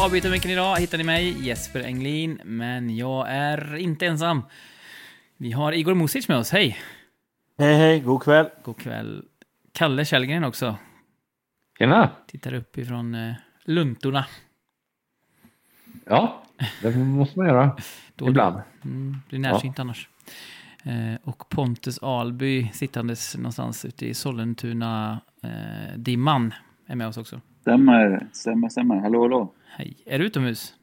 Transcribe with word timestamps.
På 0.00 0.04
avbytarmicken 0.04 0.50
idag 0.50 0.76
hittar 0.76 0.98
ni 0.98 1.04
mig, 1.04 1.46
Jesper 1.46 1.80
Englin, 1.80 2.40
men 2.44 2.96
jag 2.96 3.26
är 3.30 3.76
inte 3.76 4.06
ensam. 4.06 4.42
Vi 5.36 5.52
har 5.52 5.72
Igor 5.72 5.94
Music 5.94 6.28
med 6.28 6.38
oss, 6.38 6.50
hej! 6.50 6.78
Hej 7.58 7.74
hej, 7.74 8.00
god 8.00 8.22
kväll. 8.22 8.48
God 8.62 8.76
kväll. 8.76 9.24
Kalle 9.72 10.04
Källgren 10.04 10.44
också. 10.44 10.76
Tjena! 11.78 12.10
Tittar 12.26 12.54
upp 12.54 12.78
ifrån 12.78 13.14
eh, 13.14 13.34
luntorna. 13.64 14.26
Ja, 16.04 16.42
det 16.82 16.96
måste 16.96 17.38
man 17.38 17.48
göra. 17.48 17.76
Då 18.14 18.28
Ibland. 18.28 18.60
Mm, 18.84 19.16
blir 19.28 19.38
närsynt 19.38 19.78
annars. 19.78 20.08
Eh, 20.84 21.14
och 21.22 21.48
Pontus 21.48 21.98
Alby 22.02 22.70
sittandes 22.72 23.36
någonstans 23.36 23.84
ute 23.84 24.06
i 24.06 24.14
Sollentuna-dimman 24.14 26.54
är 26.86 26.96
med 26.96 27.08
oss 27.08 27.16
också. 27.16 27.40
Stämmer, 27.60 28.26
stämmer, 28.32 28.68
stämmer. 28.68 28.96
Hallå, 28.96 29.22
hallå. 29.22 29.52
Hej. 29.70 29.96
Är 30.06 30.18
du 30.18 30.24
utomhus? 30.24 30.74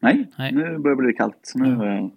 Nej, 0.00 0.30
Nej. 0.38 0.52
nu 0.52 0.78
börjar 0.78 0.96
det 0.96 1.02
bli 1.02 1.12
kallt. 1.12 1.52
Nu 1.54 1.74
har 1.74 1.86
jag 1.86 2.10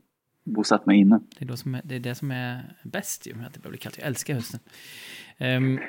bosatt 0.44 0.85
mig 0.85 0.99
inne. 0.99 1.20
Det 1.39 1.45
är, 1.45 1.47
då 1.47 1.57
som 1.57 1.75
är, 1.75 1.81
det 1.84 1.95
är 1.95 1.99
det 1.99 2.16
som 2.16 2.31
är 2.31 2.75
bäst 2.84 3.27
ju, 3.27 3.31
att 3.31 3.53
det 3.53 3.59
börjar 3.59 3.71
bli 3.71 3.77
kallt. 3.77 3.97
Jag 3.97 4.07
älskar 4.07 4.34
hösten. 4.34 4.59
Ehm, 5.38 5.80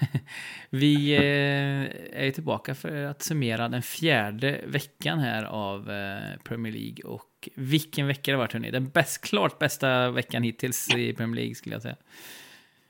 vi 0.70 1.16
eh, 1.16 2.26
är 2.26 2.30
tillbaka 2.30 2.74
för 2.74 3.04
att 3.04 3.22
summera 3.22 3.68
den 3.68 3.82
fjärde 3.82 4.60
veckan 4.66 5.18
här 5.18 5.44
av 5.44 5.90
eh, 5.90 6.38
Premier 6.44 6.72
League. 6.72 7.04
Och 7.04 7.48
vilken 7.54 8.06
vecka 8.06 8.22
det 8.30 8.32
har 8.32 8.38
varit, 8.38 8.52
hörni. 8.52 8.70
Den 8.70 8.88
bäst, 8.88 9.24
klart 9.24 9.58
bästa 9.58 10.10
veckan 10.10 10.42
hittills 10.42 10.94
i 10.96 11.12
Premier 11.12 11.36
League, 11.36 11.54
skulle 11.54 11.74
jag 11.74 11.82
säga. 11.82 11.96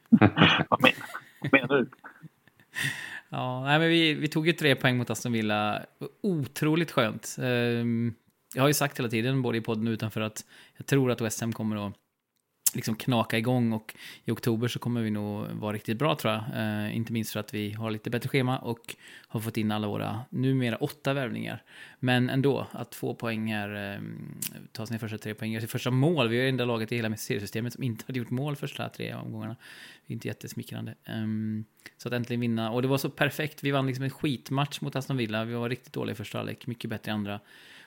Vad 0.69 1.53
menar 1.53 1.77
du? 1.77 1.91
Ja, 3.37 3.65
nej, 3.65 3.79
men 3.79 3.89
vi, 3.89 4.15
vi 4.15 4.29
tog 4.29 4.47
ju 4.47 4.53
tre 4.53 4.75
poäng 4.75 4.97
mot 4.97 5.11
Aston 5.11 5.33
Villa. 5.33 5.83
Otroligt 6.23 6.91
skönt. 6.91 7.37
Ehm, 7.43 8.15
jag 8.55 8.63
har 8.63 8.69
ju 8.69 8.75
sagt 8.75 8.99
hela 8.99 9.09
tiden, 9.09 9.43
både 9.43 9.59
i 9.59 9.61
podden 9.61 9.87
och 9.87 9.91
utanför, 9.91 10.21
att 10.21 10.45
jag 10.77 10.87
tror 10.87 11.11
att 11.11 11.21
West 11.21 11.41
Ham 11.41 11.53
kommer 11.53 11.77
att 11.77 11.95
liksom 12.77 12.97
knaka 12.97 13.39
igång 13.39 13.73
och 13.73 13.95
i 14.25 14.31
oktober 14.31 14.69
så 14.69 14.79
kommer 14.79 15.03
vi 15.03 15.11
nog 15.11 15.47
vara 15.47 15.73
riktigt 15.73 15.99
bra 15.99 16.15
tror 16.15 16.33
jag. 16.33 16.45
Eh, 16.55 16.97
inte 16.97 17.13
minst 17.13 17.33
för 17.33 17.41
att 17.41 17.55
vi 17.55 17.73
har 17.73 17.91
lite 17.91 18.11
bättre 18.11 18.29
schema 18.29 18.59
och 18.59 18.97
har 19.29 19.41
fått 19.41 19.57
in 19.57 19.73
alla 19.73 19.89
våra, 19.89 20.21
numera 20.31 20.77
åtta 20.77 21.15
värvningar. 21.15 21.63
Men 22.01 22.31
ändå, 22.31 22.67
att 22.73 22.95
få 22.95 23.15
poäng 23.15 23.53
här, 23.53 23.95
eh, 23.95 24.01
ta 24.73 24.87
sina 24.87 24.99
första 24.99 25.19
tre 25.19 25.35
poäng, 25.35 25.59
till 25.59 25.69
första 25.69 25.91
mål. 25.91 26.29
Vi 26.29 26.39
är 26.39 26.43
det 26.43 26.49
enda 26.49 26.65
laget 26.65 26.93
i 26.93 26.97
hela 26.97 27.17
seriesystemet 27.17 27.73
som 27.73 27.83
inte 27.83 28.05
hade 28.07 28.19
gjort 28.19 28.31
mål 28.31 28.57
första 28.57 28.89
tre 28.89 29.15
omgångarna. 29.15 29.57
Det 30.07 30.13
är 30.13 30.15
inte 30.15 30.29
jättesmickrande. 30.29 30.95
Um, 31.09 31.65
så 31.97 32.09
att 32.09 32.15
äntligen 32.15 32.41
vinna, 32.41 32.71
och 32.71 32.83
det 32.83 32.89
var 32.89 32.99
så 32.99 33.11
perfekt. 33.11 33.65
Vi 33.65 33.71
vann 33.71 33.87
liksom 33.87 34.05
en 34.05 34.11
skitmatch 34.11 34.81
mot 34.81 34.97
Aston 34.97 35.17
Villa. 35.17 35.45
Vi 35.45 35.55
var 35.55 35.69
riktigt 35.69 35.93
dåliga 35.93 36.13
i 36.13 36.17
första 36.17 36.39
halvlek, 36.39 36.67
mycket 36.67 36.91
bättre 36.91 37.11
i 37.11 37.15
andra. 37.15 37.41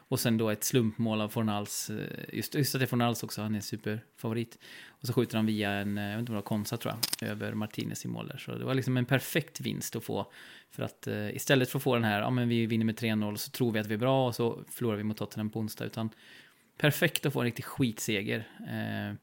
Och 0.09 0.19
sen 0.19 0.37
då 0.37 0.49
ett 0.49 0.63
slumpmål 0.63 1.21
av 1.21 1.29
Fornals, 1.29 1.89
eh, 1.89 2.35
just, 2.35 2.55
just 2.55 2.75
att 2.75 2.81
det 2.81 2.85
är 2.85 2.87
Fornals 2.87 3.23
också, 3.23 3.41
han 3.41 3.55
är 3.55 3.61
superfavorit. 3.61 4.59
Och 4.87 5.07
så 5.07 5.13
skjuter 5.13 5.37
han 5.37 5.45
via 5.45 5.71
en, 5.71 5.97
eh, 5.97 6.03
jag 6.03 6.11
vet 6.11 6.19
inte 6.19 6.31
om 6.31 6.35
det 6.35 6.41
var 6.41 6.47
Konsa 6.47 6.77
tror 6.77 6.93
jag, 7.19 7.29
över 7.29 7.53
Martinez 7.53 8.05
i 8.05 8.07
mål 8.07 8.27
där. 8.27 8.37
Så 8.37 8.55
det 8.55 8.65
var 8.65 8.73
liksom 8.73 8.97
en 8.97 9.05
perfekt 9.05 9.61
vinst 9.61 9.95
att 9.95 10.03
få. 10.03 10.31
För 10.71 10.83
att 10.83 11.07
uh, 11.07 11.35
istället 11.35 11.69
för 11.69 11.79
att 11.79 11.83
få 11.83 11.95
den 11.95 12.03
här, 12.03 12.21
ja 12.21 12.29
men 12.29 12.49
vi 12.49 12.65
vinner 12.65 12.85
med 12.85 12.99
3-0 12.99 13.35
så 13.35 13.51
tror 13.51 13.71
vi 13.71 13.79
att 13.79 13.87
vi 13.87 13.93
är 13.93 13.97
bra 13.97 14.27
och 14.27 14.35
så 14.35 14.63
förlorar 14.69 14.97
vi 14.97 15.03
mot 15.03 15.17
Tottenham 15.17 15.49
på 15.49 15.59
onsdag. 15.59 15.85
Utan 15.85 16.09
perfekt 16.77 17.25
att 17.25 17.33
få 17.33 17.39
en 17.39 17.45
riktig 17.45 17.65
skitseger. 17.65 18.47
Uh, 18.59 19.15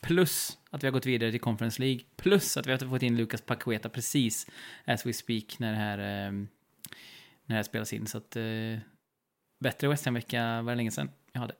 plus 0.00 0.58
att 0.70 0.82
vi 0.82 0.86
har 0.86 0.92
gått 0.92 1.06
vidare 1.06 1.30
till 1.30 1.40
Conference 1.40 1.82
League. 1.82 2.00
Plus 2.16 2.56
att 2.56 2.66
vi 2.66 2.70
har 2.70 2.78
fått 2.78 3.02
in 3.02 3.16
Lucas 3.16 3.40
Paqueta 3.40 3.88
precis 3.88 4.46
as 4.84 5.06
we 5.06 5.12
speak 5.12 5.58
när 5.58 5.72
det 5.72 5.78
här, 5.78 5.96
när 6.32 6.46
det 7.46 7.54
här 7.54 7.62
spelas 7.62 7.92
in. 7.92 8.06
Så 8.06 8.18
att 8.18 8.36
bättre 9.60 9.88
West 9.88 10.04
Ham-vecka 10.04 10.62
var 10.62 10.72
det 10.72 10.76
länge 10.76 10.90
sedan 10.90 11.10
jag 11.32 11.40
hade. 11.40 11.54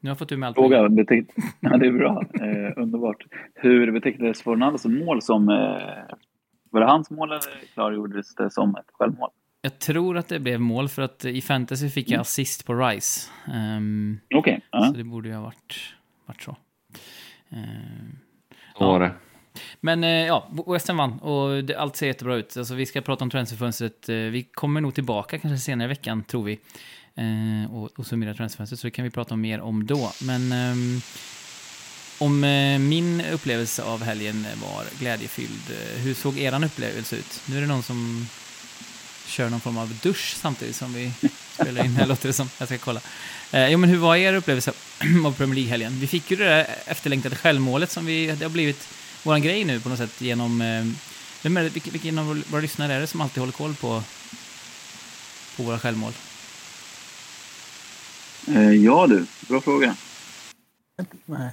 Nu 0.00 0.08
har 0.08 0.10
jag 0.10 0.18
fått 0.18 0.32
ur 0.32 0.36
mig 0.36 0.46
allt. 0.46 0.56
Fråga, 0.56 0.88
beteck... 0.88 1.26
ja, 1.60 1.76
det 1.76 1.86
är 1.86 1.92
bra. 1.92 2.24
Eh, 2.40 2.82
underbart. 2.82 3.26
Hur 3.54 3.92
betecknades 3.92 4.42
Fornals 4.42 4.84
mål 4.84 5.22
som... 5.22 5.48
Eh, 5.48 6.14
var 6.70 6.80
det 6.80 6.86
hans 6.86 7.10
mål 7.10 7.30
eller 7.30 7.42
klargjordes 7.74 8.34
det 8.34 8.50
som 8.50 8.76
ett 8.76 8.86
självmål? 8.92 9.30
Jag 9.62 9.78
tror 9.78 10.16
att 10.16 10.28
det 10.28 10.40
blev 10.40 10.60
mål 10.60 10.88
för 10.88 11.02
att 11.02 11.24
i 11.24 11.40
fantasy 11.40 11.88
fick 11.88 12.10
jag 12.10 12.20
assist 12.20 12.66
på 12.66 12.74
Rice. 12.74 13.30
Ehm, 13.52 14.20
Okej. 14.34 14.60
ja. 14.70 14.84
Så 14.84 14.92
det 14.92 15.04
borde 15.04 15.28
ju 15.28 15.34
ha 15.34 15.42
varit, 15.42 15.94
varit 16.26 16.42
så. 16.42 16.56
Ehm, 17.50 18.18
Så 18.78 18.84
var 18.84 19.00
det. 19.00 19.12
Men 19.80 20.04
eh, 20.04 20.10
ja, 20.10 20.48
West 20.66 20.88
Ham 20.88 20.96
vann 20.96 21.18
och 21.18 21.64
det, 21.64 21.76
allt 21.76 21.96
ser 21.96 22.06
jättebra 22.06 22.36
ut. 22.36 22.56
Alltså, 22.56 22.74
vi 22.74 22.86
ska 22.86 23.00
prata 23.00 23.24
om 23.24 23.30
transferfönstret. 23.30 24.08
Eh, 24.08 24.14
vi 24.16 24.42
kommer 24.42 24.80
nog 24.80 24.94
tillbaka 24.94 25.38
kanske 25.38 25.58
senare 25.58 25.84
i 25.84 25.88
veckan, 25.88 26.22
tror 26.24 26.44
vi. 26.44 26.58
Eh, 27.16 27.74
och, 27.74 27.90
och 27.98 28.06
summera 28.06 28.34
transferfönstret, 28.34 28.80
så 28.80 28.86
det 28.86 28.90
kan 28.90 29.04
vi 29.04 29.10
prata 29.10 29.34
om 29.34 29.40
mer 29.40 29.60
om 29.60 29.86
då. 29.86 30.12
Men 30.20 30.52
eh, 30.52 31.02
om 32.18 32.44
eh, 32.44 32.78
min 32.78 33.20
upplevelse 33.20 33.82
av 33.82 34.02
helgen 34.02 34.46
var 34.62 34.84
glädjefylld, 34.98 35.70
eh, 35.70 36.00
hur 36.02 36.14
såg 36.14 36.38
er 36.38 36.64
upplevelse 36.64 37.16
ut? 37.16 37.40
Nu 37.46 37.56
är 37.56 37.60
det 37.60 37.66
någon 37.66 37.82
som 37.82 38.28
kör 39.26 39.50
någon 39.50 39.60
form 39.60 39.78
av 39.78 39.98
dusch 40.02 40.36
samtidigt 40.36 40.76
som 40.76 40.94
vi 40.94 41.12
spelar 41.54 41.84
in 41.84 41.96
här, 41.96 42.06
låter 42.06 42.26
det 42.26 42.32
som. 42.32 42.50
Jag 42.58 42.68
ska 42.68 42.78
kolla. 42.78 43.00
Eh, 43.52 43.68
jo, 43.68 43.78
men 43.78 43.90
hur 43.90 43.96
var 43.96 44.16
er 44.16 44.34
upplevelse 44.34 44.72
av 45.26 45.32
Premier 45.36 45.54
League-helgen? 45.54 46.00
Vi 46.00 46.06
fick 46.06 46.30
ju 46.30 46.36
det 46.36 46.44
där 46.44 46.66
efterlängtade 46.86 47.36
självmålet 47.36 47.90
som 47.90 48.06
vi, 48.06 48.26
det 48.26 48.44
har 48.44 48.50
blivit 48.50 48.88
vår 49.22 49.38
grej 49.38 49.64
nu 49.64 49.80
på 49.80 49.88
något 49.88 49.98
sätt 49.98 50.20
genom... 50.20 50.60
Eh, 50.60 50.84
vem 51.42 51.56
är 51.56 51.62
det, 51.62 51.68
vilken, 51.68 51.92
vilken 51.92 52.18
av 52.18 52.42
våra 52.50 52.60
lyssnare 52.60 52.94
är 52.94 53.00
det 53.00 53.06
som 53.06 53.20
alltid 53.20 53.40
håller 53.40 53.52
koll 53.52 53.74
på, 53.74 54.02
på 55.56 55.62
våra 55.62 55.78
självmål? 55.78 56.12
Eh, 58.48 58.72
ja 58.72 59.06
du, 59.06 59.26
bra 59.48 59.60
fråga. 59.60 59.96
Nej. 61.26 61.50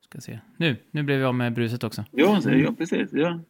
Ska 0.00 0.20
se. 0.20 0.38
Nu, 0.56 0.76
nu 0.90 1.02
blev 1.02 1.18
vi 1.18 1.24
av 1.24 1.34
med 1.34 1.52
bruset 1.52 1.84
också. 1.84 2.04
Ja, 2.10 2.40
ja 2.44 2.72
precis. 2.78 3.08
Ja. 3.12 3.40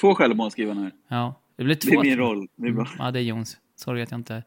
Två 0.00 0.14
självmål 0.14 0.50
skriver 0.50 0.74
han 0.74 0.82
här. 0.82 0.92
Ja, 1.08 1.34
det 1.56 1.64
blev 1.64 1.74
två. 1.74 1.90
Det 1.90 1.96
är 1.96 2.02
min 2.02 2.18
roll. 2.18 2.48
Det 2.56 2.68
är 2.68 2.72
bra. 2.72 2.84
Mm, 2.84 2.96
ja, 2.98 3.10
det 3.10 3.18
är 3.18 3.22
Jons. 3.22 3.58
Sorry 3.76 4.02
att 4.02 4.10
jag 4.10 4.20
inte 4.20 4.42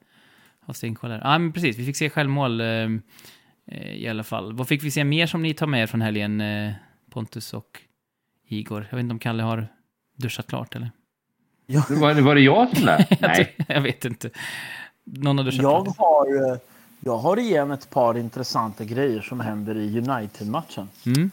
har 0.60 0.74
stenkoll 0.74 1.12
här. 1.12 1.22
Ja, 1.24 1.38
men 1.40 1.54
precis. 1.54 1.78
Vi 1.78 1.86
fick 1.86 1.96
se 1.98 2.10
självmål 2.10 2.62
eh, 2.62 2.68
eh, 2.68 3.92
i 3.94 4.08
alla 4.08 4.24
fall. 4.24 4.54
Vad 4.54 4.68
fick 4.68 4.84
vi 4.84 4.92
se 4.92 5.04
mer 5.04 5.28
som 5.28 5.42
ni 5.42 5.54
tar 5.54 5.68
med 5.68 5.82
er 5.82 5.88
från 5.88 6.02
helgen, 6.02 6.42
eh, 6.42 6.72
Pontus 7.10 7.54
och 7.54 7.82
Igor? 8.48 8.88
Jag 8.90 8.98
vet 8.98 9.04
inte 9.04 9.14
om 9.14 9.20
Kalle 9.20 9.44
har 9.44 9.68
duschat 10.16 10.48
klart, 10.48 10.76
eller? 10.76 10.92
Jag, 11.66 11.84
Var, 11.90 12.22
var 12.22 12.36
det 12.36 12.42
jag 12.42 12.78
som 12.78 12.86
lät? 12.86 13.22
Nej. 13.22 13.56
jag 13.68 13.82
vet 13.82 14.06
inte. 14.06 14.30
Någon 15.04 15.38
har 15.38 15.46
duschat 15.46 15.64
jag, 15.64 15.86
klart? 15.86 15.98
har, 15.98 16.52
eh, 16.52 16.58
jag 17.00 17.18
har 17.18 17.40
igen 17.40 17.72
ett 17.72 17.90
par 17.90 18.18
intressanta 18.18 18.84
grejer 18.84 19.22
som 19.22 19.40
händer 19.40 19.76
i 19.78 19.98
United-matchen. 20.00 20.90
Mm. 21.06 21.32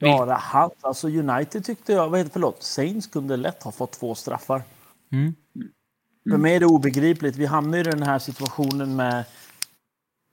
Bara 0.00 0.34
han, 0.34 0.70
alltså 0.80 1.08
United 1.08 1.64
tyckte 1.64 1.92
jag, 1.92 2.08
vad 2.08 2.18
heter 2.20 2.32
förlåt, 2.32 2.62
Saints 2.62 3.06
kunde 3.06 3.36
lätt 3.36 3.62
ha 3.62 3.72
fått 3.72 3.92
två 3.92 4.14
straffar. 4.14 4.62
Mm. 5.12 5.34
För 6.30 6.36
mig 6.36 6.54
är 6.54 6.60
det 6.60 6.66
obegripligt. 6.66 7.36
Vi 7.36 7.46
hamnar 7.46 7.78
i 7.78 7.82
den 7.82 8.02
här 8.02 8.18
situationen 8.18 8.96
med 8.96 9.18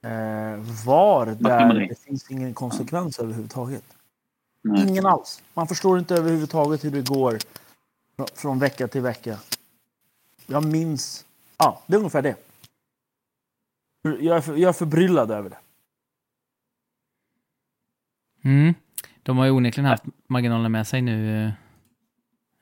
eh, 0.06 0.59
VAR 0.85 1.25
där 1.40 1.88
det 1.90 2.00
finns 2.00 2.31
ingen 2.31 2.53
konsekvens 2.53 3.19
överhuvudtaget. 3.19 3.84
Nej. 4.62 4.90
Ingen 4.90 5.06
alls. 5.06 5.41
Man 5.53 5.67
förstår 5.67 6.00
inte 6.00 6.16
överhuvudtaget 6.16 6.84
hur 6.84 6.91
det 6.91 7.07
går 7.09 7.40
fr- 8.17 8.35
från 8.35 8.59
vecka 8.59 8.88
till 8.88 9.02
vecka. 9.02 9.40
Jag 10.47 10.66
minns... 10.66 11.26
Ja, 11.58 11.81
det 11.88 11.96
är 11.96 11.97
ungefär 11.97 12.22
det. 12.22 12.35
Jag 14.11 14.37
är, 14.37 14.41
för, 14.41 14.55
jag 14.55 14.69
är 14.69 14.73
förbryllad 14.73 15.31
över 15.31 15.49
det. 15.49 15.57
Mm. 18.43 18.73
De 19.23 19.37
har 19.37 19.46
ju 19.46 19.52
onekligen 19.52 19.90
haft 19.90 20.03
marginalerna 20.28 20.69
med 20.69 20.87
sig 20.87 21.02
nu 21.02 21.46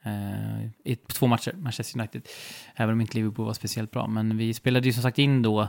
eh, 0.04 0.66
i 0.84 0.96
två 0.96 1.28
matcher, 1.28 1.54
Manchester 1.58 2.00
United. 2.00 2.28
Även 2.76 2.94
om 2.94 3.02
inte 3.02 3.18
Liverpool 3.18 3.46
var 3.46 3.54
speciellt 3.54 3.92
bra. 3.92 4.08
Men 4.08 4.38
vi 4.38 4.54
spelade 4.54 4.86
ju 4.86 4.94
som 4.94 5.04
sagt 5.04 5.20
in 5.20 5.42
då 5.42 5.68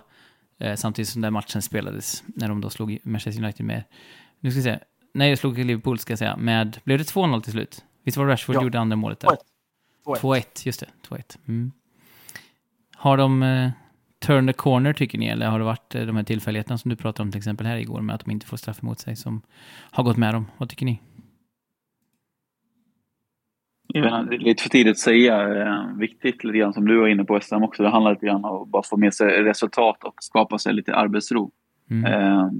eh, 0.59 0.75
samtidigt 0.75 1.09
som 1.09 1.23
den 1.23 1.32
matchen 1.32 1.62
spelades. 1.62 2.23
När 2.26 2.49
de 2.49 2.61
då 2.61 2.71
slog 2.71 2.99
Manchester 3.03 3.43
United 3.43 3.67
med... 3.67 3.85
Nu 4.41 4.50
ska 4.50 4.56
vi 4.59 4.62
se. 4.62 4.79
Nej, 5.12 5.29
jag 5.29 5.38
slog 5.38 5.59
Liverpool 5.59 5.99
ska 5.99 6.12
jag 6.12 6.19
säga. 6.19 6.37
Med... 6.37 6.81
Blev 6.85 6.99
det 6.99 7.05
2-0 7.05 7.41
till 7.43 7.53
slut? 7.53 7.85
Visst 8.03 8.17
var 8.17 8.26
det 8.26 8.32
Rashford 8.32 8.56
Ja. 8.56 8.62
gjorde 8.62 8.81
andra 8.81 8.97
målet 8.97 9.21
där? 9.21 9.29
2-1. 9.29 9.37
2-1. 10.05 10.21
2-1, 10.21 10.67
just 10.67 10.81
det. 10.81 10.87
2-1. 11.09 11.38
Mm. 11.47 11.73
Har 12.94 13.17
de 13.17 13.43
eh, 13.43 13.71
turn 14.26 14.47
the 14.47 14.53
corner 14.53 14.93
tycker 14.93 15.19
ni? 15.19 15.26
Eller 15.26 15.47
har 15.47 15.59
det 15.59 15.65
varit 15.65 15.94
eh, 15.94 16.03
de 16.03 16.17
här 16.17 16.23
tillfälligheterna 16.23 16.79
som 16.79 16.88
du 16.88 16.97
pratade 16.97 17.26
om 17.26 17.32
till 17.32 17.38
exempel 17.38 17.67
här 17.67 17.76
igår 17.76 18.00
med 18.00 18.15
att 18.15 18.25
de 18.25 18.31
inte 18.31 18.47
får 18.47 18.56
straff 18.56 18.82
emot 18.82 19.00
sig 19.00 19.17
som 19.17 19.43
har 19.91 20.05
gått 20.05 20.17
med 20.17 20.35
dem? 20.35 20.47
Vad 20.59 20.69
tycker 20.69 20.87
ni? 20.87 21.00
Inte, 23.94 24.09
det 24.31 24.37
är 24.37 24.38
lite 24.38 24.62
för 24.62 24.71
tidigt 24.71 24.91
att 24.91 24.99
säga. 24.99 25.62
Eh, 25.62 25.97
viktigt 25.97 26.44
lite 26.44 26.59
grann 26.59 26.73
som 26.73 26.88
du 26.88 27.00
var 27.00 27.09
inne 27.09 27.25
på 27.25 27.41
SM 27.41 27.55
också. 27.55 27.82
Det 27.82 27.88
handlar 27.88 28.11
lite 28.11 28.26
grann 28.26 28.44
om 28.44 28.62
att 28.62 28.69
bara 28.69 28.82
få 28.82 28.97
med 28.97 29.15
sig 29.15 29.43
resultat 29.43 30.05
och 30.05 30.15
skapa 30.19 30.59
sig 30.59 30.75
lite 30.75 30.94
arbetsro. 30.94 31.50
Mm. 31.91 32.12
Eh, 32.12 32.50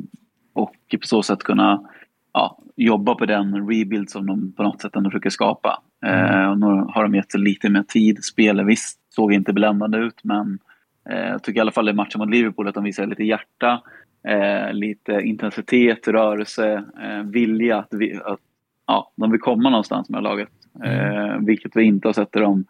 och 0.53 0.75
på 1.01 1.07
så 1.07 1.23
sätt 1.23 1.43
kunna 1.43 1.91
ja, 2.33 2.59
jobba 2.77 3.15
på 3.15 3.27
den 3.27 3.69
rebuild 3.69 4.11
som 4.11 4.27
de 4.27 4.53
på 4.53 4.63
något 4.63 4.81
sätt 4.81 4.97
ändå 4.97 5.11
försöker 5.11 5.31
skapa. 5.31 5.83
Eh, 6.07 6.51
och 6.51 6.59
nu 6.59 6.67
har 6.67 7.03
de 7.03 7.15
gett 7.15 7.33
sig 7.33 7.41
lite 7.41 7.71
mer 7.71 7.83
tid. 7.83 8.25
Spelet 8.25 8.67
visst 8.67 9.15
såg 9.15 9.33
inte 9.33 9.53
bländande 9.53 9.99
ut 9.99 10.21
men 10.25 10.59
jag 11.05 11.43
tycker 11.43 11.59
i 11.59 11.61
alla 11.61 11.73
fall 11.73 11.89
i 11.89 11.93
matchen 11.93 12.19
mot 12.19 12.31
Liverpool 12.31 12.69
att 12.69 12.75
de 12.75 12.85
visar 12.85 13.07
lite 13.07 13.25
hjärta, 13.25 13.83
eh, 14.29 14.73
lite 14.73 15.13
intensitet, 15.13 16.09
rörelse, 16.09 16.85
eh, 17.03 17.23
vilja 17.23 17.79
att, 17.79 17.89
vi, 17.91 18.15
att 18.25 18.41
ja, 18.87 19.13
de 19.17 19.31
vill 19.31 19.41
komma 19.41 19.71
någonstans 19.71 20.09
med 20.09 20.23
laget. 20.23 20.49
Eh, 20.85 21.39
vilket 21.41 21.77
vi 21.77 21.83
inte 21.83 22.09
har 22.09 22.13
sett 22.13 22.37
i 22.37 22.39
de 22.39 22.65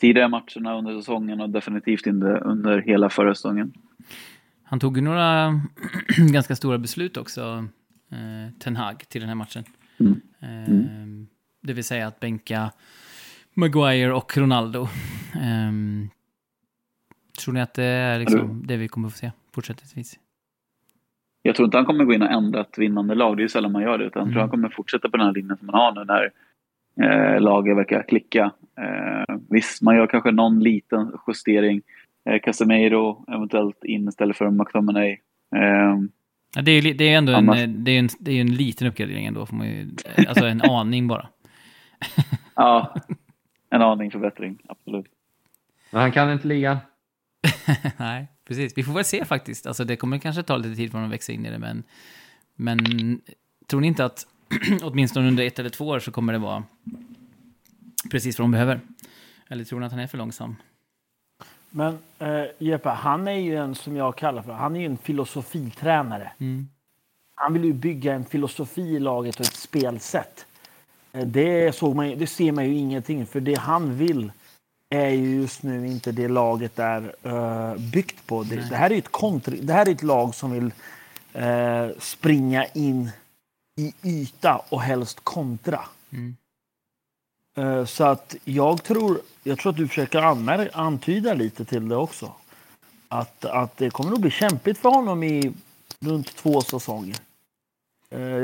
tidigare 0.00 0.28
matcherna 0.28 0.78
under 0.78 0.96
säsongen 0.96 1.40
och 1.40 1.50
definitivt 1.50 2.06
inte 2.06 2.26
under 2.26 2.78
hela 2.78 3.10
förra 3.10 3.34
säsongen. 3.34 3.72
Han 4.64 4.80
tog 4.80 4.96
ju 4.96 5.02
några 5.02 5.60
ganska 6.32 6.56
stora 6.56 6.78
beslut 6.78 7.16
också, 7.16 7.64
eh, 8.10 8.52
Ten 8.58 8.76
Hag, 8.76 9.08
till 9.08 9.20
den 9.20 9.28
här 9.28 9.36
matchen. 9.36 9.64
Mm. 10.00 10.20
Eh, 10.40 11.26
Det 11.62 11.72
vill 11.72 11.84
säga 11.84 12.06
att 12.06 12.20
bänka 12.20 12.70
Maguire 13.54 14.12
och 14.12 14.36
Ronaldo. 14.36 14.82
Eh, 15.34 15.72
tror 17.38 17.54
ni 17.54 17.60
att 17.60 17.74
det 17.74 17.84
är 17.84 18.18
liksom 18.18 18.62
det 18.66 18.76
vi 18.76 18.88
kommer 18.88 19.06
att 19.08 19.12
få 19.12 19.18
se 19.18 19.30
fortsättningsvis? 19.54 20.18
Jag 21.42 21.56
tror 21.56 21.64
inte 21.64 21.76
han 21.76 21.86
kommer 21.86 22.04
gå 22.04 22.12
in 22.14 22.22
och 22.22 22.30
ändra 22.30 22.60
ett 22.60 22.78
vinnande 22.78 23.14
lag, 23.14 23.36
det 23.36 23.40
är 23.40 23.42
ju 23.44 23.48
sällan 23.48 23.72
man 23.72 23.82
gör 23.82 23.98
det. 23.98 24.04
Utan 24.04 24.22
jag 24.22 24.32
tror 24.32 24.40
han 24.40 24.50
kommer 24.50 24.68
fortsätta 24.68 25.10
på 25.10 25.16
den 25.16 25.26
här 25.26 25.32
linjen 25.34 25.56
som 25.56 25.66
man 25.66 25.74
har 25.74 25.92
nu 25.92 26.04
när 26.04 26.30
eh, 27.34 27.40
laget 27.40 27.76
verkar 27.76 28.02
klicka. 28.02 28.52
Eh, 28.78 29.36
visst, 29.50 29.82
man 29.82 29.96
gör 29.96 30.06
kanske 30.06 30.30
någon 30.30 30.60
liten 30.60 31.12
justering. 31.26 31.82
Eh, 32.30 32.40
Casemiro 32.40 33.24
eventuellt 33.28 33.84
in 33.84 34.08
istället 34.08 34.36
för 34.36 34.50
McTominay. 34.50 35.10
Eh, 35.56 35.98
Ja, 36.56 36.62
det, 36.62 36.70
är, 36.70 36.94
det 36.94 37.04
är 37.12 37.18
ändå 37.18 37.32
en, 37.32 37.38
Annars- 37.50 37.66
det 37.84 37.90
är 37.90 37.98
en, 37.98 38.08
det 38.20 38.32
är 38.32 38.40
en 38.40 38.54
liten 38.54 38.86
uppgradering 38.88 39.26
ändå, 39.26 39.46
får 39.46 39.56
man 39.56 39.66
ju, 39.66 39.90
eh, 40.16 40.24
alltså 40.28 40.46
en 40.46 40.62
aning 40.70 41.08
bara. 41.08 41.28
ja, 42.56 42.94
en 43.70 43.82
aning 43.82 44.10
förbättring, 44.10 44.58
absolut. 44.68 45.06
Men 45.90 46.00
han 46.00 46.12
kan 46.12 46.32
inte 46.32 46.48
ligan. 46.48 46.76
Nej, 47.96 48.26
precis. 48.44 48.72
Vi 48.76 48.82
får 48.82 48.92
väl 48.92 49.04
se 49.04 49.24
faktiskt. 49.24 49.66
Alltså, 49.66 49.84
det 49.84 49.96
kommer 49.96 50.18
kanske 50.18 50.42
ta 50.42 50.56
lite 50.56 50.76
tid 50.76 50.90
för 50.90 50.98
honom 50.98 51.10
att 51.10 51.14
växa 51.14 51.32
in 51.32 51.46
i 51.46 51.50
det, 51.50 51.58
men, 51.58 51.82
men 52.56 52.78
tror 53.66 53.80
ni 53.80 53.86
inte 53.86 54.04
att 54.04 54.26
åtminstone 54.82 55.28
under 55.28 55.44
ett 55.44 55.58
eller 55.58 55.70
två 55.70 55.86
år 55.86 55.98
så 56.00 56.10
kommer 56.12 56.32
det 56.32 56.38
vara 56.38 56.64
precis 58.10 58.38
vad 58.38 58.44
de 58.44 58.50
behöver? 58.50 58.80
Eller 59.48 59.64
tror 59.64 59.80
ni 59.80 59.86
att 59.86 59.92
han 59.92 60.00
är 60.00 60.06
för 60.06 60.18
långsam? 60.18 60.56
Men 61.70 61.98
eh, 62.18 62.44
Jeppe, 62.58 62.88
han 62.88 63.28
är 63.28 63.32
ju 63.38 63.56
en 63.56 63.74
som 63.74 63.96
jag 63.96 64.16
kallar 64.16 64.42
för, 64.42 64.52
han 64.52 64.76
är 64.76 64.80
ju 64.80 64.86
en 64.86 64.98
filosofitränare. 64.98 66.32
Mm. 66.38 66.68
Han 67.34 67.52
vill 67.52 67.64
ju 67.64 67.72
bygga 67.72 68.14
en 68.14 68.24
filosofi 68.24 68.82
i 68.82 68.98
laget 68.98 69.40
och 69.40 69.46
ett 69.46 69.54
spelsätt. 69.54 70.46
Eh, 71.12 71.26
Det, 71.26 71.74
såg 71.74 71.96
man, 71.96 72.18
det 72.18 72.26
ser 72.26 72.52
man 72.52 72.64
ju 72.64 72.74
ingenting 72.74 73.26
för 73.26 73.40
det 73.40 73.54
han 73.58 73.96
vill 73.96 74.32
är 74.92 75.08
ju 75.10 75.34
just 75.34 75.62
nu 75.62 75.86
inte 75.86 76.12
det 76.12 76.28
laget 76.28 76.78
är 76.78 77.14
eh, 77.22 77.76
byggt 77.76 78.26
på. 78.26 78.42
Det, 78.42 78.56
det 78.56 78.76
här 78.76 78.92
är 78.92 78.98
ett 78.98 79.66
det 79.66 79.72
här 79.72 79.88
är 79.88 79.92
ett 79.92 80.02
lag 80.02 80.34
som 80.34 80.52
vill 80.52 80.72
eh, 81.32 81.88
springa 81.98 82.66
in 82.66 83.10
i 83.76 83.92
yta 84.02 84.62
och 84.68 84.82
helst 84.82 85.20
kontra. 85.24 85.80
Mm. 86.12 86.36
Eh, 87.56 87.84
Så 87.84 88.04
att 88.04 88.36
jag 88.44 88.82
tror, 88.82 89.20
jag 89.42 89.58
tror 89.58 89.70
att 89.70 89.76
du 89.76 89.88
försöker 89.88 90.18
anmär, 90.22 90.70
antyda 90.74 91.34
lite 91.34 91.64
till 91.64 91.88
det 91.88 91.96
också. 91.96 92.32
Att, 93.08 93.44
att 93.44 93.76
det 93.76 93.90
kommer 93.90 94.10
nog 94.10 94.20
bli 94.20 94.30
kämpigt 94.30 94.78
för 94.78 94.88
honom 94.88 95.22
i 95.22 95.52
runt 96.00 96.36
två 96.36 96.60
säsonger. 96.60 97.16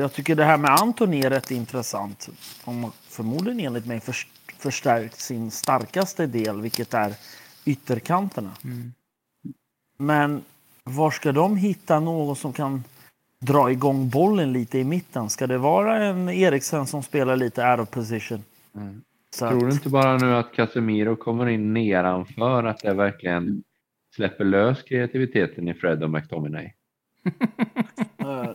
Jag 0.00 0.12
tycker 0.12 0.34
det 0.34 0.44
här 0.44 0.56
med 0.56 0.70
Antoni 0.70 1.20
är 1.20 1.30
rätt 1.30 1.50
intressant. 1.50 2.28
Har 2.64 2.90
förmodligen 3.08 3.60
enligt 3.60 3.86
mig 3.86 4.00
förs- 4.00 4.26
förstärkt 4.58 5.20
sin 5.20 5.50
starkaste 5.50 6.26
del, 6.26 6.60
vilket 6.60 6.94
är 6.94 7.14
ytterkanterna. 7.64 8.50
Mm. 8.64 8.92
Men 9.98 10.42
var 10.84 11.10
ska 11.10 11.32
de 11.32 11.56
hitta 11.56 12.00
någon 12.00 12.36
som 12.36 12.52
kan 12.52 12.84
dra 13.40 13.70
igång 13.70 14.08
bollen 14.08 14.52
lite 14.52 14.78
i 14.78 14.84
mitten? 14.84 15.30
Ska 15.30 15.46
det 15.46 15.58
vara 15.58 16.04
en 16.04 16.28
Eriksen 16.28 16.86
som 16.86 17.02
spelar 17.02 17.36
lite 17.36 17.70
out 17.70 17.80
of 17.80 17.90
position? 17.90 18.44
Mm. 18.76 19.02
Tror 19.38 19.66
du 19.66 19.72
inte 19.72 19.88
bara 19.88 20.16
nu 20.16 20.36
att 20.36 20.52
Casemiro 20.52 21.16
kommer 21.16 21.46
in 21.46 21.74
nedanför 21.74 22.64
att 22.64 22.78
det 22.78 22.94
verkligen 22.94 23.62
släpper 24.16 24.44
lös 24.44 24.82
kreativiteten 24.82 25.68
i 25.68 25.74
Fred 25.74 26.02
och 26.02 26.10
McTominay? 26.10 26.72
Eh, 28.20 28.50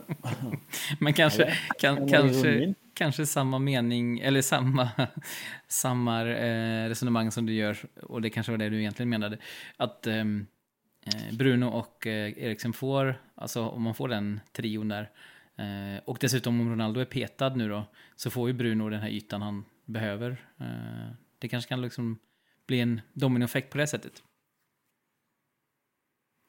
Men 0.98 1.12
kanske, 1.12 1.54
kan, 1.78 2.08
kanske 2.08 2.74
kanske 2.94 3.26
samma 3.26 3.58
mening, 3.58 4.18
eller 4.18 4.42
samma, 4.42 4.90
samma 5.68 6.20
eh, 6.28 6.88
resonemang 6.88 7.30
som 7.30 7.46
du 7.46 7.52
gör, 7.52 7.78
och 8.02 8.22
det 8.22 8.30
kanske 8.30 8.52
var 8.52 8.58
det 8.58 8.68
du 8.68 8.80
egentligen 8.80 9.08
menade, 9.08 9.38
att 9.76 10.06
ehm, 10.06 10.46
eh, 11.06 11.36
Bruno 11.36 11.66
och 11.66 12.06
eh, 12.06 12.38
Eriksen 12.38 12.72
får, 12.72 13.20
alltså 13.34 13.68
om 13.68 13.82
man 13.82 13.94
får 13.94 14.08
den 14.08 14.40
trion 14.52 14.88
där, 14.88 15.10
eh, 15.56 16.02
och 16.04 16.18
dessutom 16.20 16.60
om 16.60 16.70
Ronaldo 16.70 17.00
är 17.00 17.04
petad 17.04 17.54
nu 17.54 17.68
då, 17.68 17.84
så 18.16 18.30
får 18.30 18.48
ju 18.48 18.54
Bruno 18.54 18.88
den 18.88 19.00
här 19.00 19.10
ytan 19.10 19.42
han 19.42 19.64
behöver. 19.84 20.30
Eh, 20.60 21.14
det 21.38 21.48
kanske 21.48 21.68
kan 21.68 21.82
liksom 21.82 22.18
bli 22.66 22.80
en 22.80 23.00
dominoeffekt 23.12 23.70
på 23.70 23.78
det 23.78 23.86
sättet. 23.86 24.22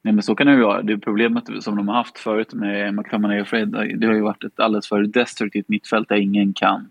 Nej, 0.05 0.13
men 0.13 0.23
så 0.23 0.35
kan 0.35 0.47
det 0.47 0.53
ju 0.53 0.61
vara. 0.61 0.81
Det 0.81 0.97
problemet 0.97 1.63
som 1.63 1.75
de 1.75 1.87
har 1.87 1.95
haft 1.95 2.19
förut 2.19 2.53
med 2.53 2.93
McTominay 2.93 3.41
och 3.41 3.47
Fred, 3.47 3.97
det 3.99 4.07
har 4.07 4.13
ju 4.13 4.21
varit 4.21 4.43
ett 4.43 4.59
alldeles 4.59 4.87
för 4.87 5.03
destruktivt 5.03 5.69
mittfält 5.69 6.09
där 6.09 6.15
ingen 6.15 6.53
kan, 6.53 6.89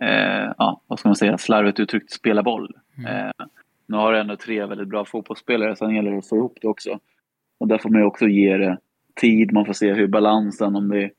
eh, 0.00 0.52
ja, 0.58 0.82
vad 0.86 0.98
ska 0.98 1.08
man 1.08 1.16
säga, 1.16 1.38
slarvigt 1.38 1.80
uttryckt 1.80 2.12
spela 2.12 2.42
boll. 2.42 2.76
Mm. 2.96 3.16
Eh, 3.16 3.32
nu 3.86 3.96
har 3.96 4.12
du 4.12 4.18
ändå 4.18 4.36
tre 4.36 4.66
väldigt 4.66 4.88
bra 4.88 5.04
fotbollsspelare, 5.04 5.76
sen 5.76 5.94
gäller 5.94 6.10
det 6.10 6.18
att 6.18 6.28
få 6.28 6.36
ihop 6.36 6.58
det 6.62 6.68
också. 6.68 6.98
Och 7.58 7.68
där 7.68 7.78
får 7.78 7.90
man 7.90 8.00
ju 8.00 8.06
också 8.06 8.26
ge 8.26 8.56
det 8.56 8.78
tid, 9.20 9.52
man 9.52 9.66
får 9.66 9.72
se 9.72 9.92
hur 9.92 10.06
balansen, 10.06 10.76
om 10.76 10.88
det 10.88 11.10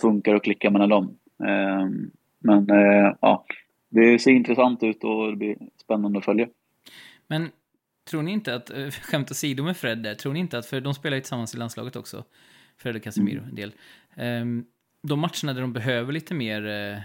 funkar 0.00 0.34
och 0.34 0.44
klickar 0.44 0.70
mellan 0.70 0.88
dem. 0.88 1.16
Eh, 1.44 1.86
men 2.38 2.70
eh, 2.70 3.14
ja, 3.20 3.44
det 3.88 4.18
ser 4.18 4.30
intressant 4.30 4.82
ut 4.82 5.04
och 5.04 5.30
det 5.30 5.36
blir 5.36 5.56
spännande 5.82 6.18
att 6.18 6.24
följa. 6.24 6.48
Men 7.28 7.48
tror 8.06 8.22
ni 8.22 8.32
inte 8.32 8.54
att, 8.54 8.70
eh, 8.70 8.90
skämt 9.02 9.30
åsido 9.30 9.64
med 9.64 9.76
Fred 9.76 9.98
där, 10.02 10.14
tror 10.14 10.32
ni 10.32 10.40
inte 10.40 10.58
att, 10.58 10.66
för 10.66 10.80
de 10.80 10.94
spelar 10.94 11.16
ju 11.16 11.20
tillsammans 11.20 11.54
i 11.54 11.58
landslaget 11.58 11.96
också, 11.96 12.24
Fred 12.76 12.96
och 12.96 13.02
Casemiro 13.02 13.42
en 13.42 13.54
del. 13.54 13.74
Ehm, 14.14 14.64
de 15.02 15.20
matcherna 15.20 15.52
där 15.54 15.60
de 15.60 15.72
behöver 15.72 16.12
lite 16.12 16.34
mer, 16.34 16.66
eh, 16.66 17.00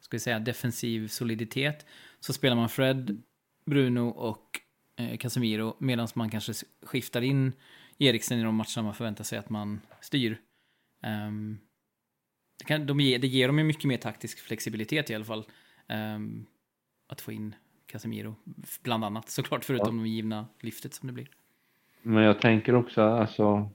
ska 0.00 0.16
vi 0.16 0.20
säga, 0.20 0.38
defensiv 0.38 1.08
soliditet, 1.08 1.86
så 2.20 2.32
spelar 2.32 2.56
man 2.56 2.68
Fred, 2.68 3.22
Bruno 3.66 4.08
och 4.08 4.60
eh, 4.96 5.16
Casemiro, 5.16 5.76
medan 5.80 6.08
man 6.14 6.30
kanske 6.30 6.52
skiftar 6.82 7.22
in 7.22 7.52
Eriksen 7.98 8.38
i 8.38 8.42
de 8.42 8.54
matcherna 8.54 8.82
man 8.82 8.94
förväntar 8.94 9.24
sig 9.24 9.38
att 9.38 9.50
man 9.50 9.80
styr. 10.00 10.40
Ehm, 11.02 11.58
det, 12.58 12.64
kan, 12.64 12.86
de 12.86 13.00
ger, 13.00 13.18
det 13.18 13.26
ger 13.26 13.46
dem 13.46 13.58
ju 13.58 13.64
mycket 13.64 13.84
mer 13.84 13.96
taktisk 13.96 14.38
flexibilitet 14.38 15.10
i 15.10 15.14
alla 15.14 15.24
fall. 15.24 15.44
ehm, 15.88 16.46
att 17.08 17.20
få 17.20 17.32
in 17.32 17.54
Casemiro, 17.86 18.34
bland 18.82 19.04
annat 19.04 19.28
såklart, 19.28 19.64
förutom 19.64 19.96
de 19.96 20.06
givna 20.06 20.46
lyftet 20.60 20.94
som 20.94 21.06
det 21.06 21.12
blir. 21.12 21.28
Men 22.02 22.22
jag 22.22 22.40
tänker 22.40 22.74
också 22.74 23.02
alltså. 23.02 23.70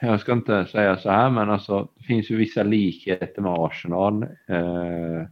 Jag 0.00 0.20
ska 0.20 0.32
inte 0.32 0.66
säga 0.66 0.96
så 0.96 1.10
här 1.10 1.30
men 1.30 1.50
alltså 1.50 1.88
det 1.98 2.04
finns 2.04 2.30
ju 2.30 2.36
vissa 2.36 2.62
likheter 2.62 3.42
med 3.42 3.52
Arsenal. 3.52 4.22
Eh, 4.22 5.28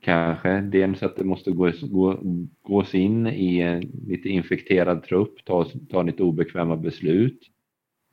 kanske 0.00 0.60
dels 0.60 1.02
att 1.02 1.16
det 1.16 1.24
måste 1.24 1.50
gås, 1.50 1.80
gå, 1.80 2.18
gås 2.62 2.94
in 2.94 3.26
i 3.26 3.60
en 3.60 3.80
lite 3.80 4.28
infekterad 4.28 5.02
trupp, 5.02 5.44
ta, 5.44 5.66
ta 5.90 6.02
lite 6.02 6.22
obekväma 6.22 6.76
beslut. 6.76 7.40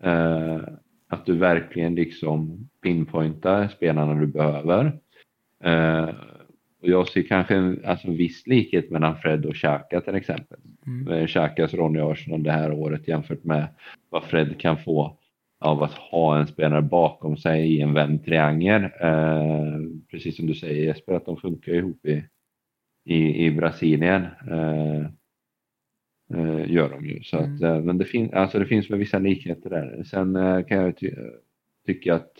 Eh, 0.03 0.61
att 1.07 1.25
du 1.25 1.37
verkligen 1.37 1.95
liksom 1.95 2.69
pinpointar 2.81 3.67
spelarna 3.67 4.13
du 4.13 4.27
behöver. 4.27 4.99
Eh, 5.63 6.09
och 6.81 6.87
jag 6.87 7.07
ser 7.07 7.23
kanske 7.23 7.55
en 7.55 7.81
alltså, 7.85 8.11
viss 8.11 8.47
likhet 8.47 8.89
mellan 8.89 9.17
Fred 9.17 9.45
och 9.45 9.55
Xhaka 9.55 10.01
till 10.01 10.15
exempel. 10.15 10.59
Mm. 10.87 11.27
Xhakas 11.27 11.73
i 11.73 11.77
Arsenal 11.79 12.43
det 12.43 12.51
här 12.51 12.71
året 12.71 13.07
jämfört 13.07 13.43
med 13.43 13.67
vad 14.09 14.23
Fred 14.23 14.59
kan 14.59 14.77
få 14.77 15.17
av 15.59 15.83
att 15.83 15.93
ha 15.93 16.39
en 16.39 16.47
spelare 16.47 16.81
bakom 16.81 17.37
sig 17.37 17.73
i 17.75 17.81
en 17.81 17.93
vänd 17.93 18.25
triangel. 18.25 18.83
Eh, 18.83 19.79
precis 20.11 20.35
som 20.35 20.47
du 20.47 20.55
säger 20.55 20.83
Jesper, 20.85 21.13
att 21.13 21.25
de 21.25 21.37
funkar 21.37 21.71
ihop 21.73 22.05
i, 22.05 22.23
i, 23.05 23.45
i 23.45 23.51
Brasilien. 23.51 24.25
Eh, 24.51 25.01
eh, 26.33 26.71
gör 26.71 26.89
de 26.89 27.05
ju. 27.05 27.23
Så 27.23 27.37
Mm. 27.37 27.55
att, 27.55 27.61
eh, 27.61 27.81
men 27.81 27.97
det, 27.97 28.05
fin- 28.05 28.33
alltså 28.33 28.59
det 28.59 28.65
finns 28.65 28.89
väl 28.91 28.99
vissa 28.99 29.19
likheter 29.19 29.69
där. 29.69 30.03
Sen 30.03 30.35
eh, 30.35 30.63
kan 30.65 30.77
jag 30.77 30.97
ty- 30.97 31.15
tycka 31.87 32.15
att 32.15 32.31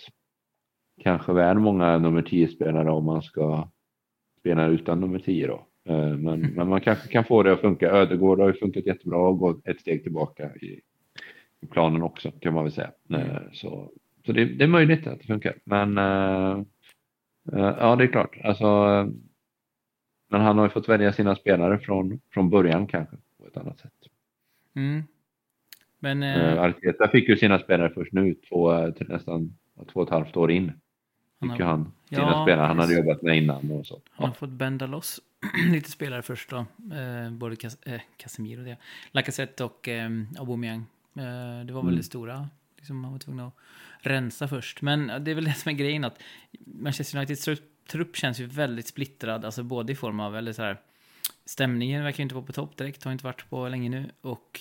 kanske 1.03 1.33
väl 1.33 1.59
många 1.59 1.97
nummer 1.97 2.21
10-spelare 2.21 2.91
om 2.91 3.05
man 3.05 3.21
ska 3.21 3.69
spela 4.41 4.67
utan 4.67 4.99
nummer 4.99 5.19
10 5.19 5.47
då. 5.47 5.65
Eh, 5.89 6.17
Men, 6.17 6.41
men 6.41 6.67
man 6.67 6.81
kanske 6.81 7.07
kan 7.07 7.23
få 7.23 7.43
det 7.43 7.53
att 7.53 7.61
funka. 7.61 7.89
Ödegård 7.91 8.39
har 8.39 8.47
ju 8.47 8.53
funkat 8.53 8.85
jättebra 8.85 9.17
och 9.17 9.39
gått 9.39 9.67
ett 9.67 9.81
steg 9.81 10.03
tillbaka 10.03 10.55
i, 10.55 10.81
i 11.61 11.67
planen 11.71 12.01
också 12.01 12.31
kan 12.31 12.53
man 12.53 12.63
väl 12.63 12.73
säga. 12.73 12.91
Eh, 13.09 13.37
Så, 13.53 13.91
så 14.25 14.31
det, 14.31 14.45
det 14.45 14.63
är 14.63 14.67
möjligt 14.67 15.07
att 15.07 15.19
det 15.19 15.25
funkar. 15.27 15.55
Men 15.63 15.97
eh, 15.97 16.63
ja, 17.51 17.95
det 17.95 18.03
är 18.03 18.07
klart. 18.07 18.37
Alltså, 18.43 18.65
men 20.29 20.41
han 20.41 20.57
har 20.57 20.65
ju 20.65 20.69
fått 20.69 20.89
välja 20.89 21.13
sina 21.13 21.35
spelare 21.35 21.79
från, 21.79 22.19
från 22.33 22.49
början 22.49 22.87
kanske 22.87 23.15
på 23.37 23.47
ett 23.47 23.57
annat 23.57 23.79
sätt. 23.79 23.93
Mm. 24.75 25.03
Men... 25.99 26.23
Eh, 26.23 26.61
Arteta 26.63 27.07
fick 27.07 27.29
ju 27.29 27.37
sina 27.37 27.59
spelare 27.59 27.89
först 27.89 28.13
nu, 28.13 28.35
två, 28.49 28.91
till 28.91 29.07
nästan 29.09 29.57
två 29.93 29.99
och 29.99 30.03
ett 30.07 30.13
halvt 30.13 30.37
år 30.37 30.51
in. 30.51 30.71
Ju 31.41 31.63
han 31.63 31.91
sina 32.09 32.21
Ja, 32.21 32.43
spelare 32.45 32.67
han 32.67 32.79
hade 32.79 32.93
jobbat 32.93 33.21
med 33.21 33.37
innan 33.37 33.71
och 33.71 33.85
så. 33.85 34.01
han 34.11 34.27
har 34.27 34.33
fått 34.33 34.49
bända 34.49 34.85
loss 34.87 35.19
lite 35.71 35.91
spelare 35.91 36.21
först 36.21 36.49
då. 36.49 36.57
Eh, 36.95 37.31
både 37.31 37.55
Cas 37.55 37.77
eh, 37.81 38.01
Casemiro, 38.17 38.63
det. 38.63 38.77
Lacazette 39.11 39.63
och 39.63 39.87
eh, 39.87 40.09
Aubameyang. 40.39 40.85
Eh, 41.15 41.65
det 41.65 41.73
var 41.73 41.81
väl 41.81 41.87
Mm. 41.89 41.95
det 41.95 42.03
stora. 42.03 42.49
Liksom, 42.77 42.97
man 42.99 43.11
var 43.11 43.19
tvungen 43.19 43.45
att 43.45 43.53
rensa 43.99 44.47
först. 44.47 44.81
Men 44.81 45.07
det 45.07 45.31
är 45.31 45.35
väl 45.35 45.43
det 45.45 45.53
som 45.53 45.69
är 45.69 45.73
grejen 45.73 46.03
att 46.03 46.21
Manchester 46.65 47.17
Uniteds 47.17 47.49
trupp, 47.87 48.15
känns 48.17 48.39
ju 48.39 48.45
väldigt 48.45 48.87
splittrad. 48.87 49.45
Alltså 49.45 49.63
både 49.63 49.91
i 49.93 49.95
form 49.95 50.19
av, 50.19 50.35
eller 50.37 50.53
så 50.53 50.61
här, 50.61 50.77
stämningen 51.45 52.03
verkar 52.03 52.17
ju 52.17 52.23
inte 52.23 52.35
vara 52.35 52.45
på 52.45 52.53
topp 52.53 52.77
direkt. 52.77 53.03
Har 53.03 53.11
inte 53.11 53.25
varit 53.25 53.49
på 53.49 53.67
länge 53.67 53.89
nu. 53.89 54.11
Och 54.21 54.59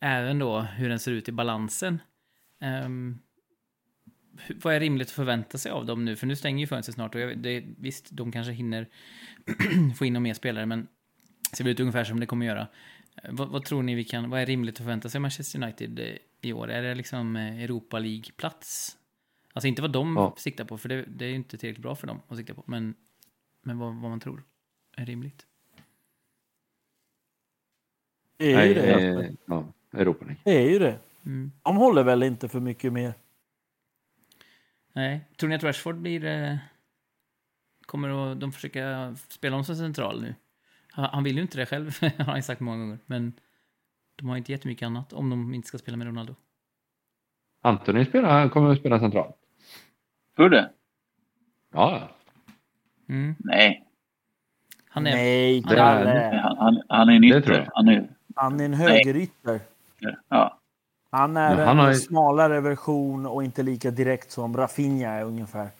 även 0.00 0.38
då 0.38 0.60
hur 0.60 0.88
den 0.88 0.98
ser 0.98 1.12
ut 1.12 1.28
i 1.28 1.32
balansen. 1.32 1.98
Hur- 2.60 3.18
vad 4.62 4.74
är 4.74 4.80
rimligt 4.80 5.08
att 5.08 5.12
förvänta 5.12 5.58
sig 5.58 5.72
av 5.72 5.86
dem 5.86 6.04
nu? 6.04 6.16
För 6.16 6.26
nu 6.26 6.36
stänger 6.36 6.60
ju 6.60 6.66
fönstret 6.66 6.94
snart 6.94 7.14
och 7.14 7.20
jag, 7.20 7.38
det, 7.38 7.64
visst, 7.78 8.08
de 8.10 8.32
kanske 8.32 8.52
hinner 8.52 8.88
få 9.96 10.04
in 10.04 10.12
några 10.12 10.22
mer 10.22 10.34
spelare, 10.34 10.66
men 10.66 10.88
det 11.50 11.56
ser 11.56 11.64
väl 11.64 11.72
ut 11.72 11.80
ungefär 11.80 12.04
som 12.04 12.20
det 12.20 12.26
kommer 12.26 12.46
göra. 12.46 12.68
Eh, 13.22 13.30
Vad, 13.32 13.48
vad 13.48 13.64
tror 13.64 13.82
ni 13.82 13.94
vi 13.94 14.04
kan, 14.04 14.30
vad 14.30 14.40
är 14.40 14.46
rimligt 14.46 14.74
att 14.74 14.78
förvänta 14.78 15.08
sig 15.08 15.18
av 15.18 15.22
Manchester 15.22 15.62
United 15.62 15.98
eh, 15.98 16.16
i 16.40 16.52
år? 16.52 16.70
Är 16.70 16.82
det 16.82 16.94
liksom 16.94 17.36
eh, 17.36 17.62
Europa 17.62 17.98
League-plats? 17.98 18.96
Alltså 19.52 19.68
inte 19.68 19.82
vad 19.82 19.92
de 19.92 20.16
Ja. 20.16 20.34
siktar 20.38 20.64
på, 20.64 20.78
för 20.78 20.88
det, 20.88 21.04
det 21.08 21.24
är 21.24 21.28
ju 21.28 21.34
inte 21.34 21.58
tillräckligt 21.58 21.82
bra 21.82 21.94
för 21.94 22.06
dem 22.06 22.20
att 22.28 22.36
sikta 22.36 22.54
på, 22.54 22.64
men, 22.66 22.94
men 23.62 23.78
vad, 23.78 23.94
vad 23.94 24.10
man 24.10 24.20
tror 24.20 24.42
är 24.96 25.06
rimligt. 25.06 25.46
Det 28.36 28.52
är 28.52 28.64
ju 28.66 28.74
det. 28.74 28.94
eh, 29.20 29.30
ja, 29.46 29.72
Europa 29.92 30.24
League. 30.24 30.40
Det 30.44 30.50
är 30.66 30.70
ju 30.70 30.78
det. 30.78 30.98
Mm. 31.26 31.52
De 31.62 31.76
håller 31.76 32.02
väl 32.02 32.22
inte 32.22 32.48
för 32.48 32.60
mycket 32.60 32.92
mer. 32.92 33.14
Nej, 34.92 35.20
tror 35.36 35.48
ni 35.48 35.54
att 35.54 35.64
Rashford 35.64 35.96
blir... 35.96 36.24
Eh, 36.24 36.56
kommer 37.86 38.32
att 38.32 38.40
de 38.40 38.52
försöka 38.52 39.16
spela 39.28 39.56
om 39.56 39.64
som 39.64 39.76
central 39.76 40.22
nu? 40.22 40.34
Han, 40.90 41.04
han 41.12 41.24
vill 41.24 41.36
ju 41.36 41.42
inte 41.42 41.58
det 41.58 41.66
själv, 41.66 41.98
har 42.18 42.24
han 42.24 42.42
sagt 42.42 42.60
många 42.60 42.78
gånger. 42.78 42.98
Men 43.06 43.32
de 44.16 44.28
har 44.28 44.36
inte 44.36 44.52
jättemycket 44.52 44.86
annat 44.86 45.12
om 45.12 45.30
de 45.30 45.54
inte 45.54 45.68
ska 45.68 45.78
spela 45.78 45.96
med 45.96 46.06
Ronaldo. 46.06 46.34
Antoni 47.62 48.04
spelar, 48.04 48.48
kommer 48.48 48.72
att 48.72 48.78
spela 48.78 48.98
centralt. 49.00 49.36
Tror 50.36 50.48
du 50.48 50.56
det? 50.56 50.70
Ja, 51.72 52.10
Mm. 53.08 53.34
Nej. 53.38 53.86
Han 54.88 55.06
är... 55.06 55.10
Nej, 55.12 55.62
han 55.66 55.76
är-. 56.06 56.32
Han, 56.38 56.56
han, 56.58 56.82
han 56.88 57.08
är 57.08 57.12
en 57.14 57.24
ytter. 57.24 57.68
Han 57.74 57.88
är, 57.88 58.10
Han 58.34 58.60
är 58.60 58.64
en 58.64 58.74
högerytter. 58.74 59.60
ja. 60.28 60.59
Han 61.12 61.36
är 61.36 61.56
Men 61.56 61.66
han 61.66 61.78
en 61.78 61.84
har 61.84 61.94
smalare 61.94 62.60
version 62.60 63.26
och 63.26 63.44
inte 63.44 63.62
lika 63.62 63.90
direkt 63.90 64.30
som 64.30 64.56
Rafinha 64.56 65.10
är 65.10 65.24
ungefär. 65.24 65.70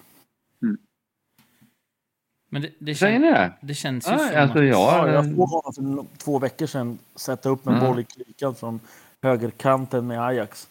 Men 2.52 2.62
det, 2.62 2.70
det, 2.78 2.94
säger 2.94 3.18
ni 3.18 3.26
det? 3.26 3.52
det 3.60 3.74
känns 3.74 4.06
ju 4.08 4.10
Ja, 4.12 4.18
som 4.18 4.26
alltså 4.40 4.58
att... 4.58 4.64
jag- 4.66 4.74
Ja, 5.08 5.12
jag 5.12 5.24
såg 5.24 5.48
honom 5.48 6.06
för 6.08 6.16
två 6.24 6.38
veckor 6.38 6.66
sedan 6.66 6.98
sätta 7.16 7.48
upp 7.48 7.66
en 7.66 7.72
Mm. 7.74 7.86
boll 7.86 8.00
i 8.00 8.04
klykan 8.04 8.54
från 8.54 8.80
högerkanten 9.22 10.06
med 10.06 10.20
Ajax. 10.26 10.68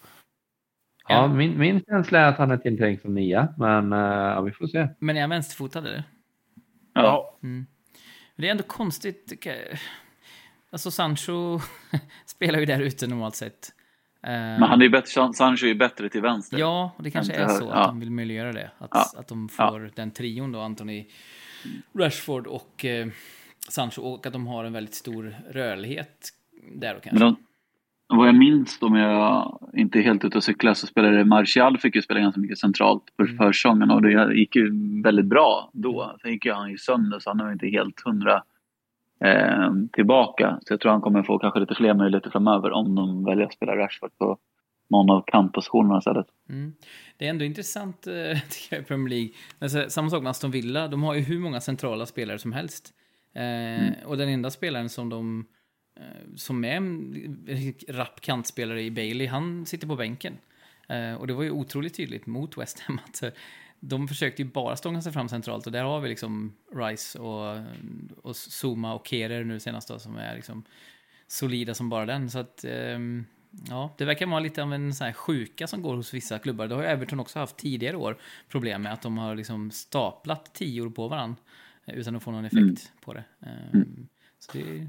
Ja, 1.08 1.26
min, 1.28 1.58
min 1.58 1.80
känsla 1.88 2.18
är 2.18 2.24
att 2.28 2.38
han 2.38 2.50
är 2.50 2.56
tilltänkt 2.56 3.02
som 3.02 3.14
nia, 3.14 3.54
men 3.58 3.92
eh, 3.92 3.98
ja, 3.98 4.40
vi 4.40 4.52
får 4.52 4.66
se. 4.66 4.88
Men 4.98 5.16
är 5.16 5.20
han 5.20 5.30
vänsterfotad 5.30 5.78
eller? 5.78 6.04
Ja. 6.94 7.36
Mm. 7.42 7.66
Det 8.36 8.46
är 8.46 8.50
ändå 8.50 8.62
konstigt. 8.62 9.46
Alltså 10.70 10.90
Sancho 10.90 11.60
spelar 12.26 12.58
ju 12.58 12.66
där 12.66 12.80
ute 12.80 13.06
normalt 13.06 13.36
sett. 13.36 13.72
Eh, 14.22 14.30
Men 14.32 14.62
han 14.62 14.80
är 14.80 14.84
ju 14.84 14.90
bättre, 14.90 15.32
Sancho 15.32 15.66
är 15.66 15.74
bättre 15.74 16.08
till 16.08 16.20
vänster. 16.22 16.58
Ja, 16.58 16.92
och 16.96 17.02
det 17.02 17.10
kanske 17.10 17.32
är 17.32 17.48
så 17.48 17.70
att 17.70 17.78
ja. 17.78 17.86
de 17.86 18.00
vill 18.00 18.10
möjliggöra 18.10 18.52
det. 18.52 18.70
Att, 18.78 18.88
Ja. 18.92 19.04
att 19.16 19.28
de 19.28 19.48
får 19.48 19.90
den 19.96 20.10
trion 20.10 20.52
då, 20.52 20.60
Anthony, 20.60 21.06
Rashford 21.98 22.46
och 22.46 22.84
eh, 22.84 23.06
Sancho. 23.68 24.02
Och 24.02 24.26
att 24.26 24.32
de 24.32 24.46
har 24.46 24.64
en 24.64 24.72
väldigt 24.72 24.94
stor 24.94 25.34
rörlighet 25.50 26.28
där 26.74 26.94
då 26.94 27.00
kanske. 27.00 27.24
Men 27.24 27.34
de, 28.08 28.16
vad 28.16 28.28
jag 28.28 28.34
minns, 28.34 28.78
om 28.82 28.94
jag 28.96 29.58
inte 29.74 29.98
är 29.98 30.02
helt 30.02 30.24
ute 30.24 30.36
och 30.36 30.44
cyklar, 30.44 30.74
så 30.74 30.86
spelade 30.86 31.24
Martial 31.24 31.78
fick 31.78 31.94
ju 31.96 32.02
spela 32.02 32.20
ganska 32.20 32.40
mycket 32.40 32.58
centralt 32.58 33.02
på 33.16 33.22
Mm. 33.22 33.36
försäsongen 33.36 33.90
och 33.90 34.02
det 34.02 34.34
gick 34.34 34.56
ju 34.56 34.70
väldigt 35.02 35.26
bra 35.26 35.70
då. 35.72 36.16
Sen 36.22 36.32
gick 36.32 36.44
ju 36.46 36.52
han 36.52 36.70
ju 36.70 36.78
sönder 36.78 37.18
så 37.18 37.30
han 37.30 37.40
är 37.40 37.52
inte 37.52 37.66
helt 37.66 38.00
hundra 38.04 38.42
eh, 39.24 39.70
tillbaka. 39.92 40.58
Så 40.66 40.72
jag 40.72 40.80
tror 40.80 40.92
han 40.92 41.00
kommer 41.00 41.22
få 41.22 41.38
kanske 41.38 41.60
lite 41.60 41.74
fler 41.74 41.94
möjligheter 41.94 42.30
framöver 42.30 42.72
om 42.72 42.94
de 42.94 43.24
väljer 43.24 43.46
att 43.46 43.52
spela 43.52 43.76
Rashford 43.76 44.10
på 44.18 44.38
någon 44.90 45.10
av 45.10 45.24
kantpositionerna 45.26 45.98
istället. 45.98 46.26
Mm. 46.48 46.72
Det 47.16 47.26
är 47.26 47.30
ändå 47.30 47.44
intressant 47.44 48.06
eh, 48.06 48.12
tycker 48.50 48.76
jag 48.76 48.82
i 48.82 48.84
Premier 48.84 49.08
League. 49.08 49.30
Alltså, 49.58 49.84
samma 49.88 50.10
sak 50.10 50.22
med 50.22 50.30
Aston 50.30 50.50
Villa. 50.50 50.88
De 50.88 51.02
har 51.02 51.14
ju 51.14 51.20
hur 51.20 51.38
många 51.38 51.60
centrala 51.60 52.06
spelare 52.06 52.38
som 52.38 52.52
helst. 52.52 52.94
Eh, 53.34 54.06
Och 54.06 54.16
den 54.16 54.28
enda 54.28 54.50
spelaren 54.50 54.88
som 54.88 55.08
de 55.08 55.46
eh, 56.00 56.34
som 56.36 56.64
är 56.64 56.76
en 56.76 57.14
rapp 57.88 58.20
kantspelare 58.20 58.82
i 58.82 58.90
Bailey, 58.90 59.26
han 59.26 59.66
sitter 59.66 59.86
på 59.86 59.96
bänken. 59.96 60.38
Eh, 60.88 61.14
och 61.14 61.26
det 61.26 61.32
var 61.34 61.42
ju 61.42 61.50
otroligt 61.50 61.94
tydligt 61.94 62.26
mot 62.26 62.58
West 62.58 62.80
Ham 62.80 62.98
att 63.04 63.22
de 63.80 64.08
försökte 64.08 64.42
ju 64.42 64.48
bara 64.48 64.76
stånga 64.76 65.02
sig 65.02 65.12
fram 65.12 65.28
centralt 65.28 65.66
och 65.66 65.72
där 65.72 65.82
har 65.84 66.00
vi 66.00 66.08
liksom 66.08 66.52
Rice 66.74 67.18
och, 67.18 67.58
och 68.22 68.36
Zuma 68.36 68.94
och 68.94 69.06
Kerer 69.06 69.44
nu 69.44 69.60
senast 69.60 69.88
då 69.88 69.98
som 69.98 70.16
är 70.16 70.34
liksom 70.36 70.64
solida 71.26 71.74
som 71.74 71.88
bara 71.88 72.06
den. 72.06 72.30
Så 72.30 72.38
att 72.38 72.64
ehm, 72.64 73.24
ja, 73.68 73.94
det 73.98 74.04
verkar 74.04 74.26
vara 74.26 74.40
lite 74.40 74.62
av 74.62 74.72
en 74.74 74.94
sån 74.94 75.04
här 75.04 75.12
sjuka 75.12 75.66
som 75.66 75.82
går 75.82 75.96
hos 75.96 76.14
vissa 76.14 76.38
klubbar. 76.38 76.66
Det 76.66 76.74
har 76.74 76.82
ju 76.82 76.88
Everton 76.88 77.20
också 77.20 77.38
haft 77.38 77.56
tidigare 77.56 77.96
år 77.96 78.18
problem 78.48 78.82
med 78.82 78.92
att 78.92 79.02
de 79.02 79.18
har 79.18 79.34
liksom 79.36 79.70
staplat 79.70 80.54
tior 80.54 80.90
på 80.90 81.08
varandra 81.08 81.36
eh, 81.84 81.94
utan 81.94 82.16
att 82.16 82.22
få 82.22 82.30
någon 82.30 82.44
effekt 82.44 82.60
Mm. 82.60 82.76
på 83.00 83.12
det. 83.12 83.24
Ehm, 83.40 84.08
Så 84.38 84.52
det 84.52 84.60
är, 84.60 84.88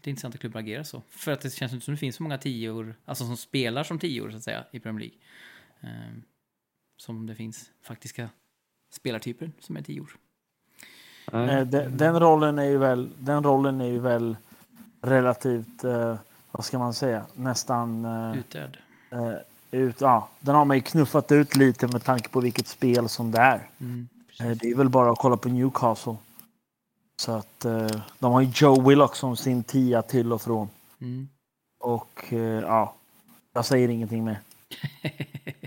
det 0.00 0.08
är 0.08 0.10
intressant 0.10 0.34
att 0.34 0.40
klubbar 0.40 0.60
agerar 0.60 0.82
så. 0.82 1.02
För 1.08 1.32
att 1.32 1.40
det 1.40 1.54
känns 1.54 1.72
inte 1.72 1.84
som 1.84 1.94
det 1.94 1.98
finns 1.98 2.16
så 2.16 2.22
många 2.22 2.38
tior, 2.38 2.94
alltså 3.04 3.24
som 3.26 3.36
spelar 3.36 3.84
som 3.84 3.98
tior 3.98 4.30
så 4.30 4.36
att 4.36 4.42
säga 4.42 4.64
i 4.72 4.80
Premier 4.80 5.00
League. 5.00 5.18
Ehm, 5.80 6.22
Som 7.02 7.26
det 7.26 7.34
finns 7.34 7.70
faktiska 7.82 8.28
spelartyper 8.92 9.50
som 9.60 9.76
är 9.76 9.82
tior. 9.82 10.16
Nej. 11.32 11.50
Eh, 11.50 11.66
de- 11.66 11.88
Den 11.88 12.20
rollen 12.20 12.58
är 12.58 12.64
ju 12.64 12.78
väl, 12.78 13.10
den 13.18 13.42
rollen 13.44 13.80
är 13.80 13.86
ju 13.86 13.98
väl 13.98 14.36
relativt, 15.00 15.84
eh, 15.84 16.16
vad 16.50 16.64
ska 16.64 16.78
man 16.78 16.94
säga, 16.94 17.26
nästan 17.34 18.04
eh, 18.04 18.38
Utdöd. 18.38 18.76
eh, 19.10 19.32
ut, 19.70 20.00
ja, 20.00 20.28
den 20.40 20.54
har 20.54 20.64
man 20.64 20.76
ju 20.76 20.80
knuffat 20.82 21.32
ut 21.32 21.56
lite 21.56 21.86
med 21.86 22.04
tanke 22.04 22.28
på 22.28 22.40
vilket 22.40 22.66
spel 22.68 23.08
som 23.08 23.30
det 23.30 23.38
är. 23.38 23.68
Mm, 23.80 24.08
Eh, 24.40 24.50
Det 24.50 24.70
är 24.70 24.74
väl 24.74 24.88
bara 24.88 25.10
att 25.10 25.18
kolla 25.18 25.36
på 25.36 25.48
Newcastle. 25.48 26.16
Så 27.16 27.32
att 27.32 27.64
eh, 27.64 27.86
de 28.18 28.32
har 28.32 28.40
ju 28.40 28.50
Joe 28.54 28.88
Willock 28.88 29.16
som 29.16 29.36
sin 29.36 29.64
tia 29.64 30.02
till 30.02 30.32
och 30.32 30.42
från. 30.42 30.68
Mm. 31.00 31.28
Och 31.80 32.32
eh, 32.32 32.38
ja, 32.60 32.94
jag 33.52 33.64
säger 33.64 33.88
ingenting 33.88 34.24
mer. 34.24 34.40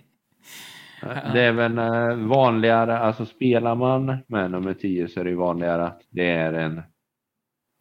Det 1.33 1.41
är 1.41 1.51
väl 1.51 1.77
eh, 1.77 2.27
vanligare, 2.27 2.97
alltså 2.99 3.25
spelar 3.25 3.75
man 3.75 4.17
med 4.27 4.51
nummer 4.51 4.73
10 4.73 5.07
så 5.07 5.19
är 5.19 5.23
det 5.25 5.35
vanligare 5.35 5.85
att 5.87 6.01
det 6.09 6.29
är 6.29 6.53
en 6.53 6.81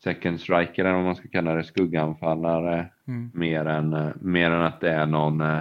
second 0.05 0.41
striker 0.41 0.85
eller 0.85 0.95
vad 0.95 1.05
man 1.05 1.17
ska 1.17 1.29
kalla 1.29 1.55
det, 1.55 1.65
skugganfallare 1.65 2.91
Mm. 3.07 3.31
mer 3.35 3.67
än, 3.67 3.93
eh, 3.93 4.09
mer 4.21 4.51
än 4.51 4.63
att 4.63 4.81
det 4.81 4.91
är 4.91 5.07
någon 5.07 5.41
eh, 5.41 5.61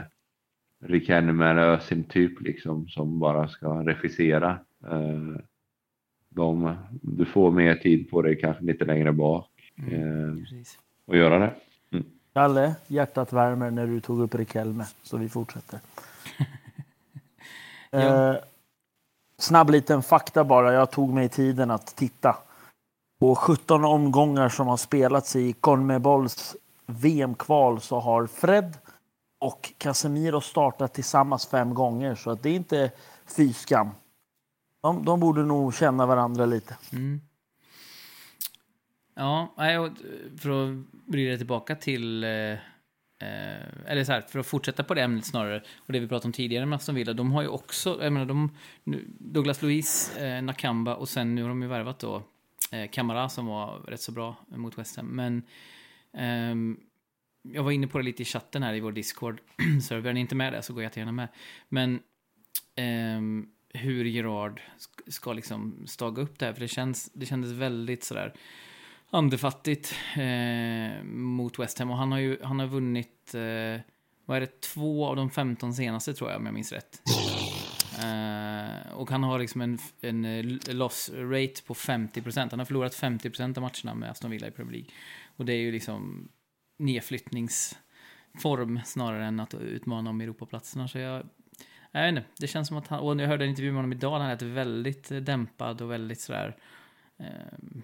Rikenme 0.85 1.45
eller 1.49 1.61
Özil 1.61 2.03
typ 2.03 2.41
liksom 2.41 2.87
som 2.87 3.19
bara 3.19 3.47
ska 3.47 3.67
regissera. 3.85 4.59
Eh, 4.91 5.39
de, 6.29 6.75
du 7.01 7.25
får 7.25 7.51
mer 7.51 7.75
tid 7.75 8.09
på 8.11 8.21
dig 8.21 8.39
kanske 8.39 8.63
lite 8.63 8.85
längre 8.85 9.11
bak 9.11 9.49
eh, 9.77 10.35
Precis. 10.39 10.79
och 11.05 11.17
göra 11.17 11.39
det. 11.39 11.53
Kalle, 12.33 12.75
hjärtat 12.87 13.33
värmer 13.33 13.71
när 13.71 13.87
du 13.87 13.99
tog 13.99 14.19
upp 14.21 14.35
Rikelme. 14.35 14.83
Så 15.03 15.17
vi 15.17 15.29
fortsätter. 15.29 15.79
Ja. 17.93 18.33
eh, 18.33 18.35
snabb 19.37 19.69
liten 19.69 20.03
fakta 20.03 20.43
bara. 20.43 20.73
Jag 20.73 20.91
tog 20.91 21.09
mig 21.09 21.29
tiden 21.29 21.71
att 21.71 21.95
titta. 21.95 22.35
På 23.19 23.35
17 23.35 23.85
omgångar 23.85 24.49
som 24.49 24.67
har 24.67 24.77
spelats 24.77 25.35
i 25.35 25.53
Conmebols 25.53 26.55
VM-kval 26.85 27.81
så 27.81 27.99
har 27.99 28.27
Fred 28.27 28.77
och 29.39 29.73
Casemiro 29.77 30.41
startat 30.41 30.93
tillsammans 30.93 31.45
fem 31.45 31.73
gånger. 31.73 32.15
Så 32.15 32.31
att 32.31 32.43
det 32.43 32.49
är 32.49 32.55
inte 32.55 32.91
fy 33.25 33.53
skam. 33.53 33.89
De, 34.81 35.05
de 35.05 35.19
borde 35.19 35.43
nog 35.43 35.75
känna 35.75 36.05
varandra 36.05 36.45
lite. 36.45 36.77
Mm. 36.91 37.21
Ja, 39.15 39.53
för 40.39 40.49
att 40.49 40.85
vrida 41.05 41.37
tillbaka 41.37 41.75
till... 41.75 42.25
Eh, 43.23 43.91
eller 43.91 44.03
så 44.03 44.11
här, 44.11 44.21
för 44.21 44.39
att 44.39 44.45
fortsätta 44.45 44.83
på 44.83 44.93
det 44.93 45.01
ämnet 45.01 45.25
snarare, 45.25 45.63
och 45.77 45.93
det 45.93 45.99
vi 45.99 46.07
pratade 46.07 46.27
om 46.27 46.33
tidigare 46.33 46.65
med 46.65 46.75
Aston 46.75 46.95
Villa, 46.95 47.13
de 47.13 47.31
har 47.31 47.41
ju 47.41 47.47
också, 47.47 47.99
jag 48.01 48.13
menar, 48.13 48.25
de, 48.25 48.57
nu, 48.83 49.05
Douglas 49.07 49.61
Luiz, 49.61 50.17
eh, 50.17 50.41
Nakamba 50.41 50.95
och 50.95 51.09
sen 51.09 51.35
nu 51.35 51.41
har 51.41 51.49
de 51.49 51.61
ju 51.61 51.67
värvat 51.67 51.99
då 51.99 52.23
eh, 52.71 52.89
Camara 52.91 53.29
som 53.29 53.45
var 53.45 53.79
rätt 53.79 54.01
så 54.01 54.11
bra 54.11 54.35
mot 54.47 54.77
West 54.77 54.95
Ham. 54.95 55.05
Men 55.05 55.43
ehm, 56.13 56.79
jag 57.41 57.63
var 57.63 57.71
inne 57.71 57.87
på 57.87 57.97
det 57.97 58.03
lite 58.03 58.21
i 58.21 58.25
chatten 58.25 58.63
här 58.63 58.73
i 58.73 58.79
vår 58.79 58.91
Discord, 58.91 59.41
så 59.83 59.95
Är 59.95 60.13
ni 60.13 60.19
inte 60.19 60.35
med 60.35 60.53
där 60.53 60.61
så 60.61 60.73
går 60.73 60.83
jag 60.83 60.89
jättegärna 60.89 61.11
med. 61.11 61.27
Men 61.69 61.99
ehm, 62.75 63.47
hur 63.69 64.05
Gerard 64.05 64.61
ska 65.07 65.33
liksom 65.33 65.83
staga 65.87 66.21
upp 66.21 66.39
det 66.39 66.45
här. 66.45 66.53
För 66.53 66.61
det, 66.61 66.67
känns, 66.67 67.09
det 67.13 67.25
kändes 67.25 67.51
väldigt 67.51 68.03
sådär 68.03 68.33
andefattigt 69.13 69.95
eh, 70.15 71.03
mot 71.03 71.59
West 71.59 71.79
Ham. 71.79 71.91
Och 71.91 71.97
han 71.97 72.11
har 72.11 72.19
ju 72.19 72.37
han 72.43 72.59
har 72.59 72.67
vunnit, 72.67 73.35
eh, 73.35 73.81
vad 74.25 74.37
är 74.37 74.41
det, 74.41 74.61
två 74.61 75.07
av 75.07 75.15
de 75.15 75.29
15 75.29 75.73
senaste 75.73 76.13
tror 76.13 76.29
jag 76.29 76.39
om 76.39 76.45
jag 76.45 76.53
minns 76.53 76.71
rätt. 76.71 77.01
Eh, 77.99 78.93
och 78.93 79.09
han 79.09 79.23
har 79.23 79.39
liksom 79.39 79.61
en, 79.61 79.79
en 80.01 80.25
eh, 80.25 80.43
loss 80.67 81.11
rate 81.13 81.63
på 81.65 81.73
50%. 81.73 82.47
Han 82.49 82.59
har 82.59 82.65
förlorat 82.65 82.95
50% 82.95 83.57
av 83.57 83.61
matcherna 83.61 83.93
med 83.99 84.11
Aston 84.11 84.31
Villa 84.31 84.47
i 84.47 84.51
Premier 84.51 84.73
League. 84.73 84.89
Och 85.37 85.45
det 85.45 85.53
är 85.53 85.57
ju 85.57 85.71
liksom 85.71 86.29
nedflyttningsform 86.79 88.79
snarare 88.85 89.25
än 89.25 89.39
att 89.39 89.53
utmana 89.53 90.09
om 90.09 90.21
Europaplatserna. 90.21 90.87
Så 90.87 90.97
jag, 90.97 91.25
jag 91.91 92.01
vet 92.01 92.09
inte, 92.09 92.23
det 92.39 92.47
känns 92.47 92.67
som 92.67 92.77
att 92.77 92.87
han, 92.87 92.99
och 92.99 93.21
jag 93.21 93.27
hörde 93.27 93.43
en 93.43 93.49
intervju 93.49 93.71
med 93.71 93.77
honom 93.77 93.93
idag, 93.93 94.19
han 94.19 94.29
lät 94.29 94.41
väldigt 94.41 95.11
eh, 95.11 95.17
dämpad 95.17 95.81
och 95.81 95.91
väldigt 95.91 96.21
sådär, 96.21 96.57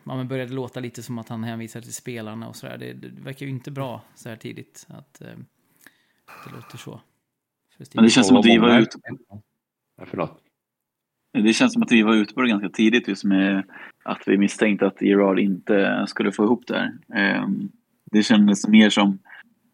ja 0.04 0.16
men 0.16 0.28
började 0.28 0.54
låta 0.54 0.80
lite 0.80 1.04
som 1.04 1.18
att 1.18 1.30
han 1.30 1.44
hänvisar 1.44 1.82
till 1.82 1.94
spelarna 1.94 2.48
och 2.48 2.56
sådär. 2.56 2.78
Det, 2.78 2.94
det 2.94 3.22
verkar 3.22 3.46
ju 3.46 3.52
inte 3.52 3.72
bra 3.72 4.02
så 4.16 4.30
här 4.30 4.36
tidigt 4.36 4.88
att 4.90 5.22
eh, 5.22 5.28
det 6.46 6.56
låter 6.56 6.78
så. 6.78 7.02
Men 7.94 8.04
det 8.04 8.10
känns 8.10 8.28
som 8.28 8.38
att 8.38 8.46
vi 8.46 8.58
var 8.58 8.80
ute 8.80 8.98
Ja, 9.98 10.06
förlåt. 10.06 10.44
Det 11.34 11.54
känns 11.54 11.74
som 11.74 11.84
att 11.84 11.92
vi 11.92 12.04
var 12.04 12.16
ute 12.16 12.34
på 12.34 12.42
det 12.42 12.50
ganska 12.50 12.70
tidigt 12.70 13.08
just 13.08 13.24
med 13.24 13.64
att 14.04 14.22
vi 14.26 14.38
misstänkte 14.38 14.88
att 14.88 15.02
Gerard 15.02 15.40
inte 15.40 16.06
skulle 16.08 16.32
få 16.32 16.44
ihop 16.44 16.68
det 16.68 16.78
här. 16.78 16.98
Ehm, 17.16 17.72
Det 18.12 18.24
kändes 18.24 18.68
mer 18.68 18.90
som 18.90 19.20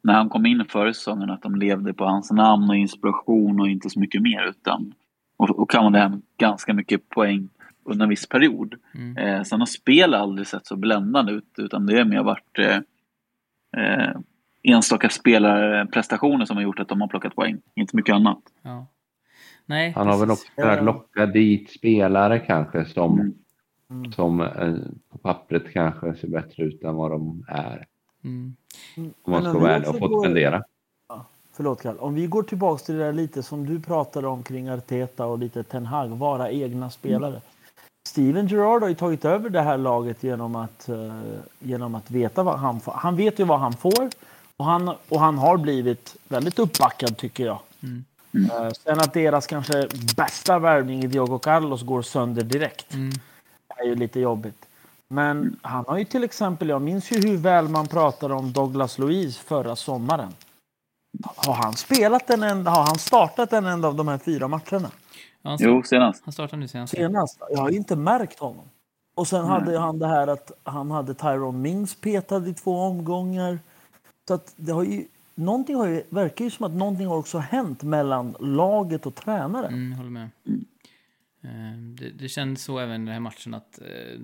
när 0.03 0.13
han 0.13 0.29
kom 0.29 0.45
in 0.45 0.65
före 0.69 0.93
säsongen 0.93 1.29
att 1.29 1.41
de 1.41 1.55
levde 1.55 1.93
på 1.93 2.05
hans 2.05 2.31
namn 2.31 2.69
och 2.69 2.75
inspiration 2.75 3.59
och 3.59 3.69
inte 3.69 3.89
så 3.89 3.99
mycket 3.99 4.21
mer 4.21 4.49
utan 4.49 4.93
och, 5.37 5.59
och 5.59 5.71
kammade 5.71 5.99
hem 5.99 6.21
ganska 6.37 6.73
mycket 6.73 7.09
poäng 7.09 7.49
under 7.85 8.03
en 8.03 8.09
viss 8.09 8.29
period. 8.29 8.75
Mm. 8.95 9.17
Eh, 9.17 9.43
sen 9.43 9.59
har 9.59 9.65
spel 9.65 10.13
aldrig 10.13 10.47
sett 10.47 10.65
så 10.67 10.75
bländande 10.75 11.31
ut 11.31 11.53
utan 11.57 11.85
det 11.85 11.97
har 11.97 12.05
mer 12.05 12.23
varit 12.23 12.59
eh, 12.59 12.77
eh, 13.83 14.15
enstaka 14.63 15.09
spelarprestationer 15.09 16.45
som 16.45 16.57
har 16.57 16.63
gjort 16.63 16.79
att 16.79 16.87
de 16.89 17.01
har 17.01 17.07
plockat 17.07 17.35
poäng, 17.35 17.61
inte 17.75 17.95
mycket 17.95 18.15
annat. 18.15 18.39
Ja. 18.61 18.87
Nej, 19.65 19.91
Han 19.95 20.07
har 20.07 20.17
väl 20.19 20.31
också 20.31 20.47
kunnat 20.55 20.83
locka 20.83 21.25
dit 21.25 21.69
spelare 21.71 22.39
kanske 22.39 22.85
som, 22.85 23.19
Mm. 23.19 23.33
Mm. 23.89 24.11
som 24.11 24.41
eh, 24.41 24.75
på 25.11 25.17
pappret 25.17 25.73
kanske 25.73 26.15
ser 26.15 26.27
bättre 26.27 26.63
ut 26.63 26.83
än 26.83 26.95
vad 26.95 27.11
de 27.11 27.45
är. 27.47 27.85
Mm. 28.23 28.55
Om 28.97 29.31
man 29.31 29.43
ska 29.43 29.59
vara 29.59 29.75
ärlig 29.75 29.87
och 29.89 29.95
också 29.95 29.99
få 29.99 30.07
går- 30.07 30.23
spendera. 30.23 30.63
Förlåt 31.57 31.81
Kalle. 31.81 31.99
Om 31.99 32.13
vi 32.13 32.27
går 32.27 32.43
tillbaka 32.43 32.83
till 32.83 32.95
det 32.95 33.03
där 33.05 33.13
lite 33.13 33.43
som 33.43 33.65
du 33.65 33.79
pratade 33.79 34.27
om 34.27 34.43
kring 34.43 34.69
Arteta 34.69 35.25
och 35.25 35.39
lite 35.39 35.63
Ten 35.63 35.85
Hag, 35.85 36.07
vara 36.09 36.51
egna 36.51 36.89
spelare. 36.89 37.41
Steven 38.07 38.47
Gerrard 38.47 38.81
har 38.81 38.89
ju 38.89 38.95
tagit 38.95 39.25
över 39.25 39.49
det 39.49 39.61
här 39.61 39.77
laget 39.77 40.23
genom 40.23 40.55
att, 40.55 40.89
eh, 40.89 41.13
genom 41.59 41.95
att 41.95 42.11
veta 42.11 42.43
vad 42.43 42.59
han 42.59 42.79
får. 42.79 42.91
Han 42.91 43.15
vet 43.15 43.39
ju 43.39 43.43
vad 43.43 43.59
han 43.59 43.73
får 43.73 44.09
och 44.57 44.65
han, 44.65 44.93
och 45.09 45.19
han 45.19 45.37
har 45.37 45.57
blivit 45.57 46.15
väldigt 46.27 46.59
uppbackad 46.59 47.17
tycker 47.17 47.45
jag. 47.45 47.59
Mm. 47.83 48.03
Eh, 48.51 48.71
sen 48.83 48.99
att 48.99 49.13
deras 49.13 49.47
kanske 49.47 49.87
bästa 50.17 50.59
värvning 50.59 51.03
i 51.03 51.07
Diogo 51.07 51.39
Carlos 51.39 51.83
går 51.83 52.01
sönder 52.01 52.43
direkt 52.43 52.93
Mm. 52.93 53.11
är 53.77 53.83
ju 53.85 53.95
lite 53.95 54.19
jobbigt. 54.19 54.65
Men 55.07 55.59
han 55.61 55.85
har 55.87 55.97
ju 55.97 56.05
till 56.05 56.23
exempel, 56.23 56.69
jag 56.69 56.81
minns 56.81 57.11
ju 57.11 57.21
hur 57.21 57.37
väl 57.37 57.67
man 57.69 57.87
pratade 57.87 58.33
om 58.33 58.53
Douglas 58.53 58.97
Luiz 58.99 59.37
förra 59.37 59.75
sommaren. 59.75 60.33
Har 61.23 61.53
han 61.53 61.73
spelat 61.73 62.29
en 62.29 62.43
enda, 62.43 62.71
har 62.71 62.83
han 62.83 62.99
startat 62.99 63.53
en 63.53 63.65
enda 63.65 63.87
av 63.87 63.95
de 63.95 64.07
här 64.07 64.17
fyra 64.17 64.47
matcherna? 64.47 64.91
Han, 65.45 65.57
Jo, 65.61 65.83
senast. 65.83 66.23
han 66.25 66.31
startar 66.31 66.57
nu 66.57 66.67
senast. 66.67 66.93
Senast? 66.95 67.39
Jag 67.49 67.57
har 67.59 67.69
ju 67.69 67.77
inte 67.77 67.95
märkt 67.95 68.39
honom. 68.39 68.69
Och 69.15 69.27
sen 69.27 69.45
hade 69.45 69.79
han 69.79 69.99
det 69.99 70.07
här 70.07 70.27
att 70.27 70.51
han 70.63 70.91
hade 70.91 71.13
Tyrone 71.13 71.57
Mings 71.57 71.95
petad 71.95 72.47
i 72.47 72.53
två 72.53 72.79
omgångar. 72.79 73.59
Så 74.27 74.33
att 74.33 74.53
det 74.57 74.71
har 74.71 74.83
ju, 74.83 75.05
någonting 75.35 75.75
har 75.75 75.87
ju, 75.87 76.03
verkar 76.09 76.45
ju 76.45 76.51
som 76.51 76.65
att 76.65 76.71
någonting 76.71 77.07
har 77.07 77.17
också 77.17 77.37
hänt 77.37 77.83
mellan 77.83 78.35
laget 78.39 79.05
och 79.05 79.15
tränaren. 79.15 79.73
Mm, 79.73 79.93
håller 79.93 80.09
med. 80.09 80.29
Eh, 81.43 81.77
Det, 81.99 82.09
det 82.09 82.29
känns 82.29 82.63
så 82.63 82.79
även 82.79 83.01
i 83.01 83.05
den 83.05 83.13
här 83.13 83.19
matchen 83.19 83.53
att 83.53 83.79
eh, 83.81 84.21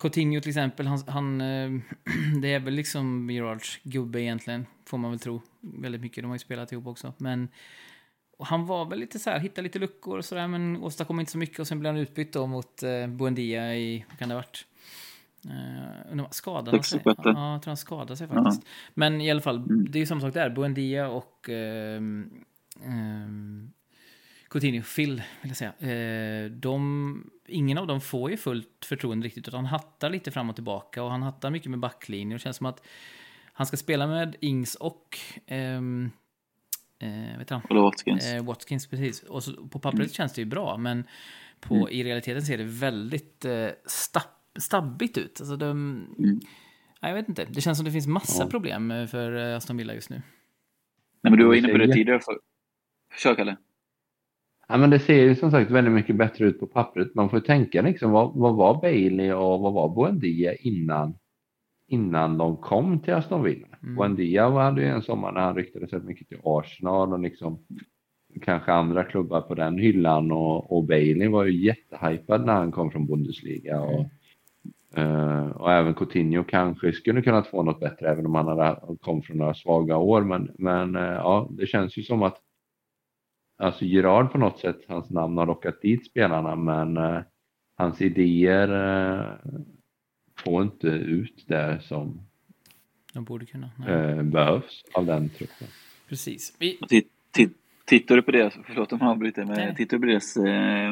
Coutinho 0.00 0.40
till 0.40 0.50
exempel, 0.50 0.86
han, 0.86 1.02
han, 1.06 1.40
eh, 1.40 1.70
det 2.42 2.54
är 2.54 2.60
väl 2.60 2.74
liksom 2.74 3.30
Gerards 3.30 3.80
gubbe 3.82 4.20
egentligen, 4.22 4.66
får 4.84 4.98
man 4.98 5.10
väl 5.10 5.20
tro. 5.20 5.40
Väldigt 5.60 6.00
mycket, 6.00 6.24
de 6.24 6.26
har 6.26 6.34
ju 6.34 6.38
spelat 6.38 6.72
ihop 6.72 6.86
också. 6.86 7.12
Men 7.18 7.48
och 8.40 8.46
han 8.46 8.66
var 8.66 8.84
väl 8.84 8.98
lite 8.98 9.18
så 9.18 9.30
här, 9.30 9.38
hittade 9.38 9.62
lite 9.62 9.78
luckor 9.78 10.18
och 10.18 10.24
sådär, 10.24 10.48
men 10.48 10.76
åstadkom 10.76 11.20
inte 11.20 11.32
så 11.32 11.38
mycket. 11.38 11.58
Och 11.58 11.66
sen 11.66 11.80
blev 11.80 11.92
han 11.92 12.02
utbytt 12.02 12.32
då 12.32 12.46
mot 12.46 12.82
eh, 12.82 13.06
Buendia 13.06 13.76
i, 13.76 14.04
vad 14.08 14.18
kan 14.18 14.28
det 14.28 14.34
ha 14.34 14.40
varit? 14.40 14.66
Uh, 15.46 16.12
undrar, 16.12 16.28
skadade 16.30 16.70
han 16.70 16.84
sig? 16.84 16.98
66. 16.98 17.20
Ja, 17.24 17.52
jag 17.52 17.62
tror 17.62 17.70
han 17.70 17.76
skadade 17.76 18.16
sig 18.16 18.28
faktiskt. 18.28 18.62
Men 18.94 19.20
i 19.20 19.30
alla 19.30 19.40
fall, 19.40 19.64
det 19.90 19.98
är 19.98 20.00
ju 20.00 20.06
samma 20.06 20.20
sak 20.20 20.34
där. 20.34 20.50
Buendia 20.50 21.08
och 21.08 21.48
ehm, 21.48 22.44
ehm, 22.84 23.70
Coutinho, 24.50 24.82
Phil 24.96 25.22
vill 25.42 25.50
jag 25.50 25.56
säga. 25.56 25.72
Eh, 25.92 26.50
de, 26.50 27.30
ingen 27.46 27.78
av 27.78 27.86
dem 27.86 28.00
får 28.00 28.30
ju 28.30 28.36
fullt 28.36 28.84
förtroende 28.84 29.26
riktigt, 29.26 29.48
utan 29.48 29.58
han 29.58 29.66
hattar 29.66 30.10
lite 30.10 30.30
fram 30.30 30.50
och 30.50 30.54
tillbaka 30.54 31.02
och 31.02 31.10
han 31.10 31.22
hattar 31.22 31.50
mycket 31.50 31.70
med 31.70 31.80
backlinjen. 31.80 32.30
Det 32.30 32.38
känns 32.38 32.56
som 32.56 32.66
att 32.66 32.86
han 33.52 33.66
ska 33.66 33.76
spela 33.76 34.06
med 34.06 34.36
Ings 34.40 34.74
och 34.74 35.18
ehm, 35.46 36.10
eh, 37.00 37.38
vet 37.38 37.50
han? 37.50 37.60
Eller 37.70 37.80
Watkins. 37.80 38.32
Eh, 38.32 38.44
Watkins, 38.44 38.86
precis. 38.86 39.22
Och 39.22 39.42
så, 39.42 39.66
på 39.66 39.78
pappret 39.78 40.12
känns 40.12 40.32
det 40.32 40.40
ju 40.40 40.46
bra, 40.46 40.76
men 40.76 41.04
på, 41.60 41.90
i 41.90 42.04
realiteten 42.04 42.42
ser 42.42 42.58
det 42.58 42.64
väldigt 42.64 43.44
eh, 43.44 43.66
stapp, 43.86 44.40
stabbigt 44.58 45.18
ut. 45.18 45.40
Alltså 45.40 45.56
de, 45.56 46.04
nej, 47.00 47.10
jag 47.10 47.14
vet 47.14 47.28
inte. 47.28 47.44
Det 47.50 47.60
känns 47.60 47.78
som 47.78 47.84
det 47.84 47.90
finns 47.92 48.06
massa 48.06 48.42
Ja. 48.42 48.50
problem 48.50 48.90
eh, 48.90 49.06
för 49.06 49.50
eh, 49.50 49.56
Aston 49.56 49.76
Villa 49.76 49.94
just 49.94 50.10
nu. 50.10 50.22
Nej, 51.22 51.30
men 51.30 51.38
du 51.38 51.44
var 51.46 51.54
inne 51.54 51.68
på 51.68 51.78
det 51.78 51.92
tidigare. 51.92 52.20
För... 52.20 52.38
Kör, 53.22 53.34
Kalle. 53.34 53.56
Ja, 54.68 54.76
men 54.76 54.90
det 54.90 54.98
ser 54.98 55.22
ju 55.22 55.34
som 55.36 55.50
sagt 55.50 55.70
väldigt 55.70 55.94
mycket 55.94 56.16
bättre 56.16 56.44
ut 56.44 56.60
på 56.60 56.66
pappret. 56.66 57.14
Man 57.14 57.30
får 57.30 57.38
ju 57.38 57.44
tänka 57.44 57.82
liksom, 57.82 58.10
vad, 58.10 58.34
vad 58.34 58.54
var 58.54 58.80
Bailey 58.80 59.32
och 59.32 59.60
vad 59.60 59.72
var 59.72 59.94
Buendia 59.94 60.54
innan, 60.54 61.14
innan 61.90 62.38
de 62.38 62.56
kom 62.56 63.00
till 63.00 63.14
Aston 63.14 63.42
Villa? 63.42 63.66
Mm. 63.82 63.94
Buendia 63.96 64.50
hade 64.50 64.82
ju 64.82 64.88
en 64.88 65.02
sommar 65.02 65.32
när 65.32 65.40
han 65.40 65.56
ryktades 65.56 65.92
rätt 65.92 66.04
mycket 66.04 66.28
till 66.28 66.40
Arsenal 66.44 67.12
och 67.12 67.20
liksom 67.20 67.58
kanske 68.42 68.72
andra 68.72 69.04
klubbar 69.04 69.40
på 69.40 69.54
den 69.54 69.78
hyllan 69.78 70.32
och, 70.32 70.72
och 70.72 70.84
Bailey 70.84 71.28
var 71.28 71.44
ju 71.44 71.64
jättehypad 71.66 72.46
när 72.46 72.52
han 72.52 72.72
kom 72.72 72.90
från 72.90 73.06
Bundesliga. 73.06 73.80
Och, 73.80 74.06
eh, 74.98 75.50
och 75.50 75.72
även 75.72 75.94
Coutinho 75.94 76.44
kanske 76.44 76.92
skulle 76.92 77.22
kunnat 77.22 77.46
få 77.46 77.62
något 77.62 77.80
bättre 77.80 78.10
även 78.10 78.26
om 78.26 78.34
han 78.34 78.48
hade, 78.48 78.80
kom 79.00 79.22
från 79.22 79.36
några 79.36 79.54
svaga 79.54 79.96
år. 79.96 80.22
Men, 80.22 80.50
men 80.58 80.96
eh, 80.96 81.02
ja, 81.02 81.48
det 81.50 81.66
känns 81.66 81.98
ju 81.98 82.02
som 82.02 82.22
att 82.22 82.36
alltså 83.58 83.84
Gerard 83.84 84.32
på 84.32 84.38
något 84.38 84.58
sätt, 84.58 84.80
hans 84.88 85.10
namn 85.10 85.38
har 85.38 85.46
lockat 85.46 85.82
dit 85.82 86.06
spelarna 86.06 86.56
men 86.56 86.96
eh, 86.96 87.20
hans 87.76 88.02
idéer 88.02 88.68
får 90.44 90.62
inte 90.62 90.86
ut 90.88 91.44
det 91.46 91.80
som 91.82 92.20
De 93.12 93.24
borde 93.24 93.46
kunna. 93.46 93.70
Nej. 93.78 93.94
eh, 93.94 94.22
behövs 94.22 94.84
av 94.94 95.06
den 95.06 95.28
truppen. 95.28 95.68
Precis. 96.08 96.56
Vi, 96.58 96.78
Tittar 97.84 98.16
du 98.16 98.22
på 98.22 98.30
det, 98.30 98.50
förlåt 98.66 98.92
om 98.92 98.98
jag 99.02 99.10
avbryter, 99.10 99.44
Nej. 99.44 99.66
men 99.66 99.74
tittar 99.76 99.96
du 99.96 100.00
på 100.00 100.06
deras 100.06 100.36
eh, 100.36 100.90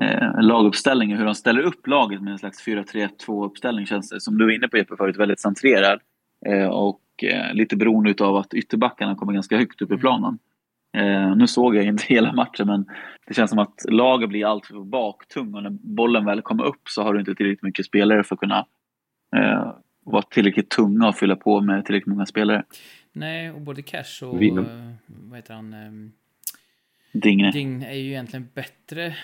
eh, 0.00 0.40
laguppställning 0.42 1.12
och 1.12 1.18
hur 1.18 1.24
de 1.24 1.34
ställer 1.34 1.62
upp 1.62 1.86
laget 1.86 2.22
med 2.22 2.32
en 2.32 2.38
slags 2.38 2.66
4-3-2 2.66 3.44
uppställning 3.46 3.86
känns 3.86 4.08
det, 4.10 4.20
som 4.20 4.38
du 4.38 4.44
var 4.44 4.52
inne 4.52 4.68
på 4.68 4.76
Jeppe 4.76 4.96
förut, 4.96 5.16
väldigt 5.16 5.40
centrerad. 5.40 6.00
Eh, 6.46 6.66
och 6.68 7.00
eh, 7.22 7.54
lite 7.54 7.76
beroende 7.76 8.24
av 8.24 8.36
att 8.36 8.54
ytterbackarna 8.54 9.14
kommer 9.14 9.32
ganska 9.32 9.56
högt 9.56 9.82
upp 9.82 9.90
i 9.90 9.92
Mm. 9.92 10.00
planen. 10.00 10.38
Eh, 10.96 11.36
nu 11.36 11.46
såg 11.46 11.76
jag 11.76 11.84
inte 11.84 12.04
hela 12.08 12.32
matchen 12.32 12.66
men 12.66 12.86
det 13.26 13.34
känns 13.34 13.50
som 13.50 13.58
att 13.58 13.84
laget 13.88 14.28
blir 14.28 14.46
alltför 14.46 14.84
baktung 14.84 15.54
och 15.54 15.62
när 15.62 15.70
bollen 15.70 16.24
väl 16.24 16.42
kommer 16.42 16.64
upp 16.64 16.88
så 16.88 17.02
har 17.02 17.14
du 17.14 17.20
inte 17.20 17.34
tillräckligt 17.34 17.62
mycket 17.62 17.86
spelare 17.86 18.24
för 18.24 18.34
att 18.34 18.40
kunna 18.40 18.66
eh, 19.36 19.74
vara 20.04 20.22
tillräckligt 20.22 20.70
tunga 20.70 21.08
och 21.08 21.16
fylla 21.16 21.36
på 21.36 21.60
med 21.60 21.84
tillräckligt 21.84 22.12
många 22.14 22.26
spelare. 22.26 22.64
nej, 23.12 23.50
och 23.50 23.60
både 23.60 23.82
Cash 23.82 24.22
och 24.24 24.42
Vinner. 24.42 24.62
eh, 24.62 24.92
vad 25.06 25.38
heter 25.38 25.54
han? 25.54 25.72
ehm, 25.72 26.12
Digne. 27.12 27.50
Ding 27.50 27.82
är 27.82 27.94
ju 27.94 28.08
egentligen 28.08 28.48
bättre 28.54 29.16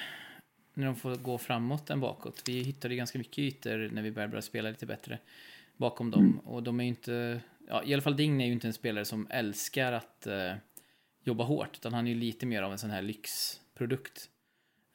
när 0.74 0.86
de 0.86 0.96
får 0.96 1.14
gå 1.14 1.38
framåt 1.38 1.90
än 1.90 2.00
bakåt. 2.00 2.42
Vi 2.46 2.62
hittade 2.62 2.94
ju 2.94 2.98
ganska 2.98 3.18
mycket 3.18 3.38
ytor 3.38 3.90
när 3.92 4.02
vi 4.02 4.10
började 4.10 4.30
börja 4.30 4.42
spela 4.42 4.68
lite 4.68 4.86
bättre 4.86 5.18
bakom 5.76 6.10
dem. 6.10 6.40
Och 6.44 6.62
de 6.62 6.80
är 6.80 6.84
ju 6.84 6.88
inte, 6.88 7.40
ja, 7.68 7.82
i 7.84 7.92
alla 7.92 8.02
fall 8.02 8.16
Ding 8.16 8.42
är 8.42 8.46
ju 8.46 8.52
inte 8.52 8.66
en 8.66 8.72
spelare 8.72 9.04
som 9.04 9.26
älskar 9.30 9.92
att 9.92 10.26
eh, 10.26 10.52
jobba 11.24 11.44
hårt, 11.44 11.76
utan 11.76 11.94
han 11.94 12.06
är 12.06 12.10
ju 12.10 12.16
lite 12.16 12.46
mer 12.46 12.62
av 12.62 12.72
en 12.72 12.78
sån 12.78 12.90
här 12.90 13.02
lyxprodukt. 13.02 14.30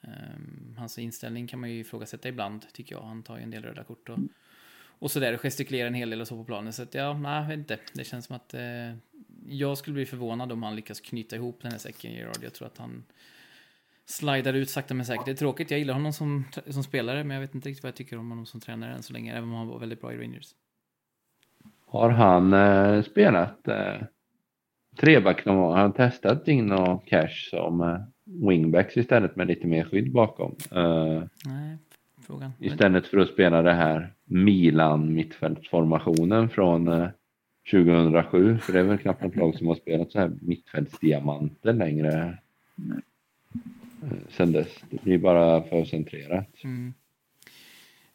Um, 0.02 0.76
hans 0.78 1.00
inställning 1.00 1.48
kan 1.48 1.60
man 1.60 1.70
ju 1.72 1.80
ifrågasätta 1.80 2.30
ibland, 2.30 2.66
tycker 2.74 2.96
jag. 2.96 3.02
Han 3.02 3.24
tar 3.24 3.38
ju 3.38 3.44
en 3.44 3.52
del 3.52 3.64
röda 3.64 3.84
kort 3.84 4.10
och, 4.10 4.20
och 5.00 5.12
sådär, 5.12 5.38
gestikulerar 5.38 5.88
en 5.88 5.94
hel 5.94 6.10
del 6.10 6.22
och 6.22 6.28
så 6.28 6.38
på 6.38 6.44
planen. 6.44 6.74
Så 6.74 6.84
att, 6.84 6.94
ja, 6.94 7.14
nej, 7.14 7.42
jag 7.42 7.48
vet 7.48 7.58
inte. 7.58 7.80
Det 7.94 8.04
känns 8.04 8.26
som 8.26 8.36
att 8.36 8.54
eh, 8.54 8.96
jag 9.48 9.78
skulle 9.78 9.94
bli 9.94 10.06
förvånad 10.06 10.52
om 10.52 10.64
han 10.64 10.76
lyckas 10.76 11.00
knyta 11.00 11.36
ihop 11.36 11.62
den 11.62 11.72
här 11.72 11.80
säcken, 11.80 12.14
Gerard. 12.14 12.44
Jag 12.44 12.54
tror 12.54 12.68
att 12.68 12.78
han 12.78 13.04
slidar 14.06 14.54
ut 14.54 14.70
sakta 14.70 14.94
men 14.94 15.06
säkert. 15.06 15.26
Det 15.26 15.32
är 15.32 15.36
tråkigt, 15.36 15.72
jag 15.72 15.80
gillar 15.80 15.94
honom 15.94 16.14
som, 16.14 16.46
som 16.70 16.84
spelare, 16.84 17.24
men 17.24 17.36
jag 17.36 17.42
vet 17.42 17.56
inte 17.56 17.70
riktigt 17.70 17.84
vad 17.84 17.88
jag 17.88 17.96
tycker 17.96 18.18
om 18.18 18.30
honom 18.30 18.46
som 18.46 18.60
tränare 18.60 18.94
än 18.94 19.04
så 19.04 19.14
länge, 19.14 19.32
även 19.32 19.50
om 19.50 19.56
han 19.56 19.68
var 19.68 19.80
väldigt 19.80 20.02
bra 20.02 20.14
i 20.14 20.18
Rangers. 20.18 20.56
Har 21.86 22.10
han 22.10 22.54
eh, 22.54 23.04
spelat 23.04 23.68
eh, 23.68 24.02
treback 25.00 25.44
gång? 25.44 25.58
Har 25.58 25.78
han 25.78 25.94
testat 25.94 26.46
Dign 26.46 26.72
och 26.72 27.08
Cash 27.08 27.50
som 27.50 27.82
eh, 27.82 27.98
wingbacks 28.48 28.98
istället 28.98 29.36
med 29.36 29.48
lite 29.48 29.68
mer 29.68 29.84
skydd 29.84 30.12
bakom? 30.12 30.56
Eh, 30.72 31.24
Nej, 31.46 31.78
frågan. 32.28 32.52
istället 32.60 33.08
för 33.08 33.18
att 33.18 33.30
spela 33.30 33.62
det 33.62 33.74
här 33.74 34.14
Milan 34.26 35.14
mittfältsformationen 35.14 36.50
från 36.50 36.88
eh, 36.88 37.08
2007. 37.72 38.58
För 38.58 38.74
det 38.74 38.80
är 38.80 38.84
väl 38.84 38.98
knappt 38.98 39.24
något 39.24 39.36
lag 39.36 39.56
som 39.56 39.68
har 39.68 39.76
spelat 39.76 40.12
så 40.12 40.20
här 40.20 40.32
mittfältsdiamanter 40.42 41.74
längre 41.74 42.38
eh, 42.78 44.10
sen 44.30 44.52
dess. 44.52 44.80
Det 44.90 45.04
blir 45.04 45.18
bara 45.18 45.62
för 45.64 45.86
centrerat. 45.86 46.64
Mm. 46.64 46.94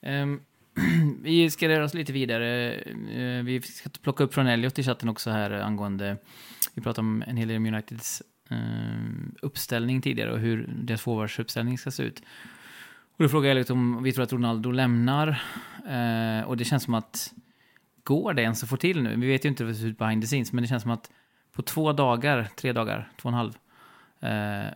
Ehm, 0.01 0.40
vi 1.23 1.51
ska 1.51 1.68
röra 1.68 1.85
oss 1.85 1.94
lite 1.94 2.12
vidare. 2.12 2.73
Eh, 2.73 3.44
vi 3.44 3.61
ska 3.62 3.90
plocka 4.03 4.25
upp 4.25 4.35
från 4.35 4.47
Elliot 4.47 4.79
i 4.79 4.83
chatten 4.83 5.09
också 5.09 5.31
här 5.31 5.51
angående... 5.51 6.16
Vi 6.75 6.83
pratade 6.83 7.09
om 7.09 7.25
en 7.27 7.37
hel 7.37 7.49
del 7.49 7.57
om 7.57 7.67
Uniteds 7.67 8.23
eh, 8.51 8.57
uppställning 9.43 10.03
tidigare 10.03 10.33
och 10.33 10.39
hur 10.39 10.67
deras 10.83 11.03
forwardsuppställning 11.03 11.79
ska 11.79 11.91
se 11.91 12.03
ut. 12.03 12.23
Och 13.17 13.23
då 13.23 13.29
frågar 13.29 13.51
Elliot 13.51 13.71
om 13.71 14.03
vi 14.03 14.13
tror 14.13 14.25
att 14.25 14.33
Ronaldo 14.33 14.71
lämnar. 14.71 15.29
Eh, 15.89 16.47
och 16.47 16.57
det 16.57 16.65
känns 16.65 16.83
som 16.83 16.95
att... 16.95 17.35
Går 18.03 18.35
det 18.35 18.43
ens 18.43 18.63
att 18.63 18.69
få 18.69 18.77
till 18.77 19.03
nu? 19.03 19.17
Vi 19.17 19.27
vet 19.27 19.45
ju 19.45 19.49
inte 19.49 19.65
hur 19.65 19.71
det 19.71 19.77
ser 19.77 19.87
ut 19.87 19.99
behind 19.99 20.23
the 20.23 20.27
scenes, 20.27 20.53
men 20.53 20.63
det 20.63 20.69
känns 20.69 20.83
som 20.83 20.91
att 20.91 21.11
på 21.53 21.63
två 21.63 21.93
dagar, 21.93 22.49
tre 22.57 22.73
dagar, 22.73 23.13
två 23.17 23.29
och 23.29 23.33
en 23.33 23.39
halv, 23.39 23.59
eh, 24.21 24.75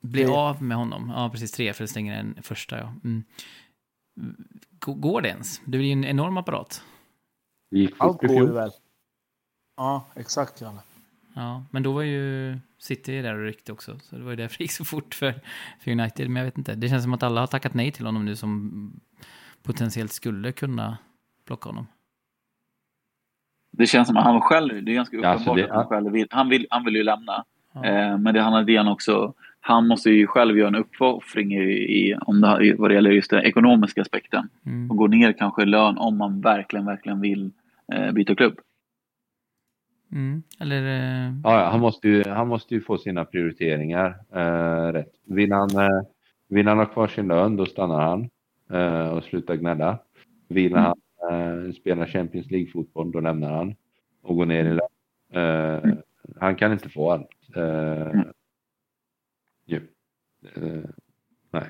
bli 0.00 0.24
Tre. 0.24 0.32
av 0.32 0.62
med 0.62 0.76
honom. 0.76 1.12
Ja, 1.16 1.30
precis 1.30 1.52
tre, 1.52 1.72
för 1.72 1.84
det 1.84 1.88
stänger 1.88 2.16
den 2.16 2.42
första. 2.42 2.78
Ja. 2.78 2.94
Mm. 3.04 3.24
Går 4.80 5.20
det 5.22 5.28
ens? 5.28 5.60
Det 5.64 5.78
blir 5.78 5.86
ju 5.86 5.92
en 5.92 6.04
enorm 6.04 6.36
apparat. 6.36 6.82
Det 7.70 7.78
gick 7.78 7.94
Allt 7.98 8.12
fort 8.12 8.22
går 8.22 8.46
ju 8.46 8.52
väl. 8.52 8.70
Ja, 9.76 10.06
exakt 10.14 10.60
Janne. 10.60 10.80
Ja, 11.40 11.64
men 11.70 11.82
då 11.82 11.92
var 11.92 12.02
ju 12.02 12.58
City 12.78 13.22
där 13.22 13.34
och 13.34 13.44
ryckte 13.44 13.72
också. 13.72 13.98
Så 13.98 14.16
det 14.16 14.22
var 14.22 14.30
ju 14.30 14.36
därför 14.36 14.58
det 14.58 14.64
gick 14.64 14.72
så 14.72 14.84
fort 14.84 15.14
för, 15.14 15.34
för 15.80 15.90
United. 15.90 16.28
Men 16.30 16.36
jag 16.36 16.44
vet 16.44 16.58
inte. 16.58 16.74
Det 16.74 16.88
känns 16.88 17.02
som 17.02 17.14
att 17.14 17.22
alla 17.22 17.40
har 17.40 17.46
tackat 17.46 17.74
nej 17.74 17.92
till 17.92 18.06
honom 18.06 18.24
nu 18.24 18.36
som 18.36 18.72
potentiellt 19.62 20.12
skulle 20.12 20.52
kunna 20.52 20.98
plocka 21.46 21.68
honom. 21.68 21.86
Det 23.72 23.86
känns 23.86 24.08
som 24.08 24.16
att 24.16 24.24
han 24.24 24.40
själv, 24.40 24.84
det 24.84 24.92
är 24.92 24.94
ganska 24.94 25.16
Ja, 25.16 25.28
alltså 25.28 25.50
uppenbart 25.52 25.68
det- 25.68 25.74
att 25.74 25.76
han 25.76 25.86
själv 25.86 26.12
vill, 26.12 26.26
han 26.30 26.48
vill, 26.48 26.66
han 26.70 26.84
vill 26.84 26.94
ju 26.96 27.02
lämna. 27.02 27.44
Ja. 27.72 27.84
Eh, 27.84 28.18
men 28.18 28.34
det 28.34 28.40
han 28.42 28.52
hade 28.52 28.76
han 28.78 28.88
också, 28.88 29.34
han 29.60 29.86
måste 29.88 30.10
ju 30.10 30.26
själv 30.26 30.58
göra 30.58 30.68
en 30.68 30.74
uppoffring 30.74 31.52
i, 31.54 31.62
i, 31.72 32.14
om 32.20 32.40
det, 32.40 32.64
i- 32.66 32.72
vad 32.72 32.90
det 32.90 32.94
gäller 32.94 33.10
just 33.10 33.30
den 33.30 33.42
ekonomiska 33.44 34.02
aspekten. 34.02 34.48
Mm. 34.66 34.90
Och 34.90 34.96
gå 34.96 35.06
ner 35.06 35.32
kanske 35.32 35.62
i 35.62 35.66
lön 35.66 35.98
om 35.98 36.16
man 36.18 36.40
verkligen, 36.40 36.86
verkligen 36.86 37.20
vill 37.20 37.50
eh, 37.92 38.12
byta 38.12 38.34
klubb. 38.34 38.58
Mm. 40.12 40.42
Eller... 40.60 40.82
eh, 40.82 41.32
Ja, 41.44 41.60
ja, 41.62 41.68
han, 41.70 41.80
måste 41.80 42.08
ju, 42.08 42.24
han 42.28 42.48
måste 42.48 42.74
ju 42.74 42.80
få 42.80 42.98
sina 42.98 43.24
prioriteringar 43.24 44.18
eh, 44.32 44.92
rätt. 44.92 45.12
Vill 45.24 45.52
han, 45.52 45.70
eh, 45.78 46.00
vill 46.48 46.68
han 46.68 46.78
ha 46.78 46.86
kvar 46.86 47.08
sin 47.08 47.28
lön, 47.28 47.56
då 47.56 47.66
stannar 47.66 48.00
han 48.00 48.30
eh, 48.70 49.08
och 49.08 49.24
slutar 49.24 49.54
gnälla. 49.56 49.98
Vill 50.48 50.72
Mm. 50.72 50.84
han 50.84 50.96
eh, 51.30 51.72
spela 51.72 52.06
Champions 52.06 52.50
League-fotboll, 52.50 53.12
då 53.12 53.20
lämnar 53.20 53.52
han 53.52 53.74
och 54.22 54.36
går 54.36 54.46
ner 54.46 54.64
i 54.64 54.68
lön. 54.78 54.88
Eh, 55.32 55.94
han 56.40 56.56
kan 56.56 56.72
inte 56.72 56.88
få 56.88 57.10
allt. 57.12 57.28
Ju. 59.66 59.76
Eh, 60.54 60.90
nej. 61.50 61.64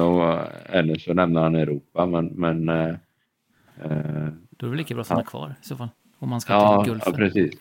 Och, 0.00 0.38
eller 0.74 0.98
så 0.98 1.14
lämnar 1.14 1.42
han 1.42 1.54
Europa, 1.54 2.06
men, 2.06 2.26
men 2.26 2.66
Då 2.66 2.72
är 2.72 4.32
det 4.58 4.66
väl 4.66 4.76
lika 4.76 4.94
bra 4.94 5.00
att 5.00 5.06
stanna 5.06 5.24
kvar 5.24 5.54
i 5.62 5.64
så 5.66 5.76
fall. 5.76 5.88
Om 6.18 6.28
man 6.28 6.40
ska 6.40 6.52
Ja, 6.52 6.84
till 6.84 6.88
ja, 6.92 6.94
Gulfen. 6.94 7.12
precis. 7.14 7.54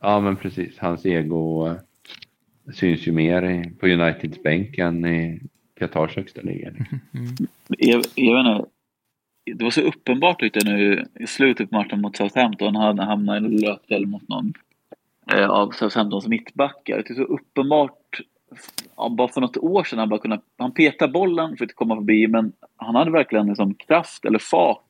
Ja, 0.00 0.20
men 0.20 0.36
precis. 0.36 0.78
Hans 0.78 1.06
ego 1.06 1.66
eh, 1.66 1.74
syns 2.72 3.08
ju 3.08 3.12
mer 3.12 3.70
på 3.78 3.86
Uniteds 3.86 4.42
bänk 4.42 4.78
än 4.78 5.06
i 5.06 5.40
Qatars 5.78 6.16
högsta 6.16 6.42
liga. 6.42 6.70
Mm. 7.14 7.34
Jag, 7.68 8.02
jag 8.14 8.36
vet 8.36 8.46
inte, 8.46 8.70
det 9.44 9.64
var 9.64 9.70
så 9.70 9.80
uppenbart 9.80 10.40
tyckte 10.40 10.58
jag 10.58 10.74
nu 10.74 11.06
i 11.20 11.26
slutet 11.26 11.70
på 11.70 11.76
matchen 11.76 12.00
mot 12.00 12.16
Southampton. 12.16 12.76
Han 12.76 12.98
hamnade 12.98 13.46
i 13.46 13.58
löpduell 13.58 14.06
mot 14.06 14.28
någon 14.28 14.52
eh, 15.32 15.50
av 15.50 15.70
Southamptons 15.70 16.28
mittbackar. 16.28 16.96
Det 16.96 17.10
är 17.10 17.14
så 17.14 17.22
uppenbart. 17.22 18.20
Ja, 18.96 19.08
bara 19.08 19.28
för 19.28 19.40
något 19.40 19.56
år 19.56 19.84
sedan 19.84 19.98
han 19.98 20.08
bara 20.08 20.20
kunde, 20.20 20.40
han 20.58 20.74
petade 20.74 21.12
bollen 21.12 21.56
för 21.56 21.64
att 21.64 21.74
komma 21.74 21.96
förbi 21.96 22.26
men 22.28 22.52
han 22.76 22.94
hade 22.94 23.10
verkligen 23.10 23.46
liksom 23.46 23.74
kraft 23.74 24.24
eller 24.24 24.38
fart 24.38 24.82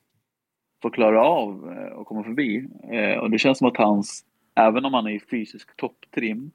för 0.81 0.89
att 0.89 0.95
klara 0.95 1.23
av 1.25 1.71
eh, 1.71 1.99
att 1.99 2.05
komma 2.05 2.23
förbi. 2.23 2.67
Eh, 2.91 3.19
och 3.19 3.31
det 3.31 3.39
känns 3.39 3.57
som 3.57 3.67
att 3.67 3.77
hans, 3.77 4.25
även 4.67 4.85
om 4.85 4.93
han 4.93 5.07
är 5.07 5.11
i 5.11 5.19
fysisk 5.19 5.75
topptrim 5.77 6.51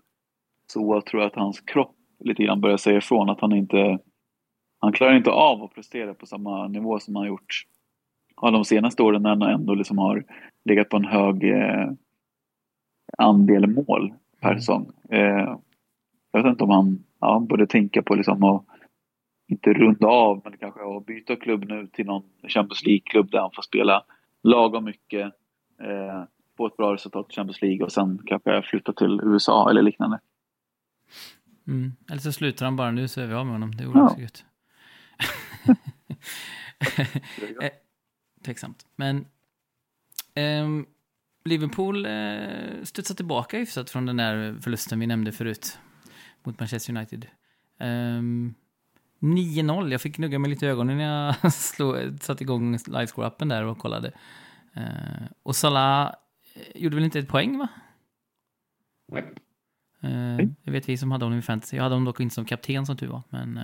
så 0.73 1.01
tror 1.01 1.23
jag 1.23 1.31
att 1.31 1.37
hans 1.37 1.61
kropp 1.61 1.97
lite 2.19 2.43
grann 2.43 2.61
börjar 2.61 2.77
säga 2.77 2.99
ifrån 2.99 3.31
att 3.31 3.41
han 3.41 3.53
inte 3.53 3.99
han 4.79 4.93
klarar 4.93 5.17
inte 5.17 5.31
av 5.31 5.63
att 5.63 5.75
prestera 5.75 6.15
på 6.15 6.27
samma 6.27 6.69
nivå 6.69 6.99
som 6.99 7.15
han 7.17 7.23
har 7.23 7.29
gjort 7.29 7.67
ja, 8.43 8.51
de 8.51 8.65
senaste 8.65 9.03
åren 9.03 9.23
när 9.23 9.31
han 9.31 9.43
ändå 9.43 9.75
liksom 9.75 9.99
har 9.99 10.25
legat 10.65 10.89
på 10.89 10.97
en 10.97 11.05
hög 11.05 11.45
eh, 11.45 11.91
andel 13.19 13.67
mål 13.67 14.13
per 14.41 14.49
Mm. 14.49 14.61
säsong. 14.61 14.93
Eh, 15.11 15.57
jag 16.33 16.43
vet 16.43 16.51
inte 16.51 16.65
om 16.65 16.71
han 16.71 17.05
ja, 17.21 17.39
borde 17.39 17.67
tänka 17.67 18.03
på 18.03 18.15
liksom 18.15 18.45
att 18.45 18.65
inte 19.49 19.73
runda 19.73 20.07
av 20.07 20.41
men 20.45 20.57
kanske 20.59 20.81
att 20.97 21.07
byta 21.07 21.37
klubb 21.37 21.65
nu 21.69 21.87
till 21.87 22.07
någon 22.07 22.23
Champions 22.49 22.85
League-klubb 22.85 23.31
där 23.31 23.41
han 23.41 23.51
får 23.55 23.63
spela 23.63 24.05
lagom 24.43 24.85
mycket, 24.85 25.33
eh, 25.81 26.23
få 26.57 26.67
ett 26.67 26.77
bra 26.77 26.95
resultat 26.95 27.27
i 27.31 27.35
Champions 27.35 27.63
League 27.63 27.85
och 27.85 27.93
sen 27.93 28.23
kanske 28.27 28.63
flytta 28.63 28.93
till 28.93 29.21
USA 29.23 29.71
eller 29.71 29.83
liknande. 29.83 30.19
Mm. 31.67 31.93
Eller 32.11 32.21
så 32.21 32.33
slutar 32.33 32.65
han 32.67 32.77
bara 32.77 32.91
nu 32.91 33.09
så 33.09 33.21
är 33.21 33.27
vi 33.27 33.35
av 33.35 33.47
med 33.47 33.55
honom. 33.55 33.77
Det 33.77 33.87
vore 33.87 33.99
Ja. 33.99 34.05
också 34.07 34.21
gött. 34.21 34.45
Eh, 37.63 37.71
Tveksamt. 38.45 38.87
Men 38.97 39.27
ehm, 40.35 40.87
Liverpool 41.45 42.07
eh, 42.07 42.83
studsar 42.83 43.15
tillbaka 43.15 43.59
hyfsat 43.59 43.91
från 43.91 44.07
den 44.07 44.17
där 44.17 44.59
förlusten 44.61 45.01
vi 45.01 45.07
nämnde 45.07 45.33
förut 45.33 45.79
mot 46.45 46.61
Manchester 46.61 46.97
United. 46.97 47.27
Ehm, 47.79 48.55
9-0. 49.21 49.93
Jag 49.93 50.01
fick 50.01 50.17
gnugga 50.17 50.39
mig 50.39 50.51
lite 50.51 50.67
i 50.67 50.69
ögonen 50.69 50.97
när 50.99 51.35
jag 51.43 51.53
satte 52.23 52.43
igång 52.45 52.77
livescore-appen 52.77 53.49
där 53.49 53.65
och 53.65 53.79
kollade. 53.79 54.13
Eh, 54.75 55.27
och 55.43 55.57
Salah 55.57 56.13
gjorde 56.75 56.97
väl 56.97 57.05
inte 57.05 57.19
ett 57.19 57.29
poäng, 57.29 57.59
va? 57.59 57.69
Nej. 59.13 59.25
Eh, 60.03 60.49
jag 60.63 60.73
vet 60.73 60.89
vi 60.89 60.97
som 60.97 61.11
hade 61.11 61.25
honom 61.25 61.39
i 61.39 61.43
fantasy. 61.43 61.77
Jag 61.77 61.83
hade 61.83 61.95
honom 61.95 62.05
dock 62.05 62.21
inte 62.21 62.35
som 62.35 62.45
kapten 62.45 62.87
som 62.87 62.97
tur 62.97 63.07
var. 63.07 63.23
Men 63.29 63.57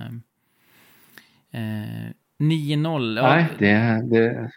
eh, 1.51 2.05
eh, 2.05 2.11
9-0. 2.39 3.17
Ja, 3.17 3.35
Nej, 3.35 3.47
det, 3.59 4.01
det, 4.09 4.51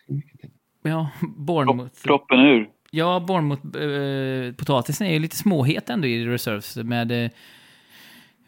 ja, 0.82 1.10
Bournemouth. 1.36 2.02
Proppen 2.04 2.40
ur. 2.40 2.70
Ja, 2.90 3.24
Bournemouth. 3.26 3.78
Eh, 3.78 4.52
potatisen 4.52 5.06
är 5.06 5.12
ju 5.12 5.18
lite 5.18 5.36
småhet 5.36 5.90
ändå 5.90 6.06
i 6.08 6.26
reserves 6.26 6.76
med... 6.76 7.24
Eh, 7.24 7.30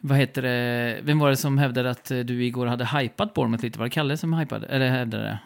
vad 0.01 0.17
heter 0.17 0.41
det? 0.41 0.99
Vem 1.03 1.19
var 1.19 1.29
det 1.29 1.37
som 1.37 1.57
hävdade 1.57 1.89
att 1.89 2.11
eh, 2.11 2.19
du 2.19 2.45
igår 2.45 2.65
hade 2.65 2.85
hypat 2.85 3.33
Bournemouth 3.33 3.63
lite? 3.63 3.79
Var 3.79 3.85
det 3.85 3.89
Kalle 3.89 4.17
som 4.17 4.33
hypade? 4.33 4.67
Eller 4.67 4.89
hävdade 4.89 5.23
det? 5.23 5.39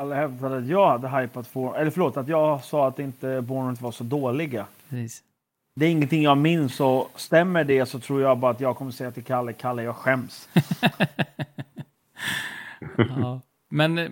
Alla 0.00 0.14
hävdade 0.14 0.56
att 0.58 0.66
jag 0.66 0.88
hade 0.88 1.08
hypat 1.08 1.46
för... 1.46 1.74
Eller 1.76 1.90
förlåt, 1.90 2.16
att 2.16 2.28
jag 2.28 2.64
sa 2.64 2.88
att 2.88 2.98
inte 2.98 3.42
Bournemouth 3.42 3.82
var 3.82 3.92
så 3.92 4.04
dåliga. 4.04 4.66
Precis. 4.88 5.22
Det 5.76 5.86
är 5.86 5.90
ingenting 5.90 6.22
jag 6.22 6.38
minns 6.38 6.80
och 6.80 7.10
stämmer 7.16 7.64
det 7.64 7.86
så 7.86 7.98
tror 8.00 8.22
jag 8.22 8.38
bara 8.38 8.50
att 8.50 8.60
jag 8.60 8.76
kommer 8.76 8.90
säga 8.90 9.10
till 9.10 9.24
Kalle, 9.24 9.52
Kalle 9.52 9.82
jag 9.82 9.96
skäms. 9.96 10.48
Ja. 12.96 13.40
Men 13.70 13.98
eh, 13.98 14.10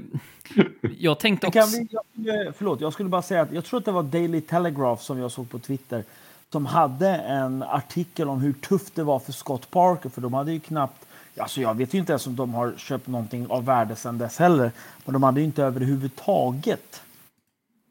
jag 0.99 1.19
tänkte 1.19 1.47
också... 1.47 1.61
vi, 1.61 1.89
jag, 1.91 2.05
skulle- 2.13 2.53
förlåt, 2.53 2.81
jag 2.81 2.93
skulle 2.93 3.09
bara 3.09 3.23
säga 3.23 3.43
att 3.43 3.53
jag 3.53 3.65
tror 3.65 3.79
att 3.79 3.85
det 3.85 3.93
var 3.93 4.03
Daily 4.03 4.41
Telegraph 4.41 5.03
som 5.03 5.19
jag 5.19 5.31
såg 5.31 5.51
på 5.51 5.59
Twitter 5.59 6.05
som 6.53 6.67
hade 6.67 7.09
en 7.17 7.63
artikel 7.63 8.29
om 8.29 8.41
hur 8.41 8.53
tufft 8.53 8.95
det 8.95 9.03
var 9.05 9.19
för 9.19 9.33
Scott 9.33 9.71
Parker 9.71 10.09
för 10.09 10.21
de 10.21 10.35
hade 10.35 10.53
ju 10.53 10.61
knappt 10.61 11.06
Alltså 11.39 11.61
jag 11.61 11.75
vet 11.75 11.95
ju 11.95 11.99
inte 11.99 12.13
ens 12.13 12.27
om 12.27 12.37
de 12.37 12.55
har 12.55 12.75
köpt 12.77 13.07
någonting 13.07 13.47
av 13.47 13.65
värde 13.65 13.97
sedan 13.97 14.19
dess 14.19 14.39
heller. 14.39 14.73
Men 15.05 15.13
de 15.13 15.23
hade 15.23 15.41
ju 15.41 15.47
inte 15.47 15.65
överhuvudtaget 15.65 17.03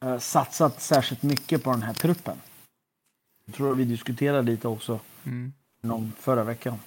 eh, 0.03 0.17
satsat 0.19 0.81
särskilt 0.81 1.23
mycket 1.23 1.63
på 1.63 1.71
den 1.71 1.81
här 1.83 1.93
truppen. 1.93 2.37
Jag 3.45 3.55
tror 3.55 3.75
vi 3.75 3.85
diskuterade 3.85 4.41
lite 4.51 4.67
också 4.67 4.99
Mm. 5.25 5.53
om 5.81 6.13
förra 6.19 6.43
veckan. 6.43 6.79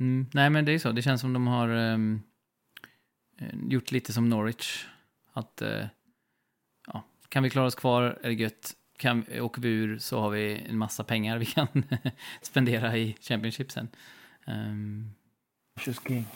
Mm, 0.00 0.26
nej, 0.32 0.50
men 0.50 0.64
det 0.64 0.72
är 0.72 0.78
så. 0.78 0.92
Det 0.92 1.02
känns 1.02 1.20
som 1.20 1.32
de 1.32 1.46
har 1.46 1.68
eh, 1.92 1.98
gjort 3.68 3.92
lite 3.92 4.12
som 4.12 4.28
Norwich. 4.28 4.86
Att 5.32 5.62
eh, 5.62 5.86
kan 7.28 7.42
vi 7.42 7.50
klara 7.50 7.66
oss 7.66 7.74
kvar 7.74 8.02
är 8.22 8.28
det 8.28 8.34
gött. 8.34 8.74
Kan, 8.98 9.24
åker 9.40 9.62
vi 9.62 9.68
ur 9.68 9.98
så 9.98 10.20
har 10.20 10.30
vi 10.30 10.64
en 10.68 10.78
massa 10.78 11.04
pengar 11.04 11.38
vi 11.38 11.46
kan 11.46 11.66
spendera 12.42 12.96
i 12.96 13.16
Championship 13.20 13.70
sen. 13.72 13.88
Um, 14.46 15.10
Just 15.86 16.08
king. 16.08 16.26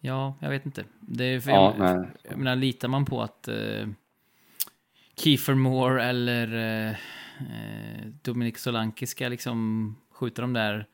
Ja, 0.00 0.34
jag 0.40 0.50
vet 0.50 0.66
inte. 0.66 0.84
Det 1.00 1.24
är 1.24 1.40
för 1.40 1.50
Ja, 1.50 1.74
jag, 1.78 1.96
nej. 1.98 2.08
jag 2.22 2.38
menar, 2.38 2.56
litar 2.56 2.88
man 2.88 3.04
på 3.04 3.22
att 3.22 3.48
uh, 3.48 3.88
Kiefer 5.16 5.54
Moore 5.54 6.04
eller 6.04 6.54
uh, 6.90 6.96
Dominic 8.22 8.58
Solanke 8.58 9.06
ska 9.06 9.28
liksom 9.28 9.96
skjuta 10.10 10.42
de 10.42 10.52
där 10.52 10.86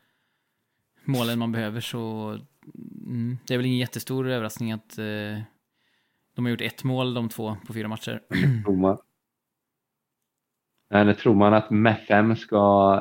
målen 1.03 1.39
man 1.39 1.51
behöver 1.51 1.81
så 1.81 2.29
mm, 3.05 3.37
det 3.47 3.53
är 3.53 3.57
väl 3.57 3.65
ingen 3.65 3.79
jättestor 3.79 4.27
överraskning 4.27 4.71
att 4.71 4.99
uh, 4.99 5.39
de 6.35 6.45
har 6.45 6.49
gjort 6.49 6.61
ett 6.61 6.83
mål 6.83 7.13
de 7.13 7.29
två 7.29 7.57
på 7.67 7.73
fyra 7.73 7.87
matcher. 7.87 8.21
Tror 8.63 8.77
man, 8.77 8.97
eller 10.93 11.13
tror 11.13 11.35
man 11.35 11.53
att 11.53 11.69
Meffem 11.69 12.35
ska 12.35 12.95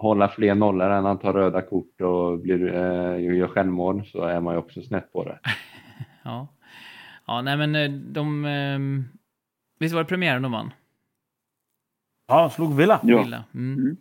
hålla 0.00 0.28
fler 0.28 0.54
nollor 0.54 0.90
än 0.90 1.04
han 1.04 1.18
tar 1.18 1.32
röda 1.32 1.62
kort 1.62 2.00
och 2.00 2.38
blir, 2.38 2.74
eh, 2.74 3.36
gör 3.36 3.48
självmål 3.48 4.06
så 4.06 4.22
är 4.22 4.40
man 4.40 4.54
ju 4.54 4.58
också 4.58 4.82
snett 4.82 5.12
på 5.12 5.24
det. 5.24 5.38
ja. 6.22 6.48
ja, 7.26 7.42
nej 7.42 7.56
men 7.56 7.74
eh, 7.74 7.90
de... 7.90 8.44
Eh, 8.44 8.78
visst 9.78 9.94
var 9.94 10.02
det 10.02 10.08
premiären 10.08 10.42
de 10.42 10.52
vann? 10.52 10.70
Ja, 12.28 12.50
slog 12.50 12.76
Villa. 12.76 13.00
Ja. 13.02 13.22
Villa. 13.22 13.44
Mm. 13.54 13.78
Mm. 13.78 13.96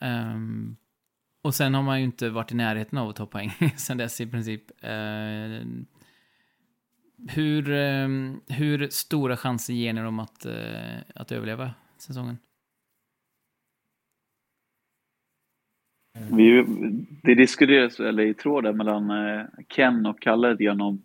Ehm, 0.00 0.76
och 1.42 1.54
sen 1.54 1.74
har 1.74 1.82
man 1.82 1.98
ju 1.98 2.04
inte 2.04 2.30
varit 2.30 2.52
i 2.52 2.54
närheten 2.54 2.98
av 2.98 3.08
att 3.08 3.16
ta 3.16 3.26
poäng 3.26 3.50
sen 3.76 3.96
dess 3.96 4.20
i 4.20 4.26
princip. 4.26 4.62
Ehm, 4.82 5.86
hur, 7.28 7.70
ehm, 7.70 8.40
hur 8.48 8.88
stora 8.88 9.36
chanser 9.36 9.74
ger 9.74 9.92
ni 9.92 10.00
dem 10.00 10.20
att, 10.20 10.46
eh, 10.46 10.98
att 11.14 11.32
överleva 11.32 11.74
säsongen? 11.98 12.38
Vi, 16.18 16.64
det 17.22 17.34
diskuterades 17.34 18.00
väl 18.00 18.20
i 18.20 18.34
tråden 18.34 18.76
mellan 18.76 19.10
eh, 19.10 19.44
Ken 19.68 20.06
och 20.06 20.20
Kalle 20.20 20.50
lite 20.50 20.64
grann 20.64 20.80
om 20.80 21.02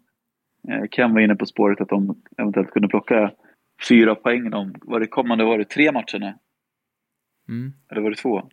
eh, 0.69 0.83
Ken 0.91 1.13
var 1.13 1.21
inne 1.21 1.35
på 1.35 1.45
spåret 1.45 1.81
att 1.81 1.89
de 1.89 2.21
eventuellt 2.37 2.71
kunde 2.71 2.87
plocka 2.87 3.31
fyra 3.89 4.15
poäng 4.15 4.49
de, 4.49 4.75
var 4.81 4.99
det 4.99 5.07
kommande, 5.07 5.43
var 5.43 5.57
det 5.57 5.69
tre 5.69 5.91
matcher 5.91 6.19
nu? 6.19 6.33
Mm. 7.49 7.73
Eller 7.91 8.01
var 8.01 8.09
det 8.09 8.15
två? 8.15 8.49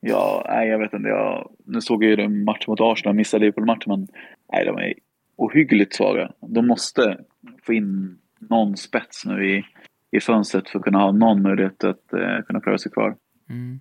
Ja, 0.00 0.46
nej 0.48 0.68
jag 0.68 0.78
vet 0.78 0.92
inte. 0.92 1.08
Jag, 1.08 1.50
nu 1.64 1.80
såg 1.80 2.04
jag 2.04 2.10
ju 2.10 2.24
en 2.24 2.44
match 2.44 2.66
mot 2.66 2.80
Arsenal, 2.80 3.16
missade 3.16 3.40
Liverpool-matchen, 3.40 3.84
men 3.86 4.08
nej, 4.52 4.64
de 4.64 4.78
är 4.78 4.94
ohyggligt 5.36 5.94
svaga. 5.94 6.32
De 6.40 6.66
måste 6.66 7.18
få 7.62 7.72
in 7.72 8.18
någon 8.38 8.76
spets 8.76 9.24
nu 9.26 9.50
i, 9.50 9.64
i 10.10 10.20
fönstret 10.20 10.68
för 10.68 10.78
att 10.78 10.84
kunna 10.84 10.98
ha 10.98 11.12
någon 11.12 11.42
möjlighet 11.42 11.84
att 11.84 12.12
eh, 12.12 12.40
kunna 12.46 12.60
klara 12.60 12.78
sig 12.78 12.92
kvar. 12.92 13.16
Mm. 13.50 13.80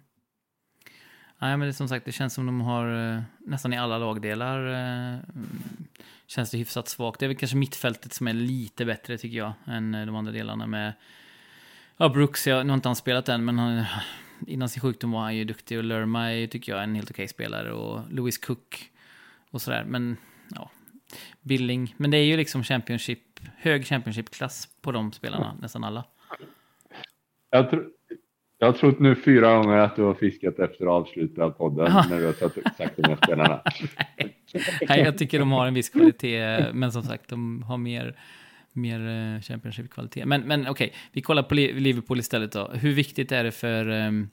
Nej, 1.44 1.58
men 1.58 1.68
det, 1.68 1.74
som 1.74 1.88
sagt, 1.88 2.06
det 2.06 2.12
känns 2.12 2.34
som 2.34 2.46
de 2.46 2.62
har 2.62 3.16
eh, 3.16 3.22
nästan 3.40 3.74
i 3.74 3.78
alla 3.78 3.98
lagdelar 3.98 4.68
eh, 5.14 5.20
känns 6.28 6.52
det 6.52 6.58
hyfsat 6.58 6.88
svagt. 6.88 7.20
Det 7.20 7.26
är 7.26 7.28
väl 7.28 7.38
kanske 7.38 7.58
mittfältet 7.58 8.14
som 8.14 8.28
är 8.28 8.34
lite 8.34 8.86
bättre 8.86 9.18
tycker 9.18 9.38
jag 9.38 9.54
än 9.66 9.96
eh, 9.96 10.06
de 10.06 10.16
andra 10.16 10.32
delarna 10.32 10.68
med 10.68 10.94
Ja, 11.98 12.10
Brooks, 12.10 12.48
jag, 12.48 12.66
nu 12.66 12.72
har 12.72 12.76
inte 12.76 12.90
han 12.90 12.96
spelat 12.96 13.30
än, 13.30 13.46
men 13.46 13.60
han, 13.60 13.84
innan 14.48 14.70
sin 14.70 14.82
sjukdom 14.82 15.12
var 15.12 15.22
han 15.22 15.36
ju 15.36 15.44
duktig 15.44 15.78
och 15.78 15.84
Lerma 15.84 16.34
är, 16.34 16.48
tycker 16.48 16.72
jag 16.72 16.84
en 16.84 16.96
helt 16.96 17.12
okej 17.12 17.28
spelare 17.28 17.74
och 17.74 18.12
Lewis 18.12 18.38
Cook 18.38 18.92
och 19.52 19.62
sådär. 19.62 19.84
Men 19.88 20.18
ja, 20.56 20.72
Billing. 21.42 21.96
Men 21.98 22.12
det 22.12 22.18
är 22.18 22.26
ju 22.26 22.38
liksom 22.38 22.64
Championship, 22.64 23.40
hög 23.58 23.86
Championship-klass 23.86 24.68
på 24.82 24.92
de 24.92 25.12
spelarna, 25.12 25.58
nästan 25.62 25.84
alla. 25.84 26.04
Jag, 27.50 27.70
tro, 27.70 27.84
jag 28.66 28.72
har 28.72 28.78
trott 28.80 29.00
nu 29.00 29.16
fyra 29.16 29.56
gånger 29.56 29.78
att 29.78 29.96
du 29.96 30.02
har 30.02 30.14
fiskat 30.14 30.60
efter 30.60 30.86
avslutet 30.86 31.40
av 31.40 31.50
podden 31.50 31.86
Ja. 31.90 32.06
när 32.10 32.18
du 32.20 32.26
har 32.26 32.34
sagt, 32.34 32.96
de 32.98 33.04
här 33.10 33.16
spelarna. 33.24 33.62
Nej, 34.90 35.00
jag 35.00 35.18
tycker 35.18 35.40
de 35.40 35.52
har 35.52 35.68
en 35.68 35.74
viss 35.74 35.90
kvalitet, 35.90 36.66
men 36.74 36.92
som 36.92 37.04
sagt, 37.04 37.30
de 37.30 37.64
har 37.64 37.78
mer, 37.78 38.18
mer 38.74 39.00
eh, 39.36 39.42
Championship-kvalitet. 39.42 40.26
Men, 40.26 40.42
men 40.42 40.68
okej, 40.68 40.94
vi 41.12 41.22
kollar 41.22 41.44
på 41.44 41.56
Li- 41.56 41.80
Liverpool 41.80 42.20
istället 42.20 42.52
då. 42.52 42.68
Hur 42.74 42.94
viktigt 42.94 43.32
är 43.32 43.44
det 43.44 43.52
för, 43.52 43.90
ehm, 43.90 44.30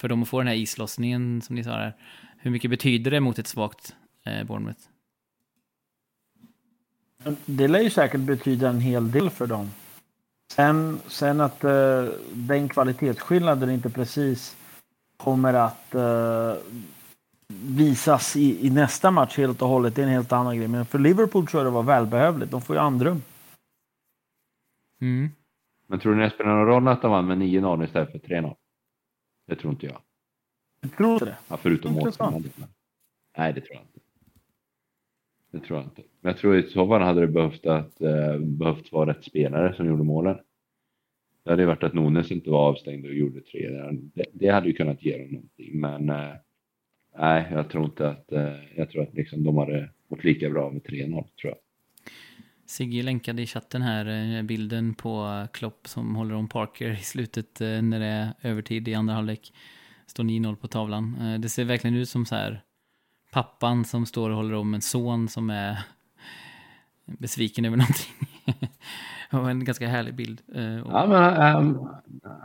för 0.00 0.08
dem 0.08 0.22
att 0.22 0.28
få 0.28 0.38
den 0.38 0.48
här 0.48 0.54
islossningen, 0.54 1.42
som 1.42 1.56
ni 1.56 1.64
sa 1.64 1.70
där? 1.70 1.96
Hur 2.38 2.50
mycket 2.50 2.70
betyder 2.70 3.10
det 3.10 3.20
mot 3.20 3.38
ett 3.38 3.46
svagt 3.46 3.94
eh, 4.26 4.44
Bournemouth? 4.44 4.80
Det 7.46 7.68
lär 7.68 7.80
ju 7.80 7.90
säkert 7.90 8.20
betyda 8.20 8.68
en 8.68 8.80
hel 8.80 9.10
del 9.10 9.30
för 9.30 9.46
dem. 9.46 9.70
Sen, 10.52 11.00
sen 11.06 11.40
att 11.40 11.64
eh, 11.64 12.04
den 12.32 12.68
kvalitetsskillnaden 12.68 13.70
inte 13.70 13.90
precis 13.90 14.56
kommer 15.16 15.54
att 15.54 15.94
eh, 15.94 16.54
visas 17.48 18.36
i, 18.36 18.66
i 18.66 18.70
nästa 18.70 19.10
match 19.10 19.36
helt 19.36 19.62
och 19.62 19.68
hållet, 19.68 19.94
det 19.94 20.02
är 20.02 20.06
en 20.06 20.12
helt 20.12 20.32
annan 20.32 20.56
grej. 20.56 20.68
Men 20.68 20.86
för 20.86 20.98
Liverpool 20.98 21.46
tror 21.46 21.60
jag 21.62 21.66
det 21.72 21.74
var 21.74 21.82
välbehövligt. 21.82 22.50
De 22.50 22.62
får 22.62 22.76
ju 22.76 22.82
andrum. 22.82 23.22
Mm. 25.00 25.30
Men 25.86 26.00
tror 26.00 26.14
ni 26.14 26.22
det 26.22 26.30
spelar 26.30 26.50
någon 26.50 26.66
roll 26.66 26.88
att 26.88 27.02
de 27.02 27.10
vann 27.10 27.26
med 27.26 27.38
9-0 27.38 27.84
istället 27.84 28.12
för 28.12 28.18
3-0? 28.18 28.54
Det 29.46 29.56
tror 29.56 29.72
inte 29.72 29.86
jag. 29.86 30.00
Jag 30.80 30.96
tror 30.96 31.12
inte 31.12 31.24
det. 31.24 31.36
Ja, 31.48 31.56
förutom 31.56 31.92
målskillnaden. 31.92 32.52
Nej, 33.38 33.52
det 33.52 33.60
tror 33.60 33.74
jag 33.74 33.82
inte. 33.82 33.97
Det 35.50 35.58
tror 35.58 35.78
jag 35.78 35.86
inte. 35.86 36.02
Men 36.20 36.30
jag 36.30 36.38
tror 36.38 36.58
i 36.58 36.62
så 36.62 36.88
fall 36.88 37.02
hade 37.02 37.20
det 37.20 37.26
behövt, 37.26 37.66
att, 37.66 38.00
eh, 38.00 38.38
behövt 38.38 38.92
vara 38.92 39.10
rätt 39.10 39.24
spelare 39.24 39.74
som 39.74 39.86
gjorde 39.86 40.04
målen. 40.04 40.38
Det 41.44 41.50
hade 41.50 41.62
ju 41.62 41.66
varit 41.66 41.82
att 41.82 41.94
Nunes 41.94 42.30
inte 42.30 42.50
var 42.50 42.68
avstängd 42.68 43.06
och 43.06 43.14
gjorde 43.14 43.40
tre. 43.40 43.68
Det, 44.14 44.24
det 44.32 44.48
hade 44.48 44.66
ju 44.66 44.72
kunnat 44.72 45.04
ge 45.04 45.18
dem 45.18 45.28
någonting. 45.28 45.80
Men 45.80 46.10
eh, 46.10 46.34
nej, 47.18 47.46
jag 47.50 47.70
tror 47.70 47.84
inte 47.84 48.08
att... 48.08 48.32
Eh, 48.32 48.54
jag 48.76 48.90
tror 48.90 49.02
att 49.02 49.14
liksom 49.14 49.44
de 49.44 49.56
hade 49.56 49.90
mått 50.08 50.24
lika 50.24 50.50
bra 50.50 50.70
med 50.70 50.82
3-0, 50.82 51.10
tror 51.10 51.52
jag. 51.52 51.56
Sigge 52.66 53.02
länkade 53.02 53.42
i 53.42 53.46
chatten 53.46 53.82
här 53.82 54.36
eh, 54.36 54.42
bilden 54.42 54.94
på 54.94 55.46
Klopp 55.52 55.88
som 55.88 56.16
håller 56.16 56.34
om 56.34 56.48
Parker 56.48 56.90
i 56.90 57.02
slutet 57.02 57.60
eh, 57.60 57.82
när 57.82 58.00
det 58.00 58.06
är 58.06 58.32
övertid 58.42 58.88
i 58.88 58.94
andra 58.94 59.14
halvlek. 59.14 59.52
Står 60.06 60.24
9-0 60.24 60.56
på 60.56 60.68
tavlan. 60.68 61.16
Eh, 61.20 61.40
det 61.40 61.48
ser 61.48 61.64
verkligen 61.64 61.96
ut 61.96 62.08
som 62.08 62.26
så 62.26 62.34
här 62.34 62.62
pappan 63.32 63.84
som 63.84 64.06
står 64.06 64.30
och 64.30 64.36
håller 64.36 64.54
om 64.54 64.74
en 64.74 64.80
son 64.80 65.28
som 65.28 65.50
är 65.50 65.78
besviken 67.06 67.64
över 67.64 67.76
någonting. 67.76 68.28
Och 69.32 69.50
en 69.50 69.64
ganska 69.64 69.88
härlig 69.88 70.14
bild. 70.14 70.40
Eh, 70.54 70.62
Ja, 70.78 71.06
men 71.06 71.22
ehm, 71.42 71.78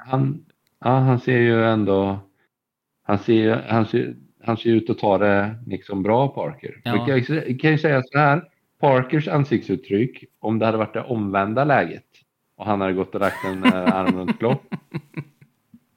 han, 0.06 0.46
ja, 0.80 1.00
han 1.00 1.20
ser 1.20 1.38
ju 1.40 1.66
ändå... 1.66 2.20
Han 3.04 3.20
ser, 3.20 3.66
han, 3.70 3.86
ser, 3.86 4.16
han 4.44 4.58
ser 4.58 4.70
ut 4.70 4.90
att 4.90 4.98
ta 5.00 5.18
det 5.18 5.56
liksom 5.68 6.04
bra, 6.04 6.28
Parker. 6.28 6.82
Ja. 6.84 6.92
Vi 7.16 7.56
kan, 7.58 7.72
ju- 7.72 7.78
säga 7.78 8.02
så 8.12 8.18
här. 8.18 8.44
Parkers 8.80 9.28
ansiktsuttryck, 9.28 10.24
om 10.40 10.60
det 10.60 10.66
hade 10.66 10.78
varit 10.78 10.94
det 10.94 11.04
omvända 11.04 11.64
läget 11.64 12.06
och 12.56 12.66
han 12.66 12.82
hade 12.82 12.94
gått 12.94 13.16
och 13.16 13.22
lagt 13.22 13.46
en 13.46 13.64
eh, 13.64 13.96
arm 13.96 14.16
runt 14.18 14.40
Klopp, 14.40 14.76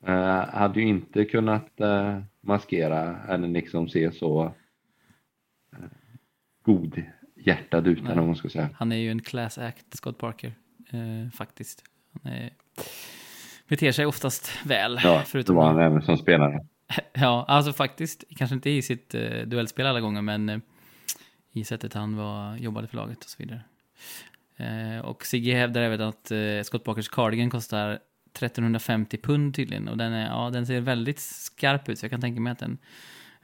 eh, 0.07 0.45
hade 0.49 0.81
ju 0.81 0.87
inte 0.89 1.25
kunnat 1.25 1.81
eh, 1.81 2.19
maskera 2.41 3.17
eller 3.29 3.49
liksom 3.49 3.89
se 3.89 4.13
så 4.13 4.53
god 6.67 7.03
hjärtad 7.37 7.87
ut, 7.87 8.03
Nej. 8.03 8.17
vad 8.17 8.27
man 8.27 8.37
ska 8.37 8.49
säga. 8.49 8.69
Han 8.75 8.93
är 8.93 8.97
ju 8.97 9.11
en 9.11 9.23
class 9.23 9.59
act, 9.59 9.97
Scott 9.97 10.19
Parker. 10.19 10.53
Eh, 10.91 11.31
faktiskt. 11.33 11.85
Han 12.13 12.33
är, 12.33 12.51
beter 13.69 13.93
sig 13.93 14.07
oftast 14.07 14.67
väl. 14.67 15.01
Ja, 15.03 15.19
det 15.19 15.25
förutom 15.25 15.57
var 15.57 15.67
han 15.67 15.79
även 15.79 16.03
som 16.03 16.17
spelare. 16.17 16.61
Ja, 17.13 17.45
alltså 17.49 17.73
faktiskt. 17.73 18.25
Kanske 18.37 18.55
inte 18.55 18.71
i 18.71 18.83
sitt 18.83 19.15
eh, 19.15 19.41
duellspel 19.47 19.87
alla 19.87 20.01
gånger, 20.01 20.23
men 20.23 20.49
eh, 20.49 20.59
i 21.53 21.65
sättet 21.65 21.95
han 21.95 22.17
var, 22.17 22.57
jobbade 22.57 22.87
för 22.87 22.97
laget 22.97 23.25
och 23.25 23.31
så 23.31 23.43
vidare. 23.43 23.61
Eh, 24.57 25.01
och 25.01 25.27
Sigge 25.27 25.55
hävdar 25.55 25.83
även 25.83 26.01
att 26.01 26.31
eh, 26.31 26.63
Scott 26.63 26.85
Parkers 26.85 27.09
cardigan 27.09 27.51
kostar 27.51 27.91
1350 27.91 29.19
pund 29.19 29.55
tydligen. 29.55 29.89
Och 29.89 29.97
den, 29.97 30.13
är, 30.13 30.27
ja, 30.27 30.51
den 30.51 30.67
ser 30.67 30.81
väldigt 30.81 31.21
skarp 31.21 31.89
ut, 31.89 31.99
så 31.99 32.05
jag 32.05 32.11
kan 32.11 32.21
tänka 32.21 32.41
mig 32.41 32.51
att 32.51 32.59
den 32.59 32.79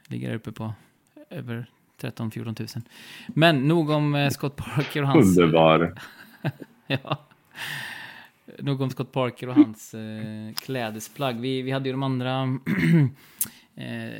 ligger 0.07 0.35
uppe 0.35 0.51
på 0.51 0.73
över 1.29 1.65
13-14 2.03 2.55
tusen. 2.55 2.83
Men 3.27 3.67
nog 3.67 3.89
om 3.89 4.15
eh, 4.15 4.29
Scott 4.29 4.55
Parker 4.55 5.01
och 5.01 5.07
hans... 5.07 5.37
Underbar. 5.37 5.95
Ja. 6.87 7.27
Nog 8.59 8.81
om 8.81 8.89
Scott 8.89 9.11
Parker 9.11 9.49
och 9.49 9.55
hans 9.55 9.93
eh, 9.93 10.53
klädesplagg. 10.53 11.39
Vi, 11.39 11.61
vi 11.61 11.71
hade 11.71 11.89
ju 11.89 11.93
de 11.93 12.03
andra 12.03 12.41
eh, 13.75 14.13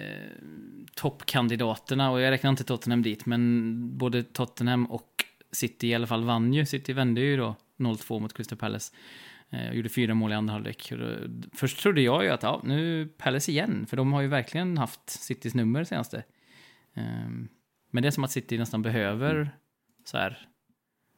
toppkandidaterna 0.95 2.11
och 2.11 2.21
jag 2.21 2.31
räknar 2.31 2.49
inte 2.49 2.63
Tottenham 2.63 3.01
dit, 3.01 3.25
men 3.25 3.97
både 3.97 4.23
Tottenham 4.23 4.85
och 4.85 5.25
City 5.51 5.87
i 5.87 5.95
alla 5.95 6.07
fall 6.07 6.23
vann 6.23 6.53
ju. 6.53 6.65
City 6.65 6.93
vände 6.93 7.21
ju 7.21 7.37
då 7.37 7.55
0-2 7.77 8.19
mot 8.19 8.33
Crystal 8.33 8.57
Palace. 8.57 8.93
Eh, 9.49 9.69
och 9.69 9.75
gjorde 9.75 9.89
fyra 9.89 10.13
mål 10.13 10.31
i 10.31 10.35
andra 10.35 10.53
halvlek. 10.53 10.93
Först 11.53 11.79
trodde 11.79 12.01
jag 12.01 12.23
ju 12.23 12.29
att 12.29 12.43
ja, 12.43 12.61
nu 12.63 13.07
Palace 13.17 13.51
igen, 13.51 13.85
för 13.89 13.97
de 13.97 14.13
har 14.13 14.21
ju 14.21 14.27
verkligen 14.27 14.77
haft 14.77 15.09
Citys 15.09 15.53
nummer 15.53 15.83
senaste. 15.83 16.23
Eh, 16.93 17.03
men 17.93 18.03
det 18.03 18.09
är 18.09 18.11
som 18.11 18.23
att 18.23 18.31
City 18.31 18.57
nästan 18.57 18.81
behöver 18.81 19.51
så 20.03 20.17
här 20.17 20.47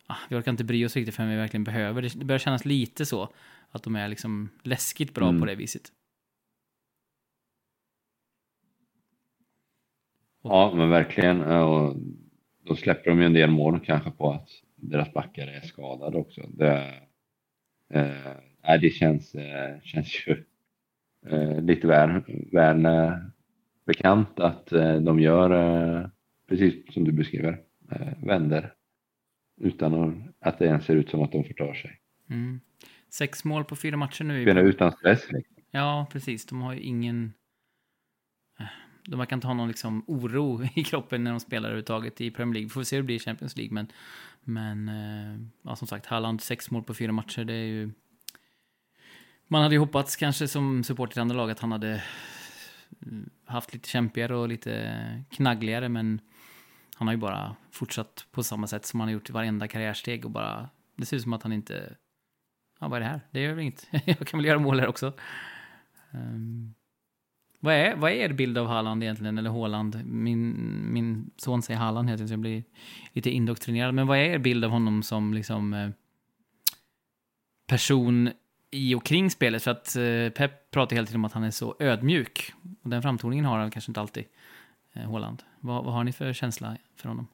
ah, 0.08 0.18
vi 0.30 0.36
orkar 0.36 0.52
inte 0.52 0.64
bry 0.64 0.86
oss 0.86 0.96
riktigt 0.96 1.16
förrän 1.16 1.30
vi 1.30 1.36
verkligen 1.36 1.64
behöver. 1.64 2.02
Det, 2.02 2.26
börjar 2.26 2.40
kännas 2.40 2.66
lite 2.66 3.06
så, 3.06 3.30
att 3.72 3.84
de 3.84 3.96
är 3.96 4.08
liksom 4.08 4.50
läskigt 4.64 5.14
bra 5.14 5.30
Mm. 5.30 5.42
på 5.42 5.46
det 5.46 5.56
viset. 5.56 5.92
Ja, 10.44 10.74
men 10.76 10.90
verkligen. 10.90 11.42
Och 11.42 11.96
då 12.64 12.76
släpper 12.76 13.10
de 13.10 13.20
ju 13.20 13.26
en 13.26 13.34
del 13.34 13.50
mål 13.52 13.80
kanske 13.86 14.12
på 14.12 14.32
att 14.32 14.50
deras 14.76 15.14
backar 15.14 15.48
är 15.48 15.62
skadade 15.62 16.18
också. 16.18 16.42
Det, 16.50 16.94
eh, 17.90 18.80
det 18.82 18.90
känns, 18.90 19.36
eh, 19.36 19.82
känns 19.84 20.28
ju 20.28 20.44
eh, 21.30 21.62
lite 21.62 21.88
väl, 21.88 22.22
väl 22.52 22.86
eh, 22.86 23.18
bekant 23.86 24.40
att 24.40 24.72
eh, 24.72 24.96
de 24.96 25.20
gör 25.20 25.52
eh, 25.52 26.08
precis 26.48 26.94
som 26.94 27.04
du 27.04 27.12
beskriver, 27.12 27.62
eh, 27.92 28.14
vänder 28.24 28.74
utan 29.62 30.24
att, 30.40 30.60
det 30.60 30.66
ens 30.66 30.86
ser 30.86 30.96
ut 30.96 31.10
som 31.10 31.22
att 31.22 31.32
de 31.32 31.44
förtar 31.44 31.74
sig. 31.74 32.00
Mm. 32.30 32.60
Sex 33.10 33.44
mål 33.44 33.66
på 33.66 33.76
fyra 33.76 33.98
matcher 33.98 34.24
nu. 34.24 34.44
Spelar 34.44 34.64
utan 34.64 34.92
stress. 34.92 35.32
Liksom. 35.32 35.56
Ja, 35.72 36.08
precis. 36.12 36.46
De 36.46 36.62
har 36.62 36.74
ju 36.74 36.80
ingen... 36.80 37.34
eh, 38.60 38.66
De 39.08 39.20
verkar 39.20 39.36
inte 39.36 39.48
ha 39.48 39.54
någon 39.54 39.68
liksom 39.68 40.04
oro 40.08 40.64
i 40.76 40.84
kroppen 40.84 41.24
när 41.24 41.32
de 41.32 41.40
spelar 41.40 41.70
överhuvudtaget 41.70 42.22
i 42.22 42.32
Premier 42.32 42.54
League. 42.54 42.66
Vi 42.66 42.70
får 42.70 42.84
se 42.84 42.96
hur 42.96 43.04
det 43.04 43.06
blir 43.06 43.16
i 43.16 43.20
Champions 43.20 43.58
League, 43.58 43.74
men... 43.74 43.88
Men, 44.48 44.90
eh, 44.90 45.48
ja, 45.64 45.76
som 45.76 45.88
sagt, 45.88 46.06
Halland, 46.06 46.42
sex 46.42 46.72
mål 46.72 46.84
på 46.84 46.94
fyra 46.94 47.12
matcher, 47.12 47.44
det 47.44 47.54
är 47.54 47.66
ju... 47.66 47.92
Man 49.48 49.62
hade 49.62 49.76
ju 49.76 49.80
hoppats 49.80 50.16
kanske 50.16 50.48
som 50.48 50.84
supporter 50.84 51.14
till 51.14 51.22
andra 51.22 51.36
lag 51.36 51.52
att 51.52 51.60
han 51.60 51.72
hade 51.72 52.04
haft 53.46 53.74
lite 53.74 53.90
kämpigare 53.90 54.36
och 54.36 54.50
lite 54.50 55.24
knaggligare, 55.30 55.90
men 55.90 56.22
han 56.98 57.08
har 57.08 57.14
ju 57.14 57.20
bara 57.20 57.56
fortsatt 57.72 58.28
på 58.32 58.44
samma 58.44 58.68
sätt 58.68 58.86
som 58.86 59.00
han 59.00 59.10
har 59.10 59.14
gjort 59.14 59.30
i 59.30 59.34
varenda 59.34 59.68
karriärsteg 59.68 60.26
och 60.26 60.32
bara... 60.32 60.70
Det 60.96 61.06
ser 61.06 61.18
ut 61.18 61.24
som 61.24 61.34
att 61.34 61.44
han 61.44 61.54
inte... 61.54 61.96
Ja, 62.80 62.88
vad 62.88 62.98
är 62.98 63.00
det 63.00 63.12
här? 63.12 63.22
Det 63.32 63.42
gör 63.42 63.54
väl 63.54 63.60
inget. 63.60 63.88
Jag 64.06 64.28
kan 64.28 64.38
väl 64.38 64.46
göra 64.46 64.60
mål 64.60 64.80
här 64.80 64.88
också. 64.88 65.14
Um, 66.12 66.74
vad, 67.60 67.74
är, 67.74 67.96
vad 67.96 68.12
är 68.12 68.16
er 68.16 68.34
bild 68.34 68.58
av 68.58 68.68
Haaland 68.68 69.04
egentligen, 69.04 69.38
eller 69.38 69.50
Haaland? 69.50 70.06
Min, 70.06 70.54
min 70.94 71.32
son 71.38 71.62
säger 71.62 71.80
Haaland 71.80 72.10
heter 72.10 72.28
så 72.28 72.34
jag 72.34 72.40
blir 72.40 72.64
lite 73.12 73.30
indoktrinerad. 73.30 73.94
Men 73.94 74.08
vad 74.08 74.18
är 74.18 74.22
er 74.22 74.38
bild 74.38 74.66
av 74.66 74.72
honom 74.72 75.04
som 75.04 75.34
liksom 75.34 75.74
eh, 75.74 75.90
person 77.68 78.30
i 78.72 78.96
och 78.96 79.06
kring 79.06 79.32
spelet? 79.32 79.64
För 79.64 79.72
att 79.72 79.96
eh, 79.96 80.30
Pep 80.30 80.72
pratar 80.72 80.96
hela 80.96 81.06
tiden 81.06 81.22
om 81.22 81.26
att 81.26 81.34
han 81.34 81.44
är 81.44 81.52
så 81.52 81.76
ödmjuk. 81.80 82.54
Och 82.82 82.90
den 82.90 83.02
framtoningen 83.02 83.46
har 83.46 83.60
han 83.60 83.72
kanske 83.72 83.90
inte 83.90 84.02
alltid, 84.02 84.26
eh, 84.94 85.12
Haaland. 85.12 85.44
Vad, 85.66 85.84
vad 85.84 85.94
har 85.94 86.04
ni 86.04 86.12
för 86.12 86.34
känsla 86.34 86.78
för 86.96 87.10
honom? 87.10 87.28